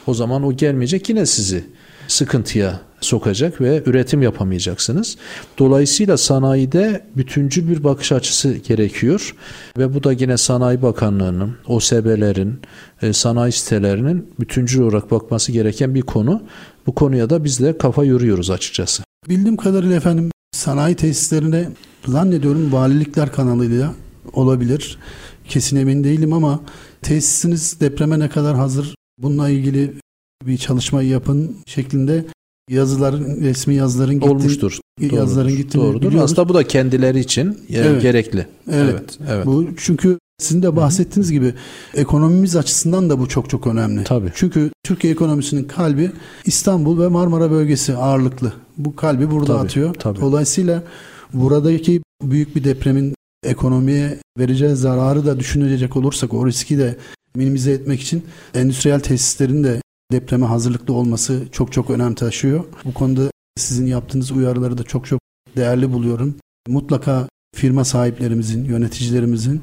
o 0.07 0.13
zaman 0.13 0.43
o 0.43 0.53
gelmeyecek 0.53 1.09
yine 1.09 1.25
sizi 1.25 1.63
sıkıntıya 2.07 2.79
sokacak 3.01 3.61
ve 3.61 3.83
üretim 3.85 4.21
yapamayacaksınız. 4.21 5.17
Dolayısıyla 5.57 6.17
sanayide 6.17 7.05
bütüncül 7.17 7.69
bir 7.69 7.83
bakış 7.83 8.11
açısı 8.11 8.53
gerekiyor 8.53 9.35
ve 9.77 9.93
bu 9.93 10.03
da 10.03 10.11
yine 10.11 10.37
Sanayi 10.37 10.81
Bakanlığı'nın, 10.81 11.55
OSB'lerin, 11.67 12.59
e, 13.01 13.13
sanayi 13.13 13.51
sitelerinin 13.51 14.27
bütüncül 14.39 14.81
olarak 14.81 15.11
bakması 15.11 15.51
gereken 15.51 15.95
bir 15.95 16.01
konu. 16.01 16.43
Bu 16.87 16.95
konuya 16.95 17.29
da 17.29 17.43
biz 17.43 17.59
de 17.59 17.77
kafa 17.77 18.03
yoruyoruz 18.03 18.49
açıkçası. 18.49 19.03
Bildiğim 19.29 19.57
kadarıyla 19.57 19.95
efendim 19.95 20.31
sanayi 20.51 20.95
tesislerine 20.95 21.69
zannediyorum 22.07 22.73
valilikler 22.73 23.31
kanalıyla 23.31 23.93
olabilir. 24.33 24.97
Kesin 25.47 25.77
emin 25.77 26.03
değilim 26.03 26.33
ama 26.33 26.59
tesisiniz 27.01 27.79
depreme 27.79 28.19
ne 28.19 28.29
kadar 28.29 28.55
hazır 28.55 28.95
bununla 29.17 29.49
ilgili 29.49 29.93
bir 30.45 30.57
çalışma 30.57 31.01
yapın 31.01 31.55
şeklinde 31.65 32.25
yazıların 32.69 33.41
resmi 33.41 33.75
yazıların 33.75 34.13
gitti, 34.13 34.29
olmuştur. 34.29 34.79
Yazıların 35.11 35.55
gittiğini 35.55 35.83
Doğrudur. 35.83 36.07
biliyoruz. 36.07 36.31
Aslında 36.31 36.49
bu 36.49 36.53
da 36.53 36.67
kendileri 36.67 37.19
için 37.19 37.57
evet. 37.69 38.01
gerekli. 38.01 38.47
Evet. 38.71 38.93
evet. 38.93 39.17
evet. 39.29 39.45
Bu 39.45 39.67
çünkü 39.77 40.19
sizin 40.39 40.63
de 40.63 40.75
bahsettiğiniz 40.75 41.31
gibi 41.31 41.53
ekonomimiz 41.93 42.55
açısından 42.55 43.09
da 43.09 43.19
bu 43.19 43.29
çok 43.29 43.49
çok 43.49 43.67
önemli. 43.67 44.03
Tabii. 44.03 44.31
Çünkü 44.35 44.71
Türkiye 44.83 45.13
ekonomisinin 45.13 45.63
kalbi 45.63 46.11
İstanbul 46.45 47.01
ve 47.01 47.07
Marmara 47.07 47.51
bölgesi 47.51 47.95
ağırlıklı. 47.95 48.53
Bu 48.77 48.95
kalbi 48.95 49.31
burada 49.31 49.57
tabii, 49.57 49.65
atıyor. 49.65 49.93
Tabii. 49.93 50.21
Dolayısıyla 50.21 50.83
buradaki 51.33 52.01
büyük 52.23 52.55
bir 52.55 52.63
depremin 52.63 53.13
ekonomiye 53.43 54.17
vereceği 54.39 54.75
zararı 54.75 55.25
da 55.25 55.39
düşünecek 55.39 55.95
olursak 55.95 56.33
o 56.33 56.47
riski 56.47 56.77
de 56.77 56.97
minimize 57.35 57.71
etmek 57.71 58.01
için 58.01 58.23
endüstriyel 58.53 58.99
tesislerin 58.99 59.63
de 59.63 59.81
depreme 60.11 60.45
hazırlıklı 60.45 60.93
olması 60.93 61.43
çok 61.51 61.73
çok 61.73 61.89
önem 61.89 62.15
taşıyor. 62.15 62.63
Bu 62.85 62.93
konuda 62.93 63.31
sizin 63.57 63.85
yaptığınız 63.85 64.31
uyarıları 64.31 64.77
da 64.77 64.83
çok 64.83 65.05
çok 65.05 65.19
değerli 65.55 65.93
buluyorum. 65.93 66.35
Mutlaka 66.67 67.29
firma 67.55 67.83
sahiplerimizin, 67.85 68.65
yöneticilerimizin 68.65 69.61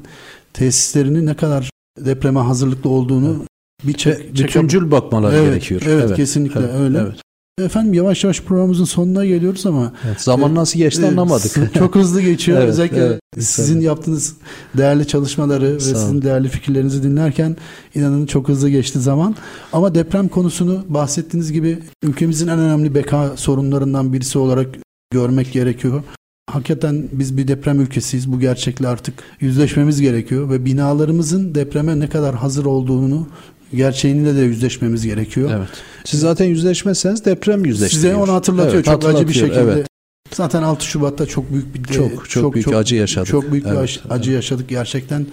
tesislerini 0.53 1.25
ne 1.25 1.35
kadar 1.35 1.69
depreme 1.99 2.39
hazırlıklı 2.39 2.89
olduğunu 2.89 3.45
bir 3.83 3.93
çek, 3.93 4.33
bütüncül 4.37 4.91
bakmalar 4.91 5.33
evet, 5.33 5.45
gerekiyor. 5.45 5.81
Evet, 5.85 6.03
evet 6.07 6.15
kesinlikle 6.15 6.59
evet, 6.59 6.75
öyle. 6.79 6.97
Evet. 6.99 7.24
Efendim 7.61 7.93
yavaş 7.93 8.23
yavaş 8.23 8.41
programımızın 8.41 8.83
sonuna 8.83 9.25
geliyoruz 9.25 9.65
ama 9.65 9.93
evet, 10.05 10.21
zaman 10.21 10.55
nasıl 10.55 10.79
geçti 10.79 11.05
anlamadık. 11.05 11.73
Çok 11.73 11.95
hızlı 11.95 12.21
geçiyor. 12.21 12.57
evet, 12.61 12.69
Özellikle 12.69 13.05
evet, 13.05 13.21
sizin 13.39 13.81
yaptığınız 13.81 14.35
değerli 14.77 15.07
çalışmaları 15.07 15.75
ve 15.75 15.79
sizin 15.79 16.21
değerli 16.21 16.49
fikirlerinizi 16.49 17.03
dinlerken 17.03 17.57
inanın 17.95 18.25
çok 18.25 18.47
hızlı 18.47 18.69
geçti 18.69 18.99
zaman. 18.99 19.35
Ama 19.73 19.95
deprem 19.95 20.27
konusunu 20.27 20.85
bahsettiğiniz 20.89 21.51
gibi 21.51 21.79
ülkemizin 22.03 22.47
en 22.47 22.59
önemli 22.59 22.95
beka 22.95 23.37
sorunlarından 23.37 24.13
birisi 24.13 24.39
olarak 24.39 24.67
görmek 25.11 25.51
gerekiyor. 25.53 26.03
Hakikaten 26.49 27.07
biz 27.11 27.37
bir 27.37 27.47
deprem 27.47 27.81
ülkesiyiz. 27.81 28.31
Bu 28.31 28.39
gerçekle 28.39 28.87
artık 28.87 29.13
yüzleşmemiz 29.39 30.01
gerekiyor 30.01 30.49
ve 30.49 30.65
binalarımızın 30.65 31.55
depreme 31.55 31.99
ne 31.99 32.09
kadar 32.09 32.35
hazır 32.35 32.65
olduğunu 32.65 33.27
gerçeğiyle 33.73 34.35
de 34.35 34.41
yüzleşmemiz 34.41 35.05
gerekiyor. 35.05 35.51
Evet. 35.57 35.69
Siz 36.05 36.19
zaten 36.19 36.45
yüzleşmezseniz 36.45 37.25
deprem 37.25 37.65
yüzleştiriyor. 37.65 38.13
Size 38.13 38.15
onu 38.15 38.33
hatırlatıyor 38.33 38.73
evet, 38.73 38.85
çok 38.85 39.05
acı 39.05 39.27
bir 39.27 39.33
şekilde. 39.33 39.59
Evet. 39.59 39.87
Zaten 40.31 40.63
6 40.63 40.85
Şubat'ta 40.85 41.25
çok 41.25 41.51
büyük 41.51 41.75
bir 41.75 41.83
çok 41.83 42.11
çok, 42.11 42.29
çok 42.29 42.53
büyük 42.53 42.65
çok, 42.65 42.75
acı 42.75 42.95
yaşadık. 42.95 43.27
Çok 43.27 43.51
büyük 43.51 43.65
evet, 43.65 43.77
bir 43.77 43.83
acı, 44.09 44.31
evet. 44.31 44.35
yaşadık 44.35 44.69
gerçekten 44.69 45.27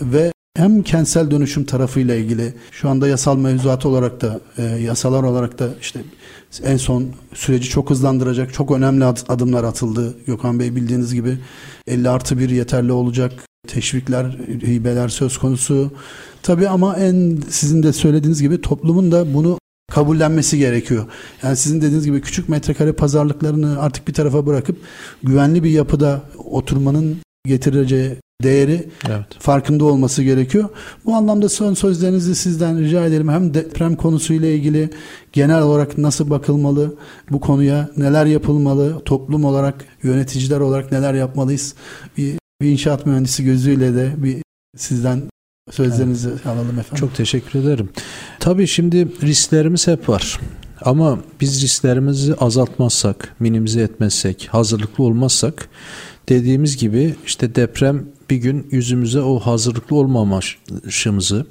ve 0.00 0.32
hem 0.56 0.82
kentsel 0.82 1.30
dönüşüm 1.30 1.64
tarafıyla 1.64 2.14
ilgili 2.14 2.54
şu 2.70 2.88
anda 2.88 3.08
yasal 3.08 3.36
mevzuat 3.36 3.86
olarak 3.86 4.20
da 4.20 4.40
e, 4.58 4.62
yasalar 4.62 5.22
olarak 5.22 5.58
da 5.58 5.68
işte 5.80 6.00
en 6.64 6.76
son 6.76 7.06
süreci 7.34 7.68
çok 7.68 7.90
hızlandıracak 7.90 8.54
çok 8.54 8.70
önemli 8.70 9.04
adımlar 9.04 9.64
atıldı. 9.64 10.14
Gökhan 10.26 10.60
Bey 10.60 10.76
bildiğiniz 10.76 11.14
gibi 11.14 11.38
50 11.86 12.08
artı 12.08 12.38
1 12.38 12.50
yeterli 12.50 12.92
olacak 12.92 13.32
teşvikler, 13.66 14.24
hibeler 14.66 15.08
söz 15.08 15.38
konusu. 15.38 15.90
Tabii 16.42 16.68
ama 16.68 16.96
en 16.96 17.38
sizin 17.48 17.82
de 17.82 17.92
söylediğiniz 17.92 18.42
gibi 18.42 18.60
toplumun 18.60 19.12
da 19.12 19.34
bunu 19.34 19.58
kabullenmesi 19.90 20.58
gerekiyor. 20.58 21.06
Yani 21.42 21.56
sizin 21.56 21.80
dediğiniz 21.80 22.04
gibi 22.04 22.20
küçük 22.20 22.48
metrekare 22.48 22.92
pazarlıklarını 22.92 23.80
artık 23.80 24.08
bir 24.08 24.14
tarafa 24.14 24.46
bırakıp 24.46 24.76
güvenli 25.22 25.64
bir 25.64 25.70
yapıda 25.70 26.22
oturmanın 26.38 27.16
getireceği 27.46 28.16
değeri 28.42 28.88
evet. 29.08 29.26
farkında 29.38 29.84
olması 29.84 30.22
gerekiyor. 30.22 30.68
Bu 31.04 31.14
anlamda 31.14 31.48
son 31.48 31.74
sözlerinizi 31.74 32.34
sizden 32.34 32.80
rica 32.80 33.06
ederim. 33.06 33.28
Hem 33.28 33.54
deprem 33.54 33.96
konusuyla 33.96 34.48
ilgili 34.48 34.90
genel 35.32 35.62
olarak 35.62 35.98
nasıl 35.98 36.30
bakılmalı 36.30 36.94
bu 37.30 37.40
konuya, 37.40 37.90
neler 37.96 38.26
yapılmalı, 38.26 39.00
toplum 39.04 39.44
olarak, 39.44 39.84
yöneticiler 40.02 40.60
olarak 40.60 40.92
neler 40.92 41.14
yapmalıyız? 41.14 41.74
Bir, 42.16 42.36
bir 42.60 42.70
inşaat 42.70 43.06
mühendisi 43.06 43.44
gözüyle 43.44 43.94
de 43.94 44.14
bir 44.16 44.42
sizden 44.76 45.22
sözlerinizi 45.70 46.28
evet. 46.28 46.46
alalım 46.46 46.78
efendim. 46.78 46.94
Çok 46.94 47.14
teşekkür 47.14 47.60
ederim. 47.60 47.88
Tabii 48.40 48.66
şimdi 48.66 49.08
risklerimiz 49.22 49.86
hep 49.86 50.08
var. 50.08 50.40
Ama 50.80 51.18
biz 51.40 51.62
risklerimizi 51.62 52.34
azaltmazsak, 52.34 53.34
minimize 53.40 53.80
etmezsek, 53.80 54.48
hazırlıklı 54.50 55.04
olmazsak 55.04 55.68
dediğimiz 56.28 56.76
gibi 56.76 57.14
işte 57.26 57.54
deprem 57.54 58.06
bir 58.30 58.36
gün 58.36 58.66
yüzümüze 58.70 59.20
o 59.20 59.38
hazırlıklı 59.38 59.96
olmamışımızı, 59.96 61.46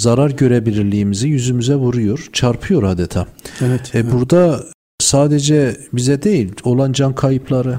zarar 0.00 0.30
görebilirliğimizi 0.30 1.28
yüzümüze 1.28 1.74
vuruyor, 1.74 2.28
çarpıyor 2.32 2.82
adeta. 2.82 3.26
Evet. 3.60 3.94
E, 3.94 3.98
evet. 3.98 4.12
Burada 4.12 4.64
sadece 5.00 5.80
bize 5.92 6.22
değil, 6.22 6.52
olan 6.64 6.92
can 6.92 7.14
kayıpları, 7.14 7.78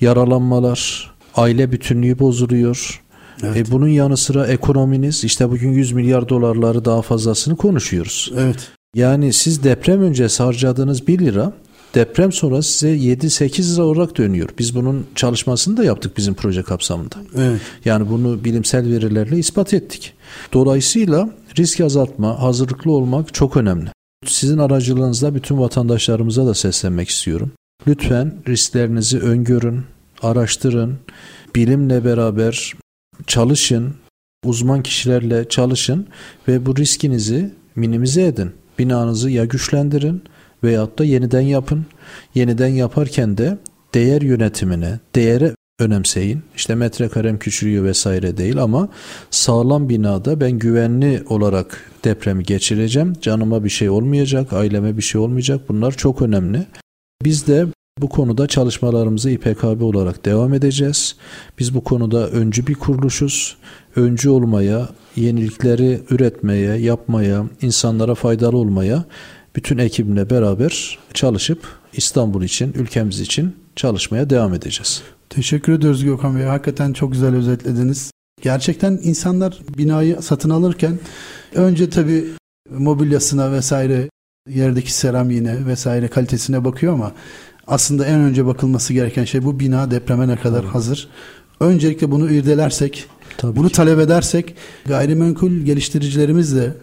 yaralanmalar, 0.00 1.09
aile 1.36 1.72
bütünlüğü 1.72 2.18
bozuluyor. 2.18 3.02
Evet. 3.42 3.68
E, 3.68 3.70
bunun 3.70 3.88
yanı 3.88 4.16
sıra 4.16 4.46
ekonominiz, 4.46 5.24
işte 5.24 5.50
bugün 5.50 5.72
100 5.72 5.92
milyar 5.92 6.28
dolarları 6.28 6.84
daha 6.84 7.02
fazlasını 7.02 7.56
konuşuyoruz. 7.56 8.32
Evet. 8.38 8.68
Yani 8.94 9.32
siz 9.32 9.64
deprem 9.64 10.02
öncesi 10.02 10.42
harcadığınız 10.42 11.06
1 11.06 11.18
lira 11.18 11.52
deprem 11.94 12.32
sonra 12.32 12.62
size 12.62 12.96
7-8 12.96 13.74
lira 13.74 13.82
olarak 13.82 14.16
dönüyor. 14.16 14.48
Biz 14.58 14.74
bunun 14.74 15.06
çalışmasını 15.14 15.76
da 15.76 15.84
yaptık 15.84 16.16
bizim 16.16 16.34
proje 16.34 16.62
kapsamında. 16.62 17.16
Evet. 17.36 17.60
Yani 17.84 18.10
bunu 18.10 18.44
bilimsel 18.44 18.90
verilerle 18.90 19.38
ispat 19.38 19.74
ettik. 19.74 20.14
Dolayısıyla 20.52 21.30
risk 21.58 21.80
azaltma, 21.80 22.42
hazırlıklı 22.42 22.92
olmak 22.92 23.34
çok 23.34 23.56
önemli. 23.56 23.88
Sizin 24.26 24.58
aracılığınızla 24.58 25.34
bütün 25.34 25.58
vatandaşlarımıza 25.58 26.46
da 26.46 26.54
seslenmek 26.54 27.08
istiyorum. 27.08 27.52
Lütfen 27.86 28.34
risklerinizi 28.48 29.18
öngörün, 29.18 29.84
araştırın, 30.22 30.98
bilimle 31.54 32.04
beraber 32.04 32.72
çalışın, 33.26 33.94
uzman 34.44 34.82
kişilerle 34.82 35.48
çalışın 35.48 36.06
ve 36.48 36.66
bu 36.66 36.76
riskinizi 36.76 37.54
minimize 37.76 38.22
edin. 38.22 38.52
Binanızı 38.78 39.30
ya 39.30 39.44
güçlendirin 39.44 40.22
veyahut 40.64 40.98
da 40.98 41.04
yeniden 41.04 41.40
yapın. 41.40 41.86
Yeniden 42.34 42.68
yaparken 42.68 43.38
de 43.38 43.58
değer 43.94 44.22
yönetimine, 44.22 45.00
değere 45.14 45.54
önemseyin. 45.80 46.42
İşte 46.56 46.74
metrekarem 46.74 47.38
küçülüyor 47.38 47.84
vesaire 47.84 48.36
değil 48.36 48.62
ama 48.62 48.88
sağlam 49.30 49.88
binada 49.88 50.40
ben 50.40 50.52
güvenli 50.52 51.22
olarak 51.28 51.90
depremi 52.04 52.44
geçireceğim. 52.44 53.12
Canıma 53.20 53.64
bir 53.64 53.68
şey 53.68 53.90
olmayacak, 53.90 54.52
aileme 54.52 54.96
bir 54.96 55.02
şey 55.02 55.20
olmayacak. 55.20 55.60
Bunlar 55.68 55.92
çok 55.92 56.22
önemli. 56.22 56.66
Biz 57.24 57.46
de 57.46 57.66
bu 58.00 58.08
konuda 58.08 58.46
çalışmalarımızı 58.46 59.30
İPKB 59.30 59.82
olarak 59.82 60.24
devam 60.24 60.54
edeceğiz. 60.54 61.16
Biz 61.58 61.74
bu 61.74 61.84
konuda 61.84 62.28
öncü 62.28 62.66
bir 62.66 62.74
kuruluşuz. 62.74 63.56
Öncü 63.96 64.28
olmaya, 64.28 64.88
yenilikleri 65.16 66.00
üretmeye, 66.10 66.76
yapmaya, 66.76 67.44
insanlara 67.62 68.14
faydalı 68.14 68.56
olmaya 68.56 69.04
bütün 69.56 69.78
ekibimle 69.78 70.30
beraber 70.30 70.98
çalışıp 71.14 71.58
İstanbul 71.92 72.42
için, 72.42 72.72
ülkemiz 72.72 73.20
için 73.20 73.56
çalışmaya 73.76 74.30
devam 74.30 74.54
edeceğiz. 74.54 75.02
Teşekkür 75.30 75.72
ediyoruz 75.72 76.04
Gökhan 76.04 76.36
Bey. 76.36 76.44
Hakikaten 76.44 76.92
çok 76.92 77.12
güzel 77.12 77.34
özetlediniz. 77.34 78.10
Gerçekten 78.42 79.00
insanlar 79.02 79.58
binayı 79.78 80.22
satın 80.22 80.50
alırken 80.50 80.98
önce 81.54 81.90
tabii 81.90 82.24
mobilyasına 82.70 83.52
vesaire 83.52 84.08
yerdeki 84.48 84.92
seramiğine 84.92 85.66
vesaire 85.66 86.08
kalitesine 86.08 86.64
bakıyor 86.64 86.92
ama 86.92 87.12
aslında 87.66 88.06
en 88.06 88.20
önce 88.20 88.46
bakılması 88.46 88.92
gereken 88.92 89.24
şey 89.24 89.44
bu 89.44 89.60
bina 89.60 89.90
depreme 89.90 90.28
ne 90.28 90.36
kadar 90.36 90.60
Tabii. 90.60 90.70
hazır. 90.72 91.08
Öncelikle 91.60 92.10
bunu 92.10 92.30
irdelersek, 92.30 93.06
Tabii 93.36 93.56
bunu 93.56 93.68
ki. 93.68 93.74
talep 93.74 93.98
edersek 93.98 94.54
gayrimenkul 94.86 95.50
geliştiricilerimiz 95.50 96.56
de 96.56 96.74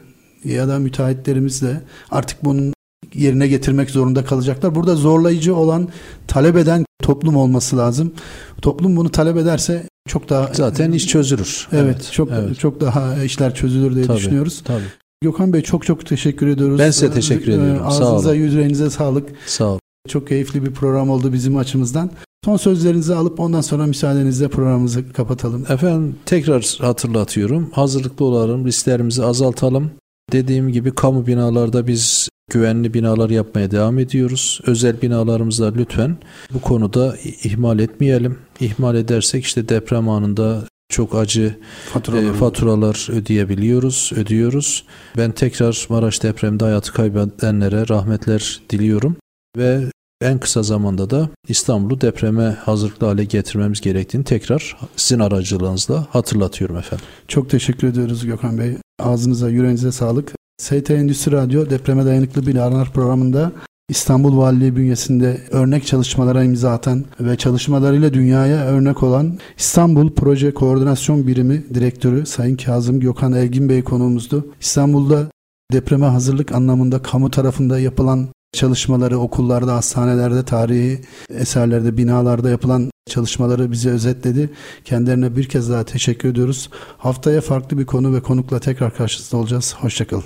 ya 0.45 0.67
da 0.67 0.80
müteahhitlerimiz 0.80 1.61
de 1.61 1.82
artık 2.11 2.45
bunun 2.45 2.73
yerine 3.13 3.47
getirmek 3.47 3.89
zorunda 3.89 4.25
kalacaklar. 4.25 4.75
Burada 4.75 4.95
zorlayıcı 4.95 5.55
olan 5.55 5.89
talep 6.28 6.57
eden 6.57 6.86
toplum 7.01 7.36
olması 7.36 7.78
lazım. 7.78 8.13
Toplum 8.61 8.95
bunu 8.95 9.09
talep 9.09 9.38
ederse 9.38 9.84
çok 10.07 10.30
daha 10.30 10.49
zaten 10.53 10.91
iş 10.91 11.07
çözülür. 11.07 11.67
Evet, 11.71 11.84
evet 11.86 12.09
çok 12.11 12.32
evet. 12.32 12.59
çok 12.59 12.82
daha 12.82 13.23
işler 13.23 13.55
çözülür 13.55 13.95
diye 13.95 14.05
tabii, 14.05 14.17
düşünüyoruz. 14.17 14.61
Tabii. 14.65 14.84
Gökhan 15.21 15.53
Bey 15.53 15.61
çok 15.61 15.86
çok 15.86 16.05
teşekkür 16.05 16.47
ediyoruz. 16.47 16.80
Ben 16.80 16.91
size 16.91 17.11
teşekkür 17.11 17.51
ediyorum. 17.51 17.82
Ağzınıza, 17.86 18.19
Sağ 18.19 18.30
olun. 18.30 18.36
yüreğinize 18.36 18.89
sağlık. 18.89 19.30
Sağ 19.45 19.65
olun. 19.65 19.80
Çok 20.07 20.27
keyifli 20.27 20.65
bir 20.65 20.71
program 20.71 21.09
oldu 21.09 21.33
bizim 21.33 21.57
açımızdan. 21.57 22.11
Son 22.45 22.57
sözlerinizi 22.57 23.15
alıp 23.15 23.39
ondan 23.39 23.61
sonra 23.61 23.85
müsaadenizle 23.85 24.47
programımızı 24.47 25.13
kapatalım. 25.13 25.65
Efendim 25.69 26.15
tekrar 26.25 26.77
hatırlatıyorum. 26.81 27.69
Hazırlıklı 27.71 28.25
olalım, 28.25 28.65
risklerimizi 28.65 29.23
azaltalım. 29.23 29.91
Dediğim 30.31 30.71
gibi 30.71 30.91
kamu 30.91 31.27
binalarda 31.27 31.87
biz 31.87 32.29
güvenli 32.51 32.93
binalar 32.93 33.29
yapmaya 33.29 33.71
devam 33.71 33.99
ediyoruz. 33.99 34.61
Özel 34.65 35.01
binalarımızda 35.01 35.73
lütfen 35.73 36.17
bu 36.53 36.61
konuda 36.61 37.15
ihmal 37.43 37.79
etmeyelim. 37.79 38.37
İhmal 38.59 38.95
edersek 38.95 39.45
işte 39.45 39.69
deprem 39.69 40.09
anında 40.09 40.63
çok 40.89 41.15
acı 41.15 41.55
faturalar, 41.93 42.29
e, 42.29 42.33
faturalar 42.33 43.07
ödeyebiliyoruz, 43.11 44.11
ödüyoruz. 44.15 44.85
Ben 45.17 45.31
tekrar 45.31 45.87
Maraş 45.89 46.23
depremde 46.23 46.65
hayatı 46.65 46.93
kaybedenlere 46.93 47.87
rahmetler 47.87 48.61
diliyorum 48.69 49.15
ve 49.57 49.83
en 50.22 50.39
kısa 50.39 50.63
zamanda 50.63 51.09
da 51.09 51.30
İstanbul'u 51.47 52.01
depreme 52.01 52.43
hazırlıklı 52.43 53.07
hale 53.07 53.24
getirmemiz 53.24 53.82
gerektiğini 53.82 54.24
tekrar 54.24 54.78
sizin 54.95 55.20
aracılığınızla 55.20 56.07
hatırlatıyorum 56.09 56.78
efendim. 56.78 57.05
Çok 57.28 57.49
teşekkür 57.49 57.88
ediyoruz 57.88 58.26
Gökhan 58.26 58.57
Bey. 58.57 58.78
Ağzınıza, 58.99 59.49
yüreğinize 59.49 59.91
sağlık. 59.91 60.32
ST 60.57 60.91
Endüstri 60.91 61.32
Radyo 61.32 61.70
Depreme 61.70 62.05
Dayanıklı 62.05 62.47
Binalar 62.47 62.93
programında 62.93 63.51
İstanbul 63.89 64.38
Valiliği 64.38 64.76
bünyesinde 64.76 65.41
örnek 65.51 65.86
çalışmalara 65.86 66.43
imza 66.43 66.72
atan 66.72 67.05
ve 67.20 67.38
çalışmalarıyla 67.38 68.13
dünyaya 68.13 68.65
örnek 68.65 69.03
olan 69.03 69.39
İstanbul 69.57 70.13
Proje 70.13 70.53
Koordinasyon 70.53 71.28
Birimi 71.28 71.63
Direktörü 71.74 72.26
Sayın 72.26 72.57
Kazım 72.57 72.99
Gökhan 72.99 73.34
Elgin 73.34 73.70
Bey 73.70 73.84
konuğumuzdu. 73.84 74.47
İstanbul'da 74.61 75.28
depreme 75.74 76.05
hazırlık 76.05 76.51
anlamında 76.51 77.01
kamu 77.01 77.32
tarafında 77.32 77.80
yapılan 77.80 78.28
çalışmaları 78.51 79.19
okullarda, 79.19 79.75
hastanelerde, 79.75 80.45
tarihi 80.45 81.01
eserlerde, 81.29 81.97
binalarda 81.97 82.49
yapılan 82.49 82.91
çalışmaları 83.09 83.71
bize 83.71 83.89
özetledi. 83.89 84.49
Kendilerine 84.85 85.35
bir 85.35 85.49
kez 85.49 85.69
daha 85.69 85.83
teşekkür 85.83 86.29
ediyoruz. 86.29 86.69
Haftaya 86.97 87.41
farklı 87.41 87.77
bir 87.77 87.85
konu 87.85 88.13
ve 88.13 88.21
konukla 88.21 88.59
tekrar 88.59 88.95
karşınızda 88.95 89.37
olacağız. 89.37 89.75
Hoşçakalın. 89.79 90.23